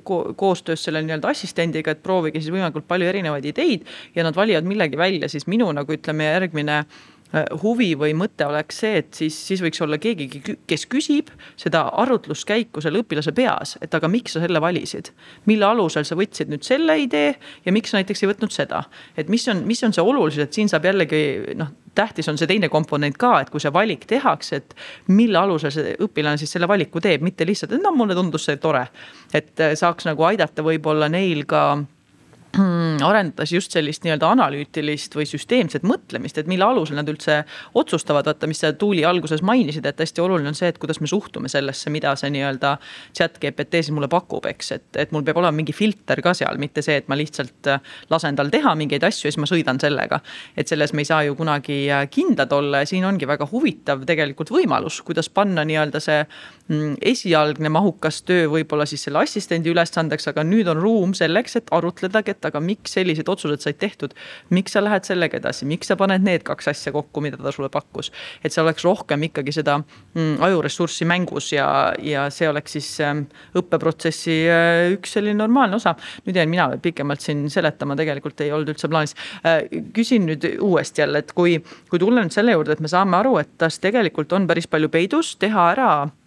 ko 0.06 0.22
koostöös 0.38 0.84
selle 0.86 1.02
nii-öelda 1.04 1.30
assistendiga, 1.30 1.94
et 1.94 2.02
proovige 2.02 2.42
siis 2.42 2.52
võimalikult 2.54 2.88
palju 2.90 3.08
erinevaid 3.10 3.46
ideid 3.50 3.88
ja 4.14 4.26
nad 4.26 4.36
valivad 4.36 4.68
millegi 4.68 4.98
välja, 5.00 5.30
siis 5.32 5.48
minu 5.50 5.70
nagu 5.74 5.96
ütleme, 5.96 6.30
järgmine 6.30 6.84
Äh, 6.84 7.19
huvi 7.62 7.92
või 7.98 8.14
mõte 8.18 8.46
oleks 8.46 8.80
see, 8.82 9.00
et 9.02 9.14
siis, 9.14 9.36
siis 9.46 9.62
võiks 9.62 9.80
olla 9.84 9.98
keegi, 10.02 10.26
kes 10.66 10.86
küsib 10.90 11.30
seda 11.60 11.84
arutluskäiku 12.02 12.82
selle 12.82 13.04
õpilase 13.04 13.32
peas, 13.36 13.76
et 13.82 13.94
aga 13.94 14.10
miks 14.10 14.34
sa 14.34 14.42
selle 14.42 14.60
valisid. 14.62 15.12
mille 15.46 15.66
alusel 15.66 16.04
sa 16.04 16.18
võtsid 16.18 16.50
nüüd 16.50 16.66
selle 16.66 16.98
idee 16.98 17.34
ja 17.64 17.72
miks 17.72 17.94
näiteks 17.94 18.24
ei 18.24 18.32
võtnud 18.32 18.54
seda, 18.54 18.82
et 19.16 19.28
mis 19.28 19.46
on, 19.48 19.62
mis 19.66 19.82
on 19.86 19.94
see 19.94 20.02
olulisus, 20.02 20.42
et 20.42 20.52
siin 20.58 20.68
saab 20.68 20.84
jällegi 20.90 21.54
noh, 21.54 21.70
tähtis 21.94 22.28
on 22.28 22.38
see 22.38 22.50
teine 22.50 22.68
komponent 22.68 23.16
ka, 23.18 23.40
et 23.40 23.50
kui 23.50 23.62
see 23.62 23.72
valik 23.74 24.06
tehakse, 24.10 24.60
et 24.62 24.74
mille 25.14 25.38
alusel 25.38 25.74
see 25.74 25.94
õpilane 26.02 26.40
siis 26.40 26.50
selle 26.56 26.68
valiku 26.70 27.02
teeb, 27.02 27.22
mitte 27.22 27.46
lihtsalt, 27.46 27.76
et 27.76 27.82
no 27.84 27.94
mulle 27.94 28.18
tundus 28.18 28.48
see 28.48 28.58
tore. 28.62 28.86
et 29.34 29.60
äh, 29.60 29.74
saaks 29.78 30.06
nagu 30.10 30.26
aidata 30.26 30.66
võib-olla 30.66 31.08
neil 31.08 31.46
ka 31.46 31.84
arendas 32.58 33.52
just 33.52 33.70
sellist 33.72 34.02
nii-öelda 34.04 34.26
analüütilist 34.34 35.14
või 35.14 35.26
süsteemset 35.28 35.84
mõtlemist, 35.86 36.38
et 36.40 36.48
mille 36.50 36.64
alusel 36.66 36.98
nad 36.98 37.08
üldse 37.08 37.40
otsustavad, 37.78 38.26
vaata, 38.26 38.48
mis 38.50 38.58
sa 38.62 38.72
Tuuli 38.72 39.04
alguses 39.06 39.42
mainisid, 39.46 39.86
et 39.86 40.00
hästi 40.02 40.22
oluline 40.24 40.50
on 40.50 40.58
see, 40.58 40.70
et 40.72 40.78
kuidas 40.82 40.98
me 41.00 41.06
suhtume 41.10 41.48
sellesse, 41.48 41.90
mida 41.94 42.16
see 42.18 42.32
nii-öelda. 42.34 42.76
chat 43.16 43.38
GPT 43.38 43.84
siis 43.84 43.94
mulle 43.94 44.08
pakub, 44.10 44.46
eks, 44.50 44.72
et, 44.72 44.88
et 44.96 45.12
mul 45.12 45.22
peab 45.26 45.38
olema 45.38 45.54
mingi 45.56 45.72
filter 45.76 46.22
ka 46.22 46.34
seal, 46.34 46.58
mitte 46.58 46.82
see, 46.82 46.98
et 47.00 47.08
ma 47.08 47.18
lihtsalt 47.18 47.70
äh, 47.70 47.80
lasen 48.10 48.36
tal 48.36 48.50
teha 48.50 48.74
mingeid 48.74 49.04
asju 49.06 49.28
ja 49.28 49.32
siis 49.32 49.40
ma 49.40 49.46
sõidan 49.50 49.80
sellega. 49.80 50.20
et 50.56 50.68
selles 50.68 50.92
me 50.92 51.04
ei 51.04 51.10
saa 51.10 51.22
ju 51.22 51.36
kunagi 51.38 51.84
äh, 51.90 52.06
kindlad 52.10 52.52
olla 52.52 52.82
ja 52.82 52.90
siin 52.90 53.04
ongi 53.04 53.28
väga 53.30 53.46
huvitav 53.52 54.02
tegelikult 54.06 54.50
võimalus, 54.50 55.00
kuidas 55.06 55.30
panna 55.30 55.64
nii-öelda 55.64 56.02
see 56.02 56.24
esialgne 56.70 57.70
mahukas 57.72 58.20
töö 58.26 58.46
võib-olla 58.52 58.86
siis 58.86 59.02
selle 59.06 59.22
assistendi 59.24 59.72
ülesandeks, 59.72 60.28
aga 60.30 60.44
nüüd 60.46 60.68
on 60.70 60.78
ruum 60.78 61.14
selleks, 61.18 61.56
et 61.58 61.70
arutleda 61.74 62.22
et 62.30 62.46
aga 62.46 62.60
miks 62.62 62.94
sellised 62.94 63.28
otsused 63.28 63.64
said 63.64 63.78
tehtud. 63.80 64.14
miks 64.50 64.76
sa 64.76 64.82
lähed 64.84 65.06
sellega 65.08 65.38
edasi, 65.40 65.66
miks 65.66 65.90
sa 65.90 65.96
paned 65.96 66.22
need 66.22 66.44
kaks 66.46 66.68
asja 66.70 66.92
kokku, 66.92 67.20
mida 67.20 67.36
ta 67.40 67.52
sulle 67.52 67.68
pakkus. 67.68 68.12
et 68.44 68.52
seal 68.52 68.66
oleks 68.66 68.84
rohkem 68.84 69.22
ikkagi 69.30 69.52
seda 69.52 69.78
mm, 69.80 70.38
ajuressurssi 70.46 71.04
mängus 71.04 71.52
ja, 71.52 71.92
ja 71.98 72.28
see 72.30 72.48
oleks 72.48 72.76
siis 72.78 72.90
ähm, 73.00 73.24
õppeprotsessi 73.58 74.36
äh, 74.46 74.92
üks 74.94 75.16
selline 75.16 75.38
normaalne 75.42 75.76
osa. 75.80 75.96
nüüd 76.26 76.36
jäin 76.36 76.50
mina 76.50 76.68
pikemalt 76.82 77.20
siin 77.20 77.48
seletama, 77.50 77.96
tegelikult 77.96 78.40
ei 78.40 78.52
olnud 78.52 78.74
üldse 78.74 78.88
plaanis. 78.88 79.16
Äh, 79.42 79.66
küsin 79.96 80.28
nüüd 80.30 80.46
uuesti 80.60 81.02
jälle, 81.02 81.24
et 81.24 81.34
kui, 81.34 81.58
kui 81.90 81.98
tulla 81.98 82.22
nüüd 82.22 82.34
selle 82.36 82.54
juurde, 82.54 82.78
et 82.78 82.84
me 82.84 82.90
saame 82.90 83.18
aru, 83.18 83.38
et 83.42 83.56
tas 83.58 83.82
tegelikult 83.82 84.32
on 84.32 84.46
päris 84.46 84.70
palju 84.70 84.88
peidus, 84.92 85.34
teha 85.40 85.70
ära 85.74 85.92
Mm, 86.00 86.19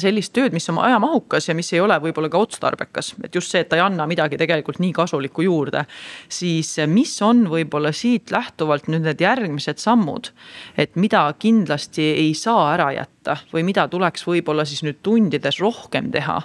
sellist 0.00 0.32
tööd, 0.34 0.54
mis 0.56 0.66
on 0.72 0.78
ajamahukas 0.82 1.48
ja 1.48 1.54
mis 1.56 1.68
ei 1.74 1.80
ole 1.82 1.96
võib-olla 2.00 2.30
ka 2.32 2.40
otstarbekas, 2.40 3.12
et 3.24 3.34
just 3.34 3.52
see, 3.52 3.60
et 3.60 3.68
ta 3.68 3.76
ei 3.76 3.84
anna 3.84 4.06
midagi 4.08 4.38
tegelikult 4.40 4.80
nii 4.80 4.92
kasulikku 4.96 5.44
juurde. 5.44 5.84
siis 6.28 6.76
mis 6.88 7.12
on 7.22 7.44
võib-olla 7.50 7.92
siit 7.92 8.30
lähtuvalt 8.32 8.88
nüüd 8.88 9.04
need 9.04 9.20
järgmised 9.20 9.78
sammud, 9.78 10.30
et 10.76 10.96
mida 10.96 11.26
kindlasti 11.38 12.10
ei 12.14 12.34
saa 12.34 12.72
ära 12.74 12.90
jätta 12.96 13.36
või 13.52 13.64
mida 13.64 13.88
tuleks 13.88 14.26
võib-olla 14.26 14.64
siis 14.64 14.82
nüüd 14.82 15.02
tundides 15.02 15.60
rohkem 15.60 16.10
teha 16.10 16.40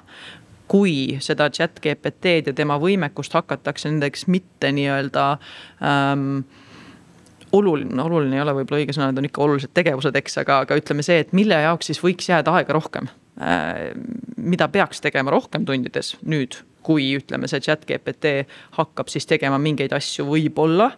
kui 0.70 1.18
seda 1.24 1.50
chat 1.50 1.80
GPT-d 1.82 2.52
ja 2.52 2.54
tema 2.54 2.78
võimekust 2.82 3.34
hakatakse 3.34 3.90
nendeks 3.90 4.28
mitte 4.30 4.70
nii-öelda 4.76 5.26
ähm, 5.82 6.42
oluline, 7.56 8.02
oluline 8.04 8.38
ei 8.38 8.44
ole 8.44 8.56
võib-olla 8.60 8.84
õige 8.84 8.96
sõna, 8.96 9.10
need 9.10 9.22
on 9.22 9.30
ikka 9.30 9.44
olulised 9.46 9.74
tegevused, 9.78 10.18
eks, 10.20 10.40
aga, 10.44 10.62
aga 10.66 10.78
ütleme 10.80 11.06
see, 11.06 11.22
et 11.24 11.32
mille 11.38 11.58
jaoks 11.64 11.92
siis 11.92 12.02
võiks 12.04 12.30
jääda 12.30 12.54
aega 12.60 12.76
rohkem. 12.78 13.10
Äh, 13.40 13.94
mida 14.38 14.68
peaks 14.72 15.00
tegema 15.04 15.32
rohkem 15.32 15.64
tundides 15.68 16.16
nüüd, 16.28 16.60
kui 16.84 17.14
ütleme, 17.16 17.48
see 17.52 17.64
chat 17.64 17.86
GPT 17.88 18.44
hakkab 18.76 19.12
siis 19.12 19.28
tegema 19.30 19.60
mingeid 19.62 19.94
asju 19.96 20.26
võib-olla 20.28 20.90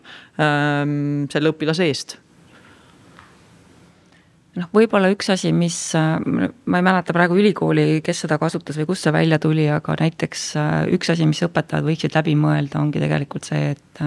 ähm, 0.41 1.29
selle 1.33 1.53
õpilase 1.53 1.85
eest 1.89 2.15
noh, 4.57 4.69
võib-olla 4.73 5.11
üks 5.13 5.29
asi, 5.33 5.51
mis, 5.55 5.77
äh, 5.97 6.17
ma 6.21 6.81
ei 6.81 6.85
mäleta 6.85 7.13
praegu 7.15 7.37
ülikooli, 7.39 8.01
kes 8.05 8.25
seda 8.25 8.39
kasutas 8.41 8.79
või 8.81 8.89
kust 8.89 9.05
see 9.07 9.13
välja 9.15 9.39
tuli, 9.41 9.67
aga 9.71 9.95
näiteks 10.01 10.47
äh, 10.59 10.73
üks 10.97 11.13
asi, 11.13 11.27
mis 11.29 11.43
õpetajad 11.45 11.85
võiksid 11.87 12.17
läbi 12.17 12.35
mõelda, 12.39 12.81
ongi 12.81 13.03
tegelikult 13.03 13.47
see, 13.47 13.75
et 13.75 14.03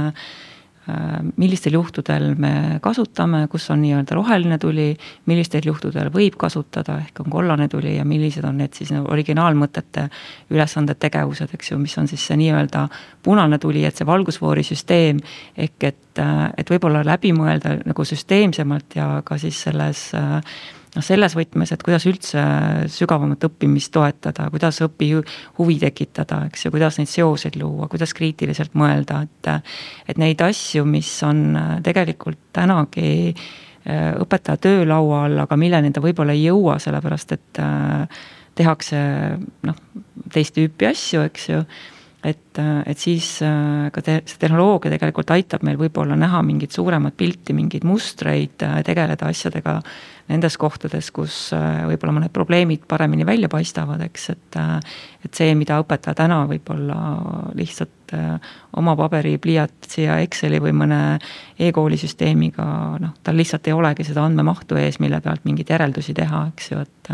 millistel 1.36 1.78
juhtudel 1.78 2.34
me 2.38 2.78
kasutame, 2.84 3.46
kus 3.48 3.70
on 3.72 3.80
nii-öelda 3.80 4.16
roheline 4.18 4.58
tuli, 4.60 4.90
millistel 5.30 5.64
juhtudel 5.64 6.10
võib 6.12 6.36
kasutada, 6.40 6.98
ehk 7.06 7.22
on 7.24 7.30
kollane 7.32 7.68
tuli 7.72 7.94
ja 7.96 8.04
millised 8.04 8.44
on 8.44 8.58
need 8.60 8.76
siis 8.76 8.92
nagu 8.92 9.08
originaalmõtete 9.12 10.08
ülesanded, 10.52 11.00
tegevused, 11.00 11.56
eks 11.56 11.72
ju, 11.72 11.80
mis 11.80 11.96
on 11.98 12.10
siis 12.10 12.26
see 12.28 12.36
nii-öelda 12.40 12.86
punane 13.24 13.58
tuli, 13.62 13.84
et 13.88 13.96
see 13.96 14.08
valgusfoorisüsteem. 14.08 15.24
ehk 15.56 15.88
et, 15.88 16.22
et 16.58 16.70
võib-olla 16.70 17.04
läbi 17.04 17.32
mõelda 17.32 17.78
nagu 17.84 18.04
süsteemsemalt 18.04 18.96
ja 19.00 19.08
ka 19.24 19.38
siis 19.40 19.62
selles 19.64 20.10
äh, 20.14 20.40
noh, 20.94 21.04
selles 21.04 21.34
võtmes, 21.36 21.72
et 21.74 21.82
kuidas 21.84 22.06
üldse 22.10 22.44
sügavamat 22.92 23.46
õppimist 23.48 23.92
toetada, 23.94 24.48
kuidas 24.52 24.80
õpi 24.84 25.10
huvi 25.58 25.78
tekitada, 25.82 26.44
eks 26.48 26.66
ju, 26.66 26.74
kuidas 26.74 26.98
neid 27.00 27.10
seoseid 27.10 27.58
luua, 27.60 27.88
kuidas 27.92 28.14
kriitiliselt 28.16 28.76
mõelda, 28.78 29.24
et. 29.26 29.52
et 30.08 30.20
neid 30.20 30.40
asju, 30.44 30.84
mis 30.88 31.10
on 31.26 31.58
tegelikult 31.84 32.40
tänagi 32.54 33.34
õpetaja 33.84 34.60
töölaual, 34.64 35.36
aga 35.42 35.56
milleni 35.60 35.92
ta 35.92 36.00
võib-olla 36.00 36.32
ei 36.32 36.46
jõua, 36.46 36.78
sellepärast 36.80 37.34
et 37.36 37.60
tehakse 38.56 39.00
noh, 39.66 39.82
teist 40.32 40.54
tüüpi 40.56 40.88
asju, 40.88 41.24
eks 41.28 41.50
ju 41.50 41.60
et, 42.24 42.60
et 42.86 42.98
siis 42.98 43.26
ka 43.92 44.02
te, 44.04 44.20
see 44.24 44.40
tehnoloogia 44.40 44.94
tegelikult 44.94 45.34
aitab 45.34 45.64
meil 45.66 45.76
võib-olla 45.80 46.16
näha 46.16 46.40
mingit 46.46 46.72
suuremat 46.72 47.16
pilti, 47.18 47.56
mingeid 47.56 47.84
mustreid, 47.84 48.64
tegeleda 48.86 49.28
asjadega 49.28 49.80
nendes 50.28 50.56
kohtades, 50.60 51.10
kus 51.14 51.36
võib-olla 51.52 52.14
mõned 52.16 52.32
probleemid 52.32 52.86
paremini 52.88 53.26
välja 53.28 53.50
paistavad, 53.52 54.00
eks, 54.06 54.30
et. 54.32 54.58
et 55.24 55.34
see, 55.36 55.54
mida 55.58 55.78
õpetaja 55.82 56.16
täna 56.16 56.42
võib-olla 56.48 56.96
lihtsalt 57.56 58.14
oma 58.76 58.94
paberi, 58.96 59.36
pliiatsi 59.38 60.04
ja 60.04 60.18
Exceli 60.24 60.60
või 60.62 60.74
mõne 60.76 61.00
e-kooli 61.58 61.98
süsteemiga, 62.00 62.66
noh, 63.00 63.14
tal 63.24 63.36
lihtsalt 63.36 63.68
ei 63.68 63.76
olegi 63.76 64.06
seda 64.06 64.24
andmemahtu 64.24 64.78
ees, 64.80 65.00
mille 65.02 65.20
pealt 65.24 65.44
mingeid 65.48 65.72
järeldusi 65.74 66.14
teha, 66.16 66.46
eks 66.52 66.70
ju, 66.72 66.84
et. 66.84 67.12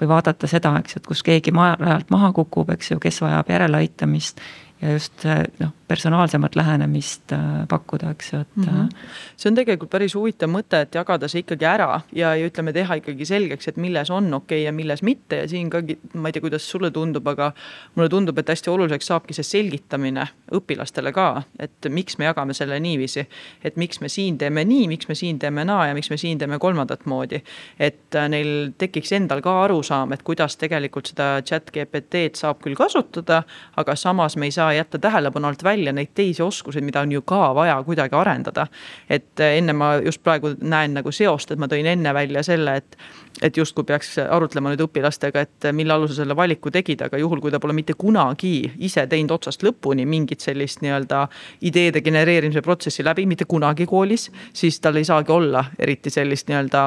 või 0.00 0.12
vaadata 0.12 0.48
seda, 0.50 0.76
eks 0.80 0.96
ju, 0.96 1.02
et 1.02 1.10
kus 1.12 1.24
keegi 1.26 1.52
rajalt 1.56 2.12
maha 2.14 2.32
kukub, 2.36 2.70
eks 2.76 2.94
ju, 2.94 3.00
kes 3.02 3.20
vajab 3.24 3.52
järeleaitamist 3.52 4.40
ja 4.82 4.92
just 4.92 5.24
noh, 5.58 5.72
personaalsemat 5.88 6.56
lähenemist 6.56 7.32
äh, 7.32 7.38
pakkuda, 7.68 8.10
eks 8.10 8.32
ju, 8.32 8.40
et 8.40 8.56
mm. 8.56 8.64
-hmm. 8.64 8.96
see 9.36 9.50
on 9.50 9.54
tegelikult 9.54 9.90
päris 9.90 10.14
huvitav 10.14 10.50
mõte, 10.50 10.80
et 10.82 10.94
jagada 10.94 11.28
see 11.28 11.44
ikkagi 11.44 11.64
ära 11.64 12.00
ja, 12.12 12.34
ja 12.34 12.46
ütleme, 12.46 12.72
teha 12.72 12.94
ikkagi 12.94 13.24
selgeks, 13.26 13.68
et 13.68 13.76
milles 13.76 14.10
on 14.10 14.34
okei 14.34 14.58
okay 14.58 14.64
ja 14.64 14.72
milles 14.72 15.02
mitte 15.02 15.36
ja 15.36 15.48
siin 15.48 15.70
ka, 15.70 15.82
ma 16.14 16.28
ei 16.28 16.32
tea, 16.32 16.42
kuidas 16.42 16.70
sulle 16.70 16.90
tundub, 16.90 17.26
aga 17.26 17.52
mulle 17.94 18.08
tundub, 18.08 18.38
et 18.38 18.48
hästi 18.48 18.70
oluliseks 18.70 19.06
saabki 19.06 19.34
see 19.34 19.46
selgitamine 19.46 20.26
õpilastele 20.52 21.12
ka, 21.12 21.42
et 21.58 21.88
miks 21.88 22.18
me 22.18 22.24
jagame 22.24 22.54
selle 22.54 22.80
niiviisi. 22.80 23.26
et 23.64 23.76
miks 23.76 24.00
me 24.00 24.08
siin 24.08 24.38
teeme 24.38 24.64
nii, 24.64 24.88
miks 24.88 25.08
me 25.08 25.14
siin 25.14 25.38
teeme 25.38 25.64
naa 25.64 25.86
ja 25.86 25.94
miks 25.94 26.10
me 26.10 26.16
siin 26.16 26.38
teeme 26.38 26.58
kolmandat 26.58 27.06
moodi. 27.06 27.42
et 27.78 28.14
äh, 28.14 28.28
neil 28.28 28.72
tekiks 28.78 29.12
endal 29.12 29.40
ka 29.40 29.62
arusaam, 29.64 30.12
et 30.12 30.22
kuidas 30.22 30.56
tegelikult 30.56 31.06
seda 31.06 31.42
chat 31.42 31.70
GPT-d 31.70 32.34
saab 32.34 32.58
küll 32.62 32.74
kasutada, 32.74 33.42
aga 33.76 33.96
samas 33.96 34.36
me 34.36 34.46
ei 34.46 34.50
saa 34.50 34.65
jätta 34.72 34.98
tähelepanu 34.98 35.48
alt 35.48 35.64
välja 35.64 35.92
neid 35.92 36.14
teisi 36.14 36.42
oskuseid, 36.42 36.84
mida 36.84 37.00
on 37.00 37.12
ju 37.12 37.22
ka 37.22 37.54
vaja 37.54 37.76
kuidagi 37.84 38.16
arendada. 38.16 38.66
et 39.10 39.40
enne 39.40 39.72
ma 39.72 39.94
just 39.96 40.22
praegu 40.22 40.54
näen 40.60 40.94
nagu 40.94 41.12
seost, 41.12 41.50
et 41.50 41.58
ma 41.58 41.66
tõin 41.66 41.86
enne 41.86 42.14
välja 42.14 42.42
selle, 42.42 42.76
et 42.76 42.96
et 43.42 43.56
justkui 43.56 43.84
peaks 43.84 44.14
arutlema 44.18 44.70
nüüd 44.72 44.80
õpilastega, 44.86 45.42
et 45.44 45.66
mille 45.76 45.92
alusel 45.92 46.22
selle 46.22 46.36
valiku 46.36 46.70
tegid, 46.72 47.02
aga 47.04 47.18
juhul, 47.20 47.40
kui 47.44 47.52
ta 47.52 47.60
pole 47.60 47.74
mitte 47.76 47.92
kunagi 47.98 48.72
ise 48.78 49.06
teinud 49.06 49.34
otsast 49.36 49.64
lõpuni 49.66 50.06
mingit 50.08 50.40
sellist 50.40 50.80
nii-öelda 50.80 51.26
ideede 51.68 52.00
genereerimise 52.00 52.62
protsessi 52.64 53.04
läbi, 53.04 53.26
mitte 53.26 53.44
kunagi 53.44 53.86
koolis, 53.86 54.30
siis 54.56 54.80
tal 54.80 54.96
ei 54.96 55.04
saagi 55.04 55.32
olla 55.32 55.66
eriti 55.78 56.10
sellist 56.10 56.48
nii-öelda 56.48 56.86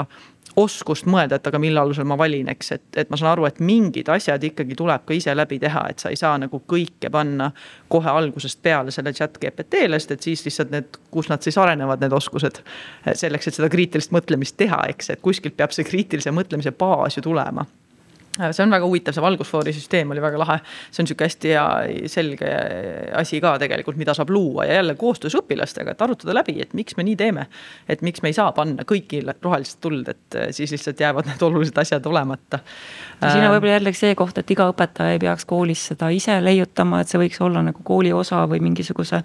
oskust 0.56 1.06
mõelda, 1.10 1.38
et 1.40 1.48
aga 1.48 1.60
mille 1.62 1.80
alusel 1.80 2.08
ma 2.10 2.18
valin, 2.18 2.50
eks, 2.52 2.72
et, 2.76 2.86
et 3.04 3.10
ma 3.10 3.18
saan 3.20 3.32
aru, 3.34 3.46
et 3.50 3.60
mingid 3.64 4.10
asjad 4.10 4.44
ikkagi 4.44 4.78
tuleb 4.78 5.06
ka 5.08 5.16
ise 5.18 5.36
läbi 5.36 5.60
teha, 5.62 5.86
et 5.90 6.00
sa 6.00 6.12
ei 6.14 6.20
saa 6.20 6.38
nagu 6.42 6.62
kõike 6.70 7.12
panna 7.14 7.52
kohe 7.92 8.10
algusest 8.12 8.62
peale 8.66 8.94
selle 8.96 9.14
chat 9.14 9.38
GPT-le, 9.42 10.00
sest 10.00 10.16
et 10.16 10.30
siis 10.30 10.46
lihtsalt 10.46 10.74
need, 10.76 11.02
kus 11.12 11.30
nad 11.30 11.46
siis 11.46 11.58
arenevad, 11.58 12.02
need 12.04 12.16
oskused. 12.16 12.64
selleks, 13.14 13.48
et 13.48 13.60
seda 13.60 13.70
kriitilist 13.70 14.14
mõtlemist 14.16 14.58
teha, 14.58 14.84
eks, 14.94 15.14
et 15.14 15.22
kuskilt 15.22 15.58
peab 15.58 15.76
see 15.76 15.88
kriitilise 15.88 16.34
mõtlemise 16.36 16.74
baas 16.76 17.18
ju 17.18 17.26
tulema 17.26 17.66
see 18.40 18.64
on 18.64 18.74
väga 18.74 18.88
huvitav, 18.88 19.16
see 19.16 19.24
valgusfoori 19.24 19.74
süsteem 19.76 20.12
oli 20.14 20.22
väga 20.24 20.40
lahe. 20.40 20.58
see 20.92 21.04
on 21.04 21.10
sihuke 21.10 21.28
hästi 21.28 21.54
hea 21.54 22.08
selge 22.12 22.52
asi 23.20 23.42
ka 23.44 23.56
tegelikult, 23.62 24.00
mida 24.00 24.16
saab 24.18 24.32
luua 24.34 24.66
ja 24.70 24.80
jälle 24.80 24.96
koostöös 25.00 25.36
õpilastega, 25.40 25.96
et 25.96 26.02
arutada 26.02 26.36
läbi, 26.38 26.60
et 26.64 26.74
miks 26.78 26.98
me 26.98 27.06
nii 27.08 27.16
teeme. 27.20 27.48
et 27.90 28.02
miks 28.06 28.24
me 28.24 28.32
ei 28.32 28.38
saa 28.38 28.52
panna 28.56 28.86
kõigile 28.88 29.36
rohelist 29.44 29.80
tuld, 29.82 30.08
et 30.08 30.40
äh, 30.40 30.50
siis 30.56 30.72
lihtsalt 30.76 31.00
jäävad 31.00 31.30
need 31.30 31.44
olulised 31.46 31.78
asjad 31.78 32.06
olemata. 32.06 32.62
siin 33.20 33.44
on 33.44 33.50
äh, 33.50 33.56
võib-olla 33.58 33.78
jällegi 33.80 34.02
see 34.04 34.16
koht, 34.20 34.38
et 34.38 34.52
iga 34.56 34.70
õpetaja 34.72 35.18
ei 35.18 35.24
peaks 35.24 35.46
koolis 35.50 35.90
seda 35.92 36.10
ise 36.16 36.40
leiutama, 36.44 37.02
et 37.02 37.12
see 37.12 37.22
võiks 37.22 37.42
olla 37.44 37.64
nagu 37.66 37.84
kooli 37.84 38.14
osa 38.14 38.46
või 38.50 38.64
mingisuguse 38.70 39.24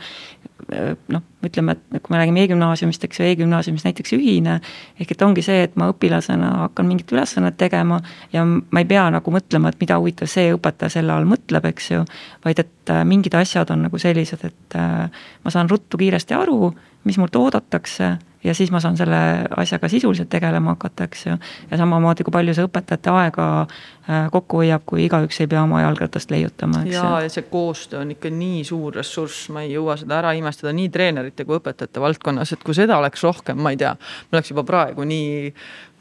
noh, 1.12 1.22
ütleme, 1.45 1.75
et 1.95 2.03
kui 2.03 2.14
me 2.14 2.20
räägime 2.20 2.45
e-gümnaasiumist, 2.45 3.05
eks 3.07 3.20
ju, 3.20 3.27
e-gümnaasiumis 3.31 3.85
näiteks 3.87 4.14
ühine. 4.16 4.59
ehk 5.01 5.14
et 5.14 5.22
ongi 5.22 5.45
see, 5.45 5.62
et 5.66 5.77
ma 5.81 5.91
õpilasena 5.93 6.51
hakkan 6.64 6.89
mingit 6.89 7.12
ülesannet 7.12 7.57
tegema 7.61 8.01
ja 8.33 8.45
ma 8.45 8.83
ei 8.83 8.89
pea 8.89 9.07
nagu 9.14 9.35
mõtlema, 9.35 9.70
et 9.72 9.81
mida 9.81 9.99
huvitav 10.01 10.31
see 10.31 10.53
õpetaja 10.55 10.99
selle 10.99 11.12
all 11.12 11.29
mõtleb, 11.29 11.68
eks 11.70 11.91
ju. 11.91 12.05
vaid 12.45 12.62
et 12.64 12.93
äh, 12.93 13.05
mingid 13.05 13.35
asjad 13.39 13.70
on 13.70 13.87
nagu 13.89 13.99
sellised, 13.99 14.45
et 14.45 14.79
äh, 14.79 15.09
ma 15.45 15.55
saan 15.55 15.70
ruttu 15.70 16.01
kiiresti 16.01 16.37
aru, 16.39 16.72
mis 17.05 17.18
mult 17.20 17.37
oodatakse 17.37 18.14
ja 18.45 18.55
siis 18.55 18.71
ma 18.71 18.81
saan 18.81 18.97
selle 18.97 19.19
asjaga 19.57 19.89
sisuliselt 19.89 20.29
tegelema 20.33 20.75
hakata, 20.75 21.09
eks 21.09 21.27
ju. 21.27 21.37
ja 21.71 21.79
samamoodi, 21.81 22.25
kui 22.27 22.35
palju 22.35 22.55
see 22.57 22.67
õpetajate 22.69 23.13
aega 23.13 23.47
äh, 23.65 24.27
kokku 24.33 24.61
hoiab, 24.63 24.85
kui 24.87 25.05
igaüks 25.07 25.41
ei 25.41 25.49
pea 25.51 25.63
oma 25.65 25.81
jalgratast 25.85 26.35
leiutama, 26.35 26.85
eks 26.85 26.97
ja, 26.97 27.07
ja 27.25 27.33
see 27.33 27.47
koostöö 27.51 28.03
on 28.05 28.13
ikka 28.15 28.33
nii 28.35 28.65
suur 28.69 29.01
ressurss, 29.01 29.49
ma 29.55 29.65
ei 29.65 29.73
jõua 29.75 29.97
seda 30.01 30.21
ära 30.21 30.35
imestada 30.37 30.75
nii 30.77 30.93
treenerite 30.95 31.49
kui 31.49 31.59
õpetajate 31.61 32.05
valdkonnas, 32.05 32.55
et 32.55 32.65
kui 32.67 32.77
seda 32.77 32.99
oleks 33.01 33.25
rohkem, 33.25 33.61
ma 33.61 33.75
ei 33.75 33.81
tea. 33.81 33.97
me 34.31 34.39
oleks 34.39 34.53
juba 34.53 34.67
praegu 34.69 35.09
nii 35.09 35.53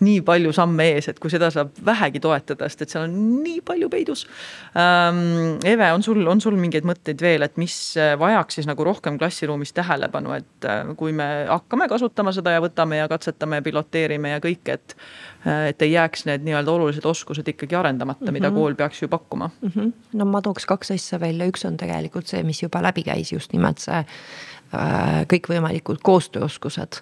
nii 0.03 0.21
palju 0.25 0.53
samme 0.55 0.85
ees, 0.93 1.09
et 1.11 1.19
kui 1.21 1.31
seda 1.33 1.49
saab 1.53 1.73
vähegi 1.85 2.21
toetada, 2.23 2.69
sest 2.69 2.85
et 2.85 2.93
seal 2.93 3.07
on 3.07 3.15
nii 3.43 3.61
palju 3.65 3.89
peidus 3.93 4.25
ähm,. 4.79 5.59
Eve, 5.63 5.89
on 5.93 6.03
sul, 6.03 6.21
on 6.27 6.41
sul 6.43 6.57
mingeid 6.59 6.85
mõtteid 6.87 7.21
veel, 7.23 7.45
et 7.45 7.57
mis 7.61 7.75
äh, 7.99 8.13
vajaks 8.19 8.59
siis 8.59 8.69
nagu 8.69 8.85
rohkem 8.85 9.17
klassiruumis 9.21 9.73
tähelepanu, 9.75 10.33
et 10.37 10.67
äh, 10.69 10.93
kui 10.99 11.13
me 11.15 11.27
hakkame 11.49 11.87
kasutama 11.91 12.33
seda 12.35 12.55
ja 12.55 12.63
võtame 12.63 12.99
ja 12.99 13.09
katsetame 13.11 13.61
ja 13.61 13.65
piloteerime 13.65 14.35
ja 14.35 14.43
kõik, 14.43 14.65
et. 14.73 14.97
Äh, 15.47 15.69
et 15.73 15.81
ei 15.81 15.91
jääks 15.91 16.25
need 16.27 16.45
nii-öelda 16.45 16.71
olulised 16.71 17.05
oskused 17.07 17.47
ikkagi 17.47 17.75
arendamata 17.75 18.21
mm, 18.21 18.27
-hmm. 18.27 18.33
mida 18.33 18.49
mhm. 18.49 18.57
kool 18.57 18.75
peaks 18.79 19.01
ju 19.01 19.07
pakkuma 19.07 19.49
mm. 19.61 19.71
-hmm. 19.75 19.91
no 20.13 20.25
ma 20.25 20.41
tooks 20.41 20.65
kaks 20.65 20.91
asja 20.91 21.19
välja, 21.19 21.47
üks 21.47 21.67
on 21.67 21.77
tegelikult 21.77 22.27
see, 22.27 22.43
mis 22.43 22.63
juba 22.63 22.81
läbi 22.81 23.03
käis, 23.03 23.31
just 23.31 23.53
nimelt 23.53 23.77
see 23.77 24.05
kõikvõimalikud 25.27 25.97
koostööoskused. 26.03 27.01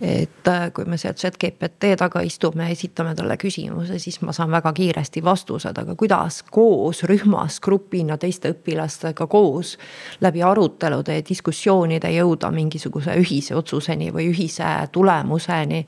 et 0.00 0.48
äh, 0.48 0.72
kui 0.72 0.84
me 0.84 0.96
seal 0.96 1.14
chat 1.14 1.36
GPT 1.38 1.92
taga 1.98 2.20
istume, 2.20 2.70
esitame 2.70 3.14
talle 3.14 3.36
küsimuse, 3.36 3.98
siis 3.98 4.20
ma 4.22 4.32
saan 4.32 4.50
väga 4.50 4.72
kiiresti 4.72 5.22
vastused, 5.24 5.78
aga 5.78 5.94
kuidas 5.94 6.42
koos 6.50 7.02
rühmas, 7.02 7.60
grupina 7.60 8.18
teiste 8.18 8.52
õpilastega 8.52 9.26
koos. 9.26 9.78
läbi 10.20 10.42
arutelude 10.42 11.16
ja 11.16 11.22
diskussioonide 11.28 12.10
jõuda 12.10 12.50
mingisuguse 12.50 13.16
ühise 13.20 13.54
otsuseni 13.56 14.12
või 14.12 14.30
ühise 14.32 14.88
tulemuseni. 14.92 15.86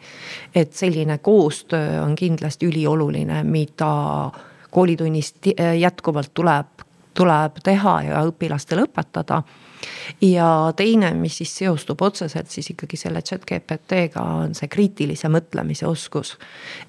et 0.54 0.72
selline 0.72 1.18
koostöö 1.18 2.02
on 2.02 2.14
kindlasti 2.14 2.66
ülioluline, 2.66 3.42
mida 3.42 4.30
koolitunnis 4.70 5.34
jätkuvalt 5.78 6.34
tuleb, 6.34 6.66
tuleb 7.14 7.60
teha 7.62 8.02
ja 8.02 8.24
õpilastele 8.26 8.88
õpetada 8.88 9.42
ja 10.20 10.72
teine, 10.76 11.12
mis 11.18 11.38
siis 11.42 11.56
seostub 11.56 12.02
otseselt 12.02 12.50
siis 12.50 12.70
ikkagi 12.74 12.96
selle 12.96 13.22
chat 13.22 13.44
GPT-ga, 13.48 14.22
on 14.44 14.54
see 14.54 14.68
kriitilise 14.68 15.28
mõtlemise 15.32 15.86
oskus. 15.86 16.36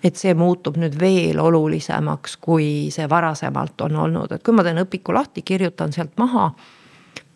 et 0.04 0.16
see 0.16 0.34
muutub 0.34 0.78
nüüd 0.78 1.00
veel 1.00 1.40
olulisemaks, 1.40 2.38
kui 2.38 2.90
see 2.92 3.10
varasemalt 3.10 3.82
on 3.82 3.96
olnud, 4.06 4.32
et 4.32 4.44
kui 4.44 4.54
ma 4.54 4.64
teen 4.64 4.82
õpiku 4.84 5.14
lahti, 5.14 5.42
kirjutan 5.42 5.94
sealt 5.94 6.18
maha 6.18 6.52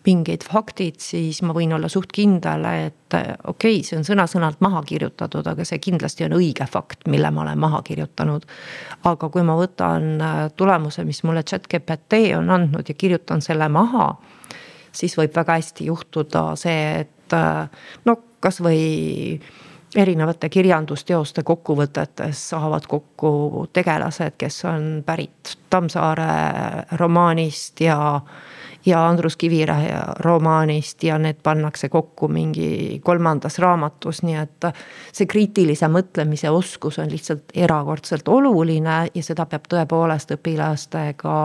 mingid 0.07 0.45
faktid, 0.47 0.99
siis 1.03 1.41
ma 1.45 1.53
võin 1.55 1.73
olla 1.75 1.89
suht 1.91 2.11
kindel, 2.15 2.65
et 2.87 3.13
okei 3.13 3.35
okay,, 3.51 3.83
see 3.85 3.97
on 3.99 4.05
sõna-sõnalt 4.07 4.61
maha 4.63 4.81
kirjutatud, 4.87 5.47
aga 5.51 5.65
see 5.67 5.81
kindlasti 5.83 6.25
on 6.27 6.37
õige 6.39 6.65
fakt, 6.69 7.07
mille 7.11 7.31
ma 7.35 7.43
olen 7.43 7.59
maha 7.59 7.81
kirjutanud. 7.85 8.47
aga 9.03 9.29
kui 9.29 9.43
ma 9.43 9.57
võtan 9.59 10.23
tulemuse, 10.55 11.03
mis 11.03 11.23
mulle 11.27 11.43
chat 11.43 11.67
GPT 11.67 12.23
on 12.37 12.49
andnud 12.49 12.89
ja 12.89 12.95
kirjutan 12.95 13.41
selle 13.41 13.69
maha 13.69 14.13
siis 14.91 15.17
võib 15.17 15.35
väga 15.35 15.59
hästi 15.59 15.89
juhtuda 15.89 16.43
see, 16.59 17.05
et 17.05 17.35
äh, 17.37 17.81
no 18.05 18.17
kasvõi 18.39 19.39
erinevate 19.95 20.49
kirjandusteoste 20.49 21.43
kokkuvõtetes 21.43 22.41
saavad 22.49 22.85
kokku 22.87 23.67
tegelased, 23.73 24.37
kes 24.37 24.63
on 24.69 24.87
pärit 25.05 25.57
Tammsaare 25.69 26.25
romaanist 26.97 27.81
ja. 27.81 28.21
ja 28.85 29.01
Andrus 29.07 29.37
Kiviräe 29.37 29.99
romaanist 30.19 31.03
ja 31.03 31.17
need 31.17 31.41
pannakse 31.43 31.89
kokku 31.89 32.27
mingi 32.27 33.01
kolmandas 33.03 33.59
raamatus, 33.59 34.23
nii 34.23 34.35
et. 34.35 34.69
see 35.13 35.25
kriitilise 35.25 35.87
mõtlemise 35.87 36.49
oskus 36.49 36.99
on 36.99 37.09
lihtsalt 37.11 37.53
erakordselt 37.53 38.27
oluline 38.27 39.07
ja 39.13 39.23
seda 39.23 39.45
peab 39.45 39.65
tõepoolest 39.69 40.37
õpilastega 40.37 41.37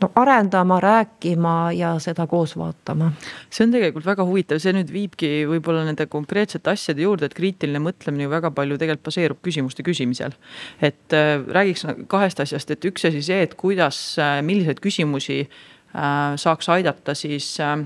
no 0.00 0.10
arendama, 0.14 0.80
rääkima 0.80 1.54
ja 1.76 1.94
seda 2.02 2.26
koos 2.26 2.56
vaatama. 2.58 3.12
see 3.50 3.66
on 3.66 3.74
tegelikult 3.74 4.06
väga 4.06 4.26
huvitav, 4.26 4.60
see 4.62 4.74
nüüd 4.76 4.92
viibki 4.92 5.30
võib-olla 5.50 5.84
nende 5.86 6.06
konkreetsete 6.10 6.72
asjade 6.72 7.04
juurde, 7.04 7.28
et 7.30 7.36
kriitiline 7.36 7.82
mõtlemine 7.82 8.26
ju 8.26 8.32
väga 8.32 8.52
palju 8.56 8.78
tegelikult 8.80 9.10
baseerub 9.10 9.42
küsimuste 9.44 9.86
küsimisel. 9.86 10.36
et 10.80 11.16
äh, 11.16 11.36
räägiks 11.46 11.86
kahest 12.08 12.40
asjast, 12.40 12.70
et 12.70 12.84
üks 12.84 13.08
asi 13.08 13.22
see, 13.22 13.42
et 13.42 13.54
kuidas 13.54 14.00
äh,, 14.18 14.40
milliseid 14.46 14.80
küsimusi 14.80 15.42
äh, 15.44 16.36
saaks 16.36 16.68
aidata 16.68 17.14
siis 17.14 17.52
äh, 17.60 17.76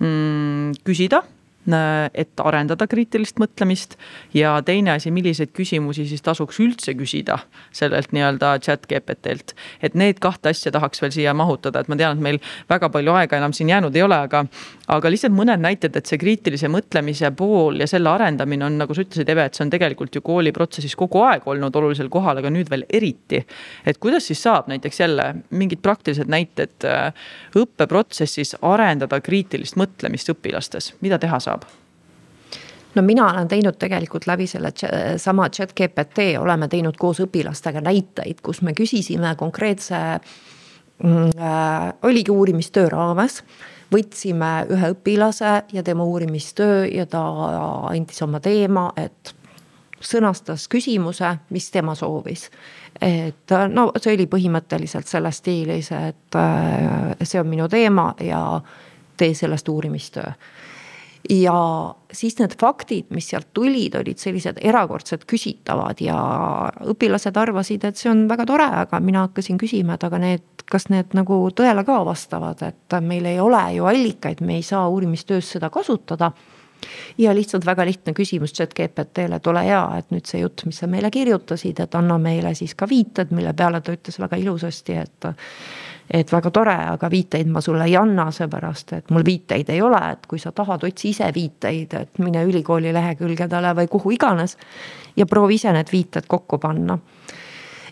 mm, 0.00 0.82
küsida 0.84 1.24
et 1.66 2.40
arendada 2.44 2.86
kriitilist 2.86 3.38
mõtlemist 3.40 3.96
ja 4.36 4.56
teine 4.64 4.94
asi, 4.98 5.10
milliseid 5.14 5.54
küsimusi 5.56 6.04
siis 6.08 6.22
tasuks 6.22 6.58
üldse 6.60 6.92
küsida 6.98 7.38
sellelt 7.72 8.12
nii-öelda 8.12 8.58
chat 8.64 8.84
GPT-lt. 8.90 9.54
et 9.82 9.94
need 9.94 10.20
kahte 10.20 10.52
asja 10.52 10.72
tahaks 10.72 11.02
veel 11.02 11.12
siia 11.14 11.34
mahutada, 11.34 11.80
et 11.80 11.88
ma 11.88 11.96
tean, 11.96 12.18
et 12.18 12.22
meil 12.22 12.40
väga 12.68 12.90
palju 12.92 13.14
aega 13.16 13.38
enam 13.40 13.52
siin 13.56 13.68
jäänud 13.72 13.96
ei 13.96 14.02
ole, 14.02 14.18
aga, 14.28 14.44
aga 14.88 15.10
lihtsalt 15.10 15.34
mõned 15.36 15.62
näited, 15.62 15.96
et 15.96 16.06
see 16.06 16.18
kriitilise 16.20 16.68
mõtlemise 16.68 17.30
pool 17.36 17.80
ja 17.80 17.88
selle 17.90 18.10
arendamine 18.12 18.66
on, 18.66 18.78
nagu 18.78 18.94
sa 18.94 19.04
ütlesid, 19.04 19.28
Eve, 19.30 19.46
et 19.48 19.54
see 19.54 19.64
on 19.64 19.72
tegelikult 19.72 20.14
ju 20.14 20.22
kooliprotsessis 20.24 20.96
kogu 20.98 21.22
aeg 21.24 21.46
olnud 21.48 21.76
olulisel 21.76 22.10
kohal, 22.12 22.42
aga 22.42 22.52
nüüd 22.52 22.70
veel 22.70 22.84
eriti. 22.90 23.44
et 23.86 23.98
kuidas 23.98 24.26
siis 24.26 24.42
saab 24.42 24.68
näiteks 24.68 25.00
jälle 25.00 25.34
mingid 25.50 25.80
praktilised 25.82 26.28
näited 26.28 26.84
äh, 26.84 27.12
õppeprotsessis 27.56 28.56
arendada 28.62 29.20
kriitilist 29.20 29.78
mõtlemist 29.80 30.30
õpilastes, 30.34 30.92
mida 31.00 31.18
teha 31.18 31.40
saab? 31.40 31.53
No 32.94 33.02
mina 33.02 33.28
olen 33.30 33.48
teinud 33.48 33.78
tegelikult 33.78 34.26
läbi 34.26 34.46
selle 34.46 34.72
sama 35.16 35.48
chat 35.50 35.74
GPT, 35.74 36.34
oleme 36.38 36.68
teinud 36.68 36.96
koos 36.98 37.20
õpilastega 37.24 37.82
näiteid, 37.84 38.40
kus 38.42 38.62
me 38.62 38.74
küsisime 38.76 39.34
konkreetse 39.38 40.00
mm, 41.02 41.30
äh,, 41.38 41.92
oligi 42.02 42.30
uurimistöö 42.30 42.88
raames. 42.92 43.42
Võtsime 43.94 44.64
ühe 44.72 44.90
õpilase 44.94 45.50
ja 45.72 45.82
tema 45.82 46.04
uurimistöö 46.04 46.86
ja 46.88 47.06
ta 47.06 47.20
andis 47.90 48.22
oma 48.24 48.40
teema, 48.42 48.88
et 48.96 49.34
sõnastas 50.04 50.66
küsimuse, 50.68 51.36
mis 51.50 51.70
tema 51.70 51.94
soovis. 51.94 52.50
et 53.00 53.52
no 53.68 53.90
see 53.98 54.14
oli 54.14 54.26
põhimõtteliselt 54.30 55.06
selles 55.10 55.38
stiilis, 55.42 55.90
et 55.92 56.36
äh, 56.38 57.14
see 57.22 57.40
on 57.40 57.48
minu 57.48 57.68
teema 57.68 58.14
ja 58.20 58.60
tee 59.16 59.34
sellest 59.34 59.68
uurimistöö 59.68 60.32
ja 61.30 61.94
siis 62.12 62.36
need 62.38 62.54
faktid, 62.60 63.08
mis 63.14 63.28
sealt 63.32 63.48
tulid, 63.56 63.94
olid 63.96 64.20
sellised 64.20 64.58
erakordselt 64.60 65.24
küsitavad 65.30 66.00
ja 66.04 66.16
õpilased 66.84 67.36
arvasid, 67.40 67.84
et 67.84 68.00
see 68.00 68.10
on 68.12 68.26
väga 68.28 68.46
tore, 68.48 68.66
aga 68.84 69.00
mina 69.00 69.24
hakkasin 69.28 69.58
küsima, 69.60 69.96
et 69.96 70.04
aga 70.04 70.20
need, 70.20 70.66
kas 70.70 70.90
need 70.92 71.16
nagu 71.16 71.38
tõele 71.56 71.84
ka 71.86 72.00
vastavad, 72.06 72.60
et 72.66 72.98
meil 73.04 73.28
ei 73.30 73.40
ole 73.40 73.62
ju 73.78 73.88
allikaid, 73.88 74.44
me 74.44 74.58
ei 74.60 74.66
saa 74.66 74.88
uurimistöös 74.88 75.54
seda 75.56 75.70
kasutada. 75.72 76.32
Ja 77.16 77.32
lihtsalt 77.32 77.64
väga 77.64 77.86
lihtne 77.88 78.12
küsimus 78.12 78.52
chat 78.52 78.74
GPT-le, 78.76 79.38
et 79.38 79.46
ole 79.48 79.62
hea, 79.64 79.80
et 79.96 80.10
nüüd 80.12 80.28
see 80.28 80.42
jutt, 80.42 80.66
mis 80.68 80.82
sa 80.82 80.88
meile 80.90 81.08
kirjutasid, 81.10 81.80
et 81.80 81.94
anna 81.96 82.18
meile 82.20 82.52
siis 82.58 82.74
ka 82.76 82.84
viited, 82.90 83.32
mille 83.32 83.54
peale 83.56 83.80
ta 83.80 83.94
ütles 83.94 84.20
väga 84.20 84.36
ilusasti, 84.42 84.98
et 85.00 85.28
et 86.10 86.32
väga 86.32 86.50
tore, 86.52 86.74
aga 86.94 87.08
viiteid 87.10 87.48
ma 87.50 87.60
sulle 87.64 87.86
ei 87.88 87.96
anna, 87.96 88.28
seepärast 88.34 88.92
et 88.98 89.10
mul 89.14 89.24
viiteid 89.24 89.70
ei 89.72 89.80
ole, 89.82 90.00
et 90.12 90.26
kui 90.28 90.38
sa 90.38 90.52
tahad, 90.52 90.84
otsi 90.84 91.10
ise 91.14 91.30
viiteid, 91.34 91.96
et 92.00 92.20
mine 92.22 92.44
ülikooli 92.44 92.92
lehekülgedele 92.92 93.74
või 93.80 93.88
kuhu 93.90 94.14
iganes. 94.16 94.56
ja 95.16 95.26
proovi 95.26 95.54
ise 95.54 95.72
need 95.72 95.92
viited 95.92 96.26
kokku 96.28 96.58
panna. 96.58 96.98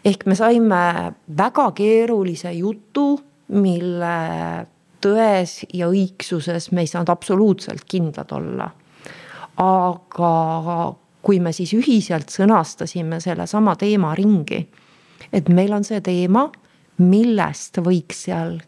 ehk 0.04 0.26
me 0.26 0.34
saime 0.34 1.12
väga 1.36 1.70
keerulise 1.72 2.52
jutu, 2.52 3.20
mille 3.48 4.66
tões 5.00 5.64
ja 5.74 5.88
õigsuses 5.88 6.70
me 6.72 6.80
ei 6.80 6.86
saanud 6.86 7.08
absoluutselt 7.08 7.84
kindlad 7.84 8.32
olla. 8.32 8.70
aga 9.56 10.94
kui 11.22 11.40
me 11.40 11.52
siis 11.52 11.72
ühiselt 11.72 12.30
sõnastasime 12.34 13.20
sellesama 13.20 13.76
teema 13.76 14.14
ringi, 14.14 14.66
et 15.32 15.48
meil 15.48 15.72
on 15.72 15.84
see 15.84 16.00
teema 16.00 16.50
millest 16.99 17.78
võiks 17.78 18.26
seal 18.26 18.59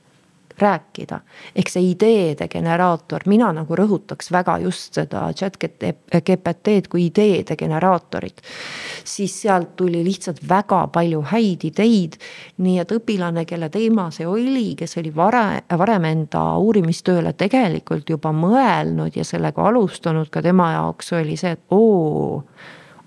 rääkida. 0.59 1.21
ehk 1.57 1.69
see 1.69 1.91
ideede 1.91 2.49
generaator, 2.49 3.23
mina 3.27 3.51
nagu 3.53 3.77
rõhutaks 3.77 4.31
väga 4.33 4.59
just 4.63 4.95
seda 4.95 5.27
chat 5.35 5.57
GPT-d 5.59 6.89
kui 6.89 7.07
ideede 7.07 7.57
generaatorit. 7.57 8.41
siis 9.05 9.43
sealt 9.43 9.77
tuli 9.77 10.05
lihtsalt 10.05 10.41
väga 10.49 10.87
palju 10.87 11.23
häid 11.33 11.65
ideid. 11.65 12.17
nii 12.57 12.79
et 12.79 12.93
õpilane, 12.93 13.45
kelle 13.45 13.69
teema 13.69 14.11
see 14.11 14.27
oli, 14.27 14.75
kes 14.79 14.99
oli 14.99 15.15
vare, 15.17 15.63
varem 15.79 16.05
enda 16.05 16.45
uurimistööle 16.59 17.33
tegelikult 17.33 18.11
juba 18.11 18.33
mõelnud 18.33 19.17
ja 19.17 19.25
sellega 19.25 19.69
alustanud, 19.69 20.31
ka 20.31 20.43
tema 20.43 20.73
jaoks 20.73 21.13
oli 21.13 21.37
see, 21.37 21.51
et 21.51 21.61
oo 21.71 22.45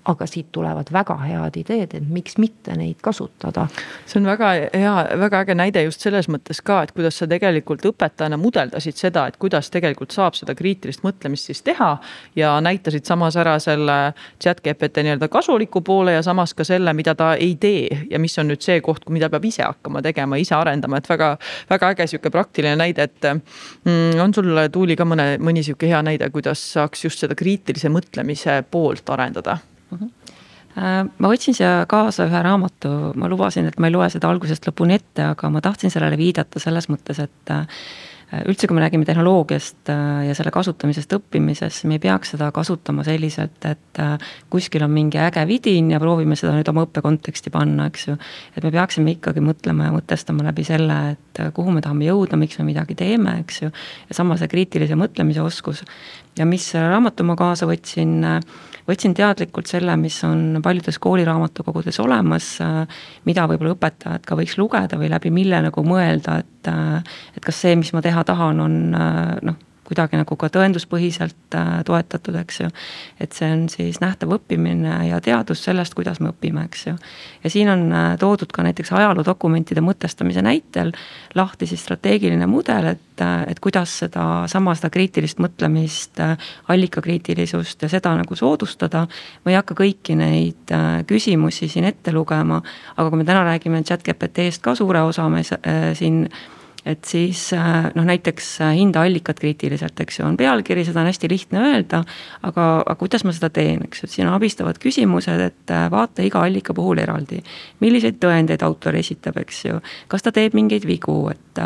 aga 0.08 0.26
siit 0.26 0.48
tulevad 0.52 0.88
väga 0.92 1.16
head 1.20 1.56
ideed, 1.60 1.94
et 1.94 2.08
miks 2.08 2.38
mitte 2.40 2.74
neid 2.78 3.00
kasutada. 3.04 3.66
see 4.06 4.20
on 4.20 4.28
väga 4.28 4.52
hea, 4.72 4.94
väga 5.20 5.42
äge 5.44 5.56
näide 5.58 5.82
just 5.84 6.04
selles 6.04 6.28
mõttes 6.32 6.62
ka, 6.64 6.80
et 6.82 6.92
kuidas 6.96 7.18
sa 7.20 7.28
tegelikult 7.28 7.84
õpetajana 7.90 8.38
mudeldasid 8.40 8.96
seda, 8.96 9.26
et 9.28 9.36
kuidas 9.36 9.70
tegelikult 9.70 10.14
saab 10.16 10.38
seda 10.38 10.54
kriitilist 10.58 11.04
mõtlemist 11.04 11.50
siis 11.50 11.62
teha. 11.62 11.96
ja 12.36 12.54
näitasid 12.64 13.04
samas 13.04 13.36
ära 13.36 13.58
selle 13.60 13.98
chat 14.40 14.62
GPT 14.64 15.04
nii-öelda 15.04 15.28
kasuliku 15.28 15.80
poole 15.84 16.16
ja 16.16 16.22
samas 16.22 16.54
ka 16.54 16.64
selle, 16.64 16.92
mida 16.96 17.14
ta 17.14 17.34
ei 17.34 17.54
tee 17.60 18.06
ja 18.10 18.18
mis 18.18 18.38
on 18.38 18.48
nüüd 18.48 18.64
see 18.64 18.80
koht, 18.80 19.08
mida 19.12 19.28
peab 19.28 19.44
ise 19.44 19.62
hakkama 19.62 20.02
tegema, 20.02 20.40
ise 20.40 20.54
arendama, 20.56 20.98
et 20.98 21.08
väga, 21.08 21.34
väga 21.70 21.94
äge 21.94 22.06
sihuke 22.06 22.32
praktiline 22.32 22.76
näide, 22.80 23.08
et 23.08 23.32
mm,. 23.32 24.20
on 24.22 24.34
sul, 24.34 24.54
Tuuli, 24.72 24.96
ka 24.96 25.04
mõne, 25.08 25.34
mõni 25.42 25.62
sihuke 25.64 25.88
hea 25.90 26.00
näide, 26.02 26.30
kuidas 26.32 26.62
saaks 26.72 27.04
just 27.04 27.24
seda 27.24 27.36
kriitilise 27.38 27.92
mõtlemise 27.92 28.62
poolt 28.70 29.10
arendada? 29.12 29.58
-hmm 30.78 31.14
ma 31.18 31.28
võtsin 31.28 31.54
siia 31.54 31.86
kaasa 31.88 32.26
ühe 32.28 32.42
raamatu, 32.42 33.12
ma 33.14 33.28
lubasin, 33.28 33.66
et 33.66 33.78
ma 33.78 33.86
ei 33.86 33.92
loe 33.92 34.10
seda 34.10 34.28
algusest 34.30 34.66
lõpuni 34.68 34.94
ette, 34.94 35.24
aga 35.24 35.50
ma 35.50 35.60
tahtsin 35.60 35.90
sellele 35.90 36.16
viidata 36.16 36.60
selles 36.62 36.88
mõttes, 36.88 37.18
et 37.18 37.52
Äh, 38.28 38.42
üldse, 38.44 38.68
kui 38.68 38.76
me 38.76 38.82
räägime 38.82 39.06
tehnoloogiast 39.08 39.88
äh, 39.88 40.26
ja 40.26 40.34
selle 40.36 40.50
kasutamisest 40.52 41.14
õppimises, 41.16 41.78
me 41.88 41.96
ei 41.96 42.02
peaks 42.02 42.34
seda 42.34 42.50
kasutama 42.52 43.00
selliselt, 43.06 43.56
et 43.64 44.00
äh, 44.04 44.26
kuskil 44.52 44.84
on 44.84 44.92
mingi 44.92 45.16
äge 45.22 45.46
vidin 45.48 45.88
ja 45.94 46.00
proovime 46.02 46.36
seda 46.36 46.52
nüüd 46.52 46.68
oma 46.68 46.84
õppe 46.84 47.00
konteksti 47.06 47.48
panna, 47.54 47.86
eks 47.88 48.04
ju. 48.10 48.18
et 48.52 48.66
me 48.66 48.72
peaksime 48.74 49.14
ikkagi 49.14 49.40
mõtlema 49.40 49.88
ja 49.88 49.94
mõtestama 49.96 50.44
läbi 50.44 50.66
selle, 50.68 50.98
et 51.14 51.40
kuhu 51.56 51.72
me 51.72 51.80
tahame 51.80 52.04
jõuda, 52.10 52.36
miks 52.36 52.60
me 52.60 52.68
midagi 52.68 52.98
teeme, 53.00 53.38
eks 53.46 53.62
ju. 53.62 53.72
ja 54.10 54.18
sama 54.20 54.36
see 54.36 54.52
kriitilise 54.52 54.98
mõtlemise 55.00 55.40
oskus. 55.40 55.80
ja 56.36 56.44
mis 56.44 56.68
raamatu 56.76 57.24
ma 57.24 57.38
kaasa 57.38 57.64
võtsin, 57.70 58.20
võtsin 58.88 59.14
teadlikult 59.16 59.68
selle, 59.70 59.96
mis 60.00 60.16
on 60.26 60.62
paljudes 60.64 60.98
kooliraamatukogudes 61.02 62.00
olemas, 62.00 62.50
mida 63.28 63.46
võib-olla 63.50 63.76
õpetajad 63.76 64.26
ka 64.26 64.38
võiks 64.38 64.56
lugeda 64.60 64.98
või 65.00 65.12
läbi 65.12 65.32
mille 65.34 65.60
nagu 65.68 65.84
mõelda, 65.86 66.38
et, 66.42 66.72
et 67.36 67.44
kas 67.44 67.64
see, 67.64 67.76
mis 67.78 67.92
ma 67.92 68.02
teha 68.04 68.24
tahan, 68.28 68.64
on 68.64 68.78
noh, 68.92 69.58
kuidagi 69.88 70.18
nagu 70.20 70.36
ka 70.36 70.50
tõenduspõhiselt 70.52 71.56
äh, 71.56 71.70
toetatud, 71.88 72.36
eks 72.42 72.60
ju. 72.60 72.68
et 73.20 73.32
see 73.36 73.48
on 73.52 73.66
siis 73.72 74.00
nähtav 74.02 74.34
õppimine 74.36 74.98
ja 75.08 75.20
teadus 75.24 75.62
sellest, 75.64 75.96
kuidas 75.96 76.20
me 76.20 76.32
õpime, 76.32 76.66
eks 76.68 76.86
ju. 76.90 76.94
ja 77.44 77.52
siin 77.52 77.70
on 77.72 77.86
äh, 77.92 78.10
toodud 78.20 78.52
ka 78.52 78.64
näiteks 78.66 78.92
ajaloodokumentide 78.98 79.82
mõtestamise 79.84 80.44
näitel 80.44 80.92
lahti 81.38 81.68
siis 81.70 81.84
strateegiline 81.86 82.46
mudel, 82.50 82.92
et, 82.92 83.24
et 83.48 83.60
kuidas 83.64 83.96
sedasama, 84.04 84.74
seda 84.78 84.90
kriitilist 84.92 85.40
mõtlemist, 85.42 86.20
allikakriitilisust 86.68 87.82
ja 87.82 87.90
seda 87.92 88.12
nagu 88.18 88.36
soodustada. 88.36 89.06
ma 89.44 89.52
ei 89.52 89.58
hakka 89.58 89.78
kõiki 89.78 90.18
neid 90.18 90.76
küsimusi 91.08 91.68
siin 91.68 91.88
ette 91.88 92.12
lugema, 92.12 92.60
aga 92.96 93.08
kui 93.08 93.22
me 93.22 93.26
täna 93.28 93.44
räägime 93.48 93.82
chat 93.88 94.04
GPT-st 94.04 94.62
ka 94.62 94.74
suure 94.78 95.02
osa 95.08 95.28
me 95.32 95.42
siin 95.42 96.26
et 96.86 97.04
siis 97.04 97.52
äh, 97.56 97.88
noh, 97.94 98.06
näiteks 98.06 98.50
äh, 98.62 98.74
hinda 98.78 99.02
allikat 99.06 99.40
kriitiliselt, 99.40 99.98
eks 100.00 100.20
ju, 100.20 100.26
on 100.28 100.36
pealkiri, 100.38 100.84
seda 100.86 101.02
on 101.02 101.10
hästi 101.10 101.30
lihtne 101.30 101.62
öelda. 101.70 102.02
aga, 102.42 102.66
aga 102.84 102.96
kuidas 103.00 103.24
ma 103.26 103.34
seda 103.34 103.50
teen, 103.54 103.82
eks 103.86 104.02
ju, 104.02 104.08
et 104.08 104.14
siin 104.14 104.30
abistavad 104.30 104.78
küsimused, 104.82 105.42
et 105.48 105.74
äh, 105.74 105.88
vaata 105.92 106.24
iga 106.26 106.42
allika 106.46 106.74
puhul 106.74 107.02
eraldi. 107.02 107.42
milliseid 107.80 108.20
tõendeid 108.22 108.62
autor 108.66 108.96
esitab, 108.98 109.40
eks 109.42 109.64
ju, 109.64 109.80
kas 110.08 110.24
ta 110.24 110.32
teeb 110.34 110.56
mingeid 110.58 110.86
vigu, 110.88 111.18
et, 111.32 111.62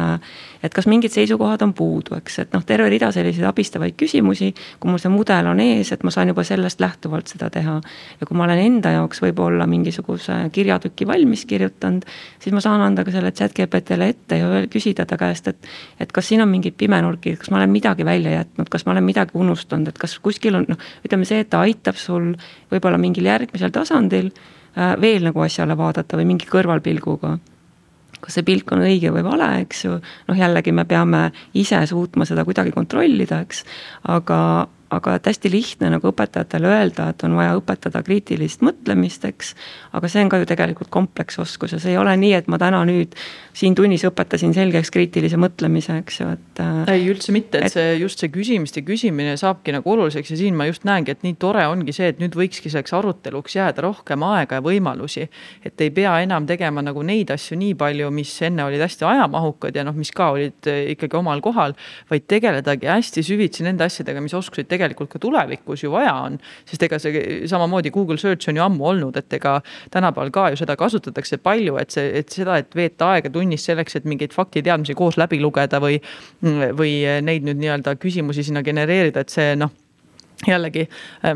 et 0.63 0.75
kas 0.75 0.87
mingid 0.87 1.13
seisukohad 1.13 1.63
on 1.65 1.73
puudu, 1.77 2.15
eks, 2.19 2.39
et 2.45 2.55
noh, 2.55 2.63
terve 2.67 2.89
rida 2.93 3.11
selliseid 3.15 3.47
abistavaid 3.49 3.97
küsimusi. 3.99 4.53
kui 4.81 4.91
mul 4.91 5.01
see 5.03 5.13
mudel 5.13 5.49
on 5.51 5.61
ees, 5.61 5.93
et 5.93 6.05
ma 6.07 6.13
saan 6.15 6.31
juba 6.33 6.45
sellest 6.47 6.81
lähtuvalt 6.81 7.33
seda 7.35 7.51
teha. 7.51 7.81
ja 8.21 8.29
kui 8.29 8.37
ma 8.39 8.47
olen 8.47 8.63
enda 8.63 8.95
jaoks 8.97 9.23
võib-olla 9.25 9.67
mingisuguse 9.67 10.39
kirjatüki 10.53 11.07
valmis 11.07 11.45
kirjutanud, 11.51 12.07
siis 12.41 12.55
ma 12.55 12.63
saan 12.65 12.85
anda 12.87 13.05
ka 13.05 13.15
selle 13.15 13.33
chat 13.33 13.55
GPT-le 13.57 14.09
ette 14.15 14.39
ja 14.39 14.65
küsida 14.71 15.07
ta 15.07 15.19
käest, 15.21 15.49
et. 15.49 15.71
et 16.01 16.13
kas 16.13 16.29
siin 16.29 16.43
on 16.43 16.51
mingeid 16.51 16.79
pimenurki, 16.79 17.37
kas 17.37 17.51
ma 17.51 17.61
olen 17.61 17.71
midagi 17.71 18.05
välja 18.05 18.39
jätnud, 18.39 18.71
kas 18.71 18.87
ma 18.87 18.97
olen 18.97 19.05
midagi 19.05 19.35
unustanud, 19.35 19.89
et 19.89 19.99
kas 19.99 20.19
kuskil 20.23 20.61
on 20.61 20.67
noh, 20.69 20.91
ütleme 21.07 21.29
see, 21.29 21.43
et 21.43 21.51
ta 21.51 21.63
aitab 21.67 21.99
sul 22.01 22.33
võib-olla 22.73 22.99
mingil 23.01 23.27
järgmisel 23.27 23.73
tasandil 23.75 24.31
äh, 24.31 24.95
veel 25.01 25.27
nagu 25.27 25.43
asjale 25.43 25.77
vaadata 25.79 26.21
või 26.21 26.31
mingi 26.35 26.51
kõrvalpilguga 26.51 27.39
kas 28.23 28.39
see 28.39 28.47
pilk 28.47 28.71
on 28.75 28.85
õige 28.87 29.13
või 29.15 29.25
vale, 29.27 29.49
eks 29.65 29.85
ju, 29.87 29.99
noh 30.29 30.39
jällegi 30.39 30.75
me 30.75 30.87
peame 30.89 31.25
ise 31.59 31.81
suutma 31.91 32.27
seda 32.29 32.47
kuidagi 32.49 32.75
kontrollida, 32.75 33.43
eks. 33.47 33.65
aga, 34.15 34.39
aga 34.93 35.17
et 35.17 35.29
hästi 35.31 35.51
lihtne 35.53 35.91
nagu 35.95 36.11
õpetajatele 36.11 36.69
öelda, 36.69 37.09
et 37.13 37.25
on 37.27 37.37
vaja 37.39 37.55
õpetada 37.59 38.03
kriitilist 38.05 38.65
mõtlemist, 38.65 39.25
eks. 39.29 39.55
aga 39.97 40.11
see 40.11 40.25
on 40.25 40.33
ka 40.33 40.43
ju 40.43 40.49
tegelikult 40.51 40.91
kompleksoskus 40.93 41.77
ja 41.77 41.81
see 41.83 41.95
ei 41.95 42.01
ole 42.01 42.15
nii, 42.21 42.35
et 42.43 42.51
ma 42.53 42.59
täna 42.61 42.83
nüüd 42.89 43.17
siin 43.57 43.77
tunnis 43.77 44.05
õpetasin 44.09 44.55
selgeks 44.57 44.91
kriitilise 44.93 45.39
mõtlemise, 45.41 45.99
eks 46.03 46.21
ju, 46.21 46.29
et. 46.37 46.63
Äh, 46.63 46.93
ei, 46.95 47.07
üldse 47.13 47.35
mitte, 47.35 47.61
et 47.61 47.75
see 47.75 47.97
just 48.01 48.23
see 48.23 48.33
küsimiste 48.33 48.85
küsimine 48.87 49.35
saabki 49.41 49.75
nagu 49.77 49.93
oluliseks 49.95 50.33
ja 50.35 50.39
siin 50.41 50.57
ma 50.59 50.67
just 50.69 50.87
näengi, 50.89 51.17
et 51.17 51.25
nii 51.27 51.37
tore 51.41 51.65
ongi 51.69 51.95
see, 51.97 52.13
et 52.13 52.21
nüüd 52.23 52.37
võikski 52.39 52.73
selleks 52.73 52.95
aruteluks 52.97 53.57
jääda 53.57 53.85
rohkem 53.87 54.25
aega 54.29 54.61
ja 54.61 54.65
võimalusi. 54.65 55.29
et 55.65 55.81
ei 55.81 55.91
pea 55.91 56.15
enam 56.25 56.47
tegema 56.49 56.83
nagu 56.85 57.03
neid 57.07 57.31
asju 57.35 57.59
nii 57.61 57.75
palju, 57.79 58.11
mis 58.15 58.33
enne 58.43 58.65
olid 58.65 58.81
hästi 58.83 59.07
ajamahukad 59.09 59.77
ja 59.77 59.85
noh, 59.85 59.97
mis 59.97 60.13
ka 60.15 60.31
olid 60.37 60.71
äh, 60.71 60.93
ikkagi 60.97 61.17
omal 61.21 61.41
kohal. 61.45 61.77
vaid 62.11 62.29
tegeledagi 62.29 62.89
hästi 62.89 63.25
süvitsi 63.27 63.67
nende 63.67 63.85
asjadega, 63.85 64.21
mis 64.25 64.35
oskusid 64.35 64.69
tegelikult 64.83 65.13
ka 65.13 65.21
tulevikus 65.23 65.85
ju 65.85 65.93
vaja 65.95 66.15
on. 66.27 66.39
sest 66.69 66.83
ega 66.83 66.99
see 67.03 67.43
samamoodi 67.51 67.91
Google 67.95 68.19
Search 68.19 68.51
on 68.51 68.59
ju 68.59 68.65
ammu 68.65 68.89
olnud, 68.93 69.17
et 69.17 69.39
ega 69.39 69.61
tänapäeval 69.91 70.33
ka 70.35 70.49
ju 70.53 70.61
seda 70.61 70.77
kasutatakse 70.77 71.39
palju, 71.43 71.79
et 71.81 71.95
see, 71.95 72.09
et 72.21 72.29
seda, 72.35 72.59
et 72.63 72.75
veeta 72.77 73.13
aega 73.17 73.31
tunnis 73.33 73.65
selleks, 73.69 73.97
et 73.97 74.09
mingeid 74.09 74.35
faktiteadmisi 74.35 74.97
koos 74.99 75.19
läbi 75.21 75.41
lugeda 75.43 75.81
või, 75.83 76.01
või 76.43 76.99
neid 77.23 77.47
nüüd 77.47 77.63
nii-öelda 77.63 77.97
küsimusi 78.03 78.45
sinna 78.47 78.65
genereerida, 78.67 79.25
et 79.25 79.33
see 79.33 79.55
noh 79.59 79.73
jällegi 80.49 80.87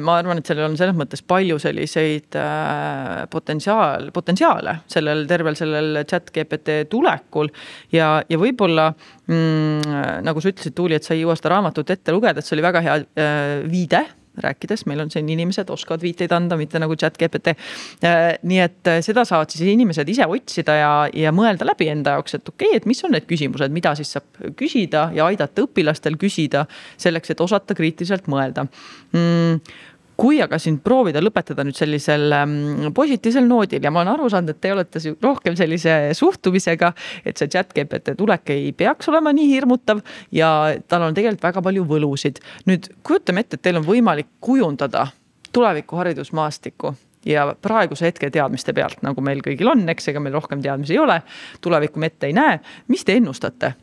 ma 0.03 0.17
arvan, 0.21 0.41
et 0.41 0.49
sellel 0.49 0.71
on 0.71 0.77
selles 0.79 0.97
mõttes 0.99 1.23
palju 1.27 1.59
selliseid 1.63 2.37
äh, 2.41 3.25
potentsiaal, 3.31 4.11
potentsiaale 4.15 4.81
sellel 4.91 5.25
tervel 5.31 5.59
sellel 5.59 6.03
chat 6.09 6.31
GPT 6.35 6.83
tulekul. 6.91 7.51
ja, 7.95 8.17
ja 8.29 8.41
võib-olla 8.41 8.91
mm, 8.93 10.23
nagu 10.27 10.43
sa 10.43 10.53
ütlesid, 10.53 10.75
Tuuli, 10.77 10.99
et 10.99 11.07
sa 11.07 11.15
ei 11.15 11.25
jõua 11.25 11.37
seda 11.39 11.55
raamatut 11.57 11.91
ette 11.95 12.15
lugeda, 12.15 12.41
et 12.41 12.49
see 12.49 12.57
oli 12.59 12.67
väga 12.67 12.85
hea 12.85 13.01
äh, 13.03 13.43
viide 13.71 14.05
rääkides, 14.43 14.85
meil 14.87 15.01
on 15.05 15.11
siin 15.13 15.29
inimesed, 15.33 15.71
oskavad 15.73 16.05
viiteid 16.05 16.33
anda, 16.37 16.59
mitte 16.61 16.81
nagu 16.83 16.97
chat 16.99 17.19
GPT. 17.21 17.57
Äh, 18.05 18.37
nii 18.43 18.61
et 18.65 18.93
äh, 18.93 19.01
seda 19.05 19.25
saavad 19.29 19.53
siis 19.53 19.67
inimesed 19.73 20.09
ise 20.13 20.29
otsida 20.31 20.79
ja, 20.81 20.93
ja 21.15 21.33
mõelda 21.35 21.69
läbi 21.69 21.91
enda 21.93 22.17
jaoks, 22.17 22.39
et 22.39 22.49
okei 22.53 22.71
okay,, 22.73 22.83
et 22.83 22.89
mis 22.89 23.03
on 23.07 23.15
need 23.17 23.27
küsimused, 23.29 23.75
mida 23.75 23.95
siis 23.99 24.15
saab 24.17 24.55
küsida 24.59 25.09
ja 25.17 25.27
aidata 25.31 25.67
õpilastel 25.67 26.19
küsida. 26.21 26.67
selleks, 26.97 27.31
et 27.31 27.41
osata 27.41 27.75
kriitiliselt 27.75 28.27
mõelda 28.31 28.67
mm 29.13 29.93
kui 30.17 30.41
aga 30.43 30.59
siin 30.61 30.79
proovida 30.85 31.21
lõpetada 31.23 31.65
nüüd 31.67 31.77
sellisel 31.77 32.33
ähm, 32.33 32.89
positiivsel 32.97 33.47
noodil 33.49 33.85
ja 33.85 33.93
ma 33.93 34.03
olen 34.03 34.15
aru 34.15 34.31
saanud, 34.33 34.55
et 34.55 34.61
te 34.65 34.73
olete 34.73 35.03
rohkem 35.23 35.57
sellise 35.59 35.97
suhtumisega, 36.17 36.93
et 37.25 37.37
see 37.37 37.53
chat 37.53 37.75
GPT 37.77 38.17
tulek 38.19 38.55
ei 38.55 38.73
peaks 38.77 39.11
olema 39.13 39.35
nii 39.37 39.51
hirmutav 39.53 40.01
ja 40.35 40.51
tal 40.89 41.09
on 41.09 41.17
tegelikult 41.17 41.45
väga 41.51 41.65
palju 41.69 41.87
võlusid. 41.89 42.41
nüüd 42.67 42.91
kujutame 43.07 43.45
ette, 43.45 43.61
et 43.61 43.67
teil 43.69 43.81
on 43.81 43.87
võimalik 43.87 44.33
kujundada 44.41 45.09
tuleviku 45.53 46.01
haridusmaastikku 46.01 46.95
ja 47.27 47.49
praeguse 47.63 48.07
hetke 48.07 48.31
teadmiste 48.31 48.73
pealt, 48.77 49.03
nagu 49.05 49.23
meil 49.25 49.43
kõigil 49.45 49.69
on, 49.73 49.83
eks, 49.91 50.13
ega 50.13 50.23
meil 50.23 50.37
rohkem 50.37 50.63
teadmisi 50.63 50.95
ei 50.95 51.03
ole, 51.03 51.21
tulevikku 51.65 52.01
me 52.01 52.13
ette 52.13 52.31
ei 52.31 52.37
näe. 52.37 52.61
mis 52.89 53.05
te 53.05 53.19
ennustate? 53.19 53.75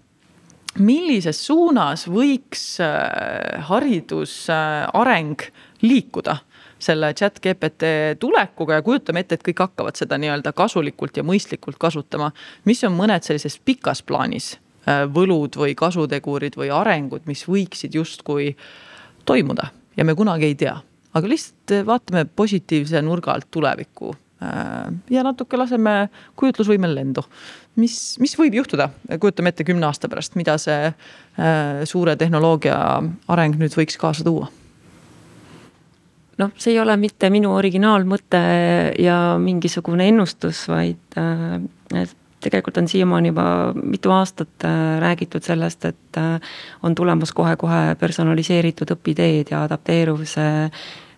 millises 0.80 1.38
suunas 1.46 2.08
võiks 2.10 2.80
äh, 2.82 3.62
hariduse 3.68 4.56
areng 4.94 5.44
liikuda 5.84 6.38
selle 6.84 7.14
chat 7.14 7.40
GPT 7.40 7.92
tulekuga 8.20 8.80
ja 8.80 8.84
kujutame 8.84 9.24
ette, 9.24 9.38
et 9.38 9.46
kõik 9.46 9.64
hakkavad 9.66 10.00
seda 10.00 10.18
nii-öelda 10.22 10.54
kasulikult 10.56 11.18
ja 11.18 11.24
mõistlikult 11.26 11.80
kasutama. 11.80 12.32
mis 12.66 12.84
on 12.84 12.96
mõned 12.98 13.24
sellises 13.24 13.60
pikas 13.66 14.04
plaanis 14.04 14.54
äh, 14.88 15.06
võlud 15.08 15.58
või 15.60 15.76
kasutegurid 15.80 16.58
või 16.60 16.72
arengud, 16.74 17.28
mis 17.30 17.46
võiksid 17.48 17.96
justkui 17.96 18.54
toimuda 19.26 19.72
ja 19.98 20.06
me 20.06 20.16
kunagi 20.16 20.52
ei 20.52 20.58
tea, 20.60 20.76
aga 21.14 21.32
lihtsalt 21.32 21.78
äh, 21.78 21.86
vaatame 21.88 22.26
positiivse 22.26 23.02
nurga 23.02 23.36
alt 23.36 23.48
tulevikku 23.52 24.16
äh, 24.44 24.90
ja 25.14 25.24
natuke 25.24 25.60
laseme 25.60 26.10
kujutlusvõimel 26.40 26.96
lendu. 26.96 27.24
mis, 27.76 28.18
mis 28.20 28.36
võib 28.40 28.60
juhtuda, 28.60 28.90
kujutame 29.20 29.54
ette 29.54 29.64
kümne 29.64 29.88
aasta 29.88 30.10
pärast, 30.10 30.36
mida 30.36 30.58
see 30.62 30.92
suure 31.90 32.14
tehnoloogia 32.16 32.76
areng 33.34 33.56
nüüd 33.58 33.74
võiks 33.74 33.98
kaasa 33.98 34.24
tuua 34.28 34.52
noh, 36.42 36.52
see 36.58 36.74
ei 36.74 36.82
ole 36.82 36.96
mitte 36.98 37.30
minu 37.34 37.54
originaalmõte 37.56 38.44
ja 39.00 39.18
mingisugune 39.42 40.08
ennustus, 40.12 40.66
vaid 40.72 41.18
äh, 41.20 42.08
tegelikult 42.44 42.78
on 42.82 42.88
siiamaani 42.88 43.32
juba 43.32 43.46
mitu 43.78 44.12
aastat 44.12 44.66
äh, 44.66 45.00
räägitud 45.04 45.46
sellest, 45.46 45.86
et 45.86 46.18
äh, 46.18 46.54
on 46.84 46.96
tulemas 46.96 47.32
kohe-kohe 47.32 47.96
personaliseeritud 48.00 48.96
õpiteed 48.98 49.54
ja 49.54 49.64
adapteeruv 49.68 50.26
see 50.28 50.70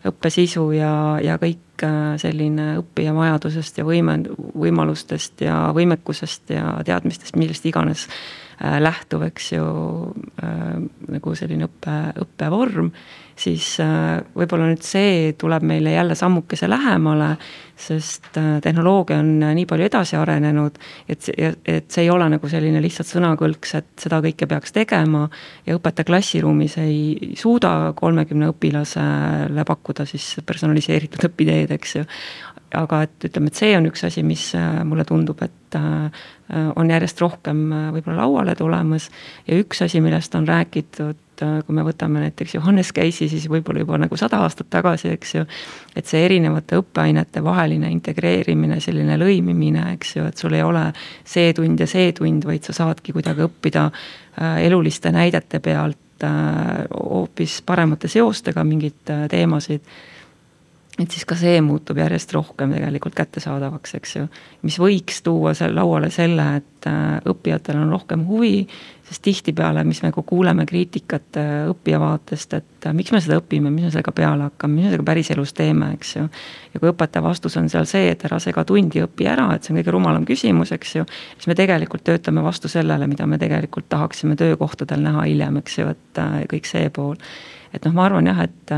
õppesisu 0.05 0.69
ja, 0.77 0.93
ja 1.23 1.37
kõik 1.41 1.83
äh, 1.85 2.15
selline 2.21 2.75
õppija 2.81 3.13
vajadusest 3.15 3.81
ja 3.81 3.85
võime, 3.87 4.19
võimalustest 4.55 5.45
ja 5.45 5.59
võimekusest 5.75 6.55
ja 6.55 6.77
teadmistest, 6.85 7.37
millest 7.39 7.65
iganes 7.65 8.07
äh, 8.07 8.77
lähtuv, 8.83 9.25
eks 9.29 9.53
ju 9.55 9.67
äh,, 10.43 10.75
nagu 11.17 11.37
selline 11.37 11.69
õppe, 11.69 11.97
õppevorm 12.25 12.91
siis 13.35 13.75
äh, 13.83 14.21
võib-olla 14.35 14.69
nüüd 14.69 14.83
see 14.85 15.33
tuleb 15.39 15.65
meile 15.67 15.95
jälle 15.95 16.15
sammukese 16.15 16.69
lähemale, 16.71 17.35
sest 17.75 18.37
äh, 18.39 18.61
tehnoloogia 18.63 19.19
on 19.19 19.43
nii 19.43 19.65
palju 19.67 19.87
edasi 19.89 20.15
arenenud, 20.19 20.79
et, 21.11 21.27
et 21.35 21.91
see 21.91 22.05
ei 22.05 22.11
ole 22.13 22.29
nagu 22.31 22.49
selline 22.51 22.79
lihtsalt 22.83 23.11
sõnakõlks, 23.11 23.75
et 23.81 24.05
seda 24.05 24.21
kõike 24.23 24.47
peaks 24.47 24.75
tegema 24.75 25.25
ja 25.67 25.75
õpetaja 25.75 26.07
klassiruumis 26.07 26.77
ei 26.83 27.33
suuda 27.37 27.93
kolmekümne 27.99 28.53
õpilasele 28.53 29.67
pakkuda 29.67 30.07
siis 30.07 30.37
personaliseeritud 30.45 31.27
õpiteed, 31.29 31.75
eks 31.75 31.99
ju 31.99 32.05
aga 32.75 33.03
et 33.05 33.27
ütleme, 33.27 33.51
et 33.51 33.59
see 33.59 33.75
on 33.77 33.85
üks 33.87 34.01
asi, 34.07 34.23
mis 34.25 34.49
äh, 34.57 34.79
mulle 34.87 35.05
tundub, 35.07 35.43
et 35.43 35.53
on 36.79 36.87
järjest 36.87 37.19
rohkem 37.19 37.57
võib-olla 37.91 38.21
lauale 38.21 38.53
tulemas. 38.55 39.09
ja 39.43 39.57
üks 39.59 39.81
asi, 39.83 39.99
millest 39.99 40.37
on 40.37 40.45
räägitud 40.47 41.17
et 41.35 41.43
äh, 41.43 41.59
kui 41.65 41.75
me 41.75 41.83
võtame 41.83 42.21
näiteks 42.23 42.55
Johannes 42.55 42.91
Case'i, 42.95 43.27
siis 43.31 43.47
võib-olla 43.51 43.83
juba 43.83 43.99
nagu 43.99 44.17
sada 44.19 44.39
aastat 44.45 44.69
tagasi, 44.71 45.11
eks 45.15 45.35
ju. 45.35 45.43
et 45.95 46.07
see 46.07 46.23
erinevate 46.25 46.79
õppeainete 46.79 47.43
vaheline 47.43 47.91
integreerimine, 47.91 48.79
selline 48.83 49.17
lõimimine, 49.19 49.89
eks 49.95 50.15
ju, 50.15 50.25
et 50.29 50.37
sul 50.37 50.55
ei 50.55 50.63
ole 50.63 50.87
see 51.23 51.53
tund 51.53 51.79
ja 51.79 51.87
see 51.89 52.13
tund, 52.15 52.47
vaid 52.47 52.63
sa 52.63 52.75
saadki 52.75 53.15
kuidagi 53.15 53.45
õppida 53.45 53.89
äh, 53.91 54.63
eluliste 54.65 55.11
näidete 55.11 55.59
pealt 55.59 56.23
äh, 56.23 56.85
hoopis 56.95 57.61
paremate 57.65 58.11
seostega 58.11 58.63
mingeid 58.63 59.15
teemasid 59.31 59.83
et 60.99 61.11
siis 61.11 61.25
ka 61.27 61.35
see 61.35 61.59
muutub 61.63 61.97
järjest 61.99 62.31
rohkem 62.35 62.71
tegelikult 62.71 63.15
kättesaadavaks, 63.17 63.97
eks 63.97 64.15
ju. 64.15 64.27
mis 64.63 64.77
võiks 64.79 65.19
tuua 65.25 65.51
seal 65.57 65.75
lauale 65.75 66.07
selle, 66.13 66.45
et 66.61 66.87
äh, 66.87 67.17
õppijatel 67.27 67.81
on 67.81 67.91
rohkem 67.91 68.23
huvi, 68.29 68.61
sest 69.05 69.21
tihtipeale, 69.25 69.83
mis 69.85 69.99
me 70.05 70.13
ka 70.15 70.23
kuuleme 70.25 70.65
kriitikat 70.69 71.39
äh, 71.41 71.49
õppija 71.73 71.99
vaatest, 71.99 72.55
et 72.55 72.87
äh, 72.87 72.95
miks 72.95 73.11
me 73.11 73.19
seda 73.23 73.41
õpime, 73.41 73.73
mis 73.73 73.89
me 73.89 73.91
sellega 73.91 74.15
peale 74.15 74.47
hakkame, 74.47 74.77
mis 74.77 74.87
me 74.87 74.93
sellega 74.93 75.07
päriselus 75.11 75.53
teeme, 75.57 75.91
eks 75.97 76.15
ju. 76.15 76.25
ja 76.71 76.83
kui 76.83 76.93
õpetaja 76.93 77.25
vastus 77.27 77.59
on 77.59 77.67
seal 77.73 77.89
see, 77.91 78.07
et 78.15 78.25
ära 78.29 78.39
sega 78.39 78.63
tundi, 78.67 79.03
õpi 79.03 79.27
ära, 79.35 79.49
et 79.55 79.67
see 79.67 79.75
on 79.75 79.81
kõige 79.81 79.97
rumalam 79.97 80.31
küsimus, 80.31 80.71
eks 80.77 80.97
ju. 81.01 81.05
siis 81.35 81.51
me 81.51 81.59
tegelikult 81.59 82.07
töötame 82.07 82.45
vastu 82.45 82.71
sellele, 82.71 83.11
mida 83.11 83.27
me 83.27 83.41
tegelikult 83.41 83.91
tahaksime 83.91 84.39
töökohtadel 84.39 85.03
näha 85.03 85.27
hiljem, 85.27 85.59
eks 85.59 85.79
ju, 85.83 85.91
et 85.91 86.25
kõik 86.55 86.71
see 86.71 86.87
pool. 86.87 87.19
et 87.75 87.83
noh, 87.83 87.91
ma 87.91 88.07
arvan 88.07 88.31
jah, 88.31 88.45
et 88.47 88.77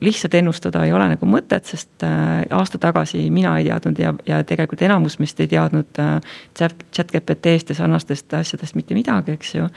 lihtsalt 0.00 0.34
ennustada 0.34 0.84
ei 0.84 0.92
ole 0.92 1.08
nagu 1.14 1.26
mõtet, 1.28 1.66
sest 1.68 2.04
äh, 2.06 2.44
aasta 2.50 2.78
tagasi 2.78 3.22
mina 3.30 3.56
ei 3.58 3.68
teadnud 3.68 3.98
ja, 3.98 4.14
ja 4.26 4.40
tegelikult 4.46 4.82
enamus 4.82 5.18
meist 5.22 5.40
ei 5.40 5.50
teadnud 5.50 6.00
äh, 6.02 6.16
chat, 6.58 6.86
chat 6.92 7.12
GPT-st 7.12 7.72
ja 7.72 7.78
sarnastest 7.82 8.34
asjadest 8.34 8.74
mitte 8.74 8.94
midagi, 8.94 9.36
eks 9.38 9.54
ju. 9.54 9.68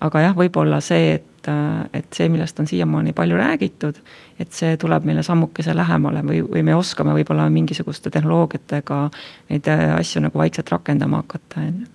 aga 0.00 0.20
jah, 0.26 0.36
võib-olla 0.36 0.80
see, 0.84 1.16
et, 1.18 1.50
äh, 1.50 1.82
et 2.00 2.08
see, 2.14 2.28
millest 2.32 2.60
on 2.60 2.70
siiamaani 2.70 3.12
palju 3.16 3.36
räägitud, 3.40 4.00
et 4.38 4.52
see 4.52 4.76
tuleb 4.76 5.04
meile 5.08 5.22
sammukese 5.26 5.74
lähemale 5.76 6.22
või, 6.22 6.42
või 6.46 6.62
me 6.62 6.74
oskame 6.76 7.16
võib-olla 7.16 7.48
mingisuguste 7.50 8.10
tehnoloogiatega 8.10 9.02
neid 9.50 9.70
asju 9.98 10.26
nagu 10.28 10.38
vaikselt 10.38 10.72
rakendama 10.72 11.24
hakata, 11.24 11.68
on 11.68 11.84
ju. 11.84 11.94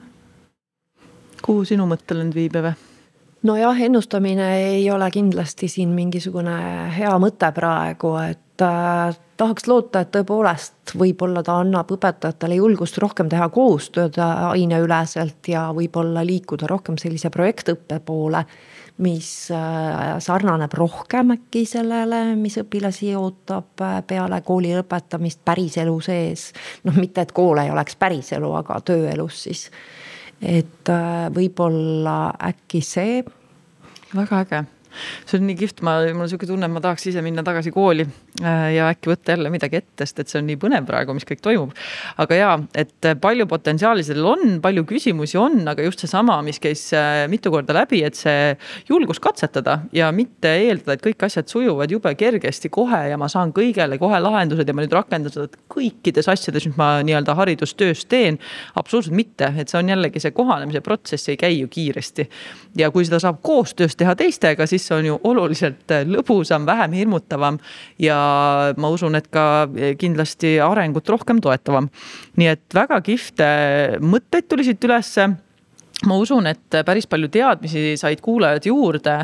kuhu 1.42 1.66
sinu 1.66 1.88
mõttelend 1.90 2.36
viib, 2.36 2.56
Eve? 2.56 2.76
Nojah, 3.44 3.82
ennustamine 3.82 4.48
ei 4.68 4.92
ole 4.92 5.12
kindlasti 5.12 5.68
siin 5.68 5.90
mingisugune 5.96 6.58
hea 6.98 7.14
mõte 7.22 7.52
praegu, 7.56 8.16
et 8.24 8.66
äh, 8.66 9.16
tahaks 9.38 9.68
loota, 9.68 10.04
et 10.04 10.12
tõepoolest 10.14 10.96
võib-olla 10.98 11.44
ta 11.44 11.58
annab 11.64 11.92
õpetajatele 11.92 12.60
julgust 12.60 13.00
rohkem 13.02 13.30
teha 13.32 13.50
koostööd 13.50 14.20
aineüleselt 14.22 15.50
ja 15.50 15.70
võib-olla 15.76 16.26
liikuda 16.26 16.70
rohkem 16.70 17.00
sellise 17.02 17.34
projektõppe 17.34 18.00
poole 18.06 18.46
mis 19.02 19.52
äh, 19.52 20.20
sarnaneb 20.20 20.74
rohkem 20.74 21.34
äkki 21.36 21.64
sellele, 21.66 22.36
mis 22.38 22.58
õpilasi 22.62 23.16
ootab 23.18 23.82
äh, 23.82 23.98
peale 24.08 24.42
kooli 24.46 24.76
lõpetamist 24.76 25.42
päriselu 25.46 25.96
sees. 26.06 26.52
noh, 26.86 26.98
mitte 27.02 27.26
et 27.26 27.34
kool 27.36 27.64
ei 27.64 27.72
oleks 27.74 27.98
päriselu, 27.98 28.54
aga 28.62 28.80
tööelus 28.86 29.44
siis 29.48 29.70
et 30.42 30.90
äh, 30.90 31.30
võib-olla 31.34 32.34
äkki 32.50 32.82
see. 32.82 33.24
väga 34.16 34.46
äge 34.46 34.64
see 35.26 35.40
on 35.40 35.48
nii 35.50 35.58
kihvt, 35.60 35.82
ma, 35.86 35.98
mul 36.12 36.26
on 36.26 36.32
sihuke 36.32 36.50
tunne, 36.50 36.68
et 36.68 36.74
ma 36.74 36.84
tahaks 36.84 37.08
ise 37.12 37.24
minna 37.26 37.44
tagasi 37.46 37.74
kooli 37.76 38.06
äh, 38.06 38.68
ja 38.76 38.90
äkki 38.92 39.12
võtta 39.12 39.36
jälle 39.36 39.52
midagi 39.54 39.82
ette, 39.82 40.06
sest 40.06 40.24
et 40.24 40.32
see 40.32 40.42
on 40.42 40.48
nii 40.50 40.60
põnev 40.62 40.88
praegu, 40.90 41.16
mis 41.18 41.28
kõik 41.28 41.44
toimub. 41.44 41.76
aga 42.22 42.38
ja, 42.38 42.52
et 42.78 43.10
palju 43.22 43.48
potentsiaali 43.50 44.06
sellel 44.06 44.30
on, 44.34 44.58
palju 44.64 44.86
küsimusi 44.90 45.40
on, 45.42 45.62
aga 45.72 45.86
just 45.86 46.04
seesama, 46.06 46.40
mis 46.46 46.62
käis 46.62 46.88
äh, 46.98 47.24
mitu 47.32 47.54
korda 47.54 47.76
läbi, 47.82 48.04
et 48.08 48.18
see 48.20 48.56
julgus 48.90 49.22
katsetada 49.24 49.80
ja 49.96 50.12
mitte 50.16 50.54
eeldada, 50.66 50.98
et 50.98 51.06
kõik 51.06 51.26
asjad 51.28 51.50
sujuvad 51.52 51.92
jube 51.92 52.14
kergesti 52.18 52.72
kohe 52.74 53.04
ja 53.12 53.20
ma 53.20 53.30
saan 53.32 53.54
kõigele 53.56 53.98
kohe 54.02 54.20
lahendused 54.22 54.68
ja 54.68 54.76
ma 54.76 54.86
nüüd 54.86 54.96
rakendan 54.96 55.34
seda 55.34 55.62
kõikides 55.72 56.30
asjades, 56.32 56.68
mis 56.70 56.78
ma 56.80 56.94
nii-öelda 57.06 57.36
haridustöös 57.38 58.06
teen. 58.10 58.40
absoluutselt 58.76 59.16
mitte, 59.16 59.54
et 59.58 59.72
see 59.72 59.80
on 59.80 59.90
jällegi 59.92 60.22
see 60.24 60.34
kohanemise 60.36 60.82
protsess 60.86 61.30
ei 61.32 61.38
käi 61.38 61.60
ju 61.60 61.68
kiiresti. 61.72 62.28
ja 62.78 62.92
kui 62.92 63.06
seda 63.06 63.20
saab 63.20 63.42
koostöös 63.42 63.96
teha 63.96 64.16
teistega, 64.16 64.66
siis 64.68 64.81
see 64.82 64.98
on 64.98 65.10
ju 65.10 65.20
oluliselt 65.28 65.94
lõbusam, 66.10 66.66
vähem 66.70 66.98
hirmutavam. 66.98 67.60
ja 68.00 68.18
ma 68.78 68.90
usun, 68.90 69.16
et 69.16 69.30
ka 69.32 69.68
kindlasti 70.00 70.58
arengut 70.64 71.10
rohkem 71.10 71.42
toetavam. 71.42 71.90
nii 72.38 72.52
et 72.56 72.66
väga 72.74 73.02
kihvte 73.06 73.48
mõtteid 74.02 74.50
tuli 74.50 74.68
siit 74.68 74.84
ülesse 74.84 75.30
ma 76.08 76.18
usun, 76.22 76.48
et 76.50 76.78
päris 76.86 77.08
palju 77.10 77.30
teadmisi 77.32 77.96
said 78.00 78.22
kuulajad 78.24 78.66
juurde, 78.70 79.16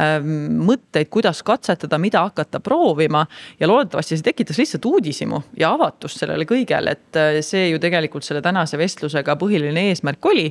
ähm, 0.00 0.30
mõtteid, 0.64 1.10
kuidas 1.12 1.42
katsetada, 1.46 1.98
mida 2.00 2.22
hakata 2.24 2.60
proovima. 2.64 3.24
Ja 3.60 3.68
loodetavasti 3.68 4.16
see 4.16 4.26
tekitas 4.26 4.60
lihtsalt 4.60 4.86
uudishimu 4.88 5.42
ja 5.60 5.72
avatust 5.76 6.22
sellele 6.22 6.46
kõigele, 6.48 6.96
et 6.96 7.18
äh, 7.20 7.40
see 7.44 7.68
ju 7.70 7.80
tegelikult 7.82 8.26
selle 8.26 8.42
tänase 8.44 8.78
vestlusega 8.80 9.36
põhiline 9.40 9.88
eesmärk 9.90 10.30
oli. 10.32 10.48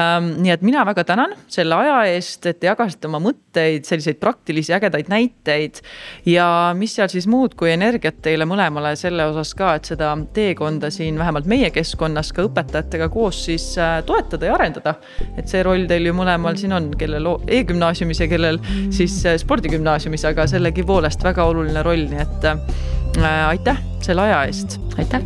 Ähm, 0.00 0.32
nii 0.42 0.54
et 0.54 0.64
mina 0.66 0.84
väga 0.88 1.04
tänan 1.08 1.36
selle 1.50 1.76
aja 1.76 2.00
eest, 2.14 2.46
et 2.48 2.60
te 2.62 2.70
jagasite 2.70 3.10
oma 3.10 3.20
mõtteid, 3.22 3.86
selliseid 3.88 4.20
praktilisi 4.22 4.74
ägedaid 4.76 5.10
näiteid. 5.12 5.82
Ja 6.28 6.48
mis 6.78 6.96
seal 6.96 7.10
siis 7.12 7.28
muud 7.30 7.56
kui 7.58 7.72
energiat 7.74 8.22
teile 8.24 8.48
mõlemale 8.48 8.94
selle 8.98 9.28
osas 9.28 9.54
ka, 9.58 9.74
et 9.78 9.92
seda 9.92 10.14
teekonda 10.34 10.90
siin 10.94 11.18
vähemalt 11.20 11.48
meie 11.50 11.70
keskkonnas 11.74 12.32
ka 12.32 12.46
õpetajatega 12.48 13.10
koos 13.12 13.44
siis 13.48 13.70
äh, 13.80 13.98
toetada 14.06 14.48
ja 14.48 14.56
arendada 14.56 14.96
et 15.36 15.48
see 15.48 15.62
roll 15.66 15.88
teil 15.90 16.08
ju 16.10 16.14
mõlemal 16.16 16.58
siin 16.60 16.74
on, 16.76 16.90
kellel 16.98 17.32
e-gümnaasiumis 17.46 18.22
ja 18.24 18.30
kellel 18.30 18.60
siis 18.94 19.20
äh, 19.26 19.38
spordigümnaasiumis, 19.40 20.26
aga 20.30 20.48
sellegipoolest 20.50 21.24
väga 21.24 21.48
oluline 21.50 21.84
roll, 21.86 22.08
nii 22.10 22.24
et 22.24 22.48
äh, 22.52 23.42
aitäh 23.48 23.84
selle 24.04 24.28
aja 24.28 24.44
eest. 24.48 24.80
aitäh 24.98 25.24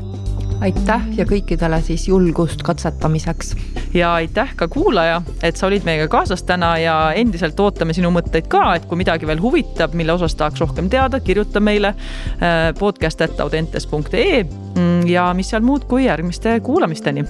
aitäh 0.63 1.03
ja 1.17 1.27
kõikidele 1.27 1.81
siis 1.83 2.07
julgust 2.09 2.63
katsetamiseks. 2.63 3.55
ja 3.95 4.15
aitäh 4.15 4.55
ka 4.57 4.69
kuulaja, 4.69 5.23
et 5.43 5.57
sa 5.57 5.67
olid 5.67 5.85
meiega 5.85 6.09
kaasas 6.09 6.43
täna 6.49 6.77
ja 6.79 6.97
endiselt 7.19 7.61
ootame 7.61 7.93
sinu 7.93 8.13
mõtteid 8.15 8.49
ka, 8.49 8.63
et 8.77 8.87
kui 8.87 9.01
midagi 9.01 9.27
veel 9.27 9.43
huvitab, 9.43 9.95
mille 9.99 10.13
osas 10.13 10.35
tahaks 10.39 10.61
rohkem 10.63 10.91
teada, 10.91 11.21
kirjuta 11.21 11.61
meile 11.61 11.95
äh, 11.95 12.71
podcast.audentes.ee 12.79 14.45
mm, 14.45 15.09
ja 15.11 15.33
mis 15.35 15.51
seal 15.53 15.67
muud 15.67 15.89
kui 15.91 16.07
järgmiste 16.07 16.61
kuulamisteni 16.61 17.27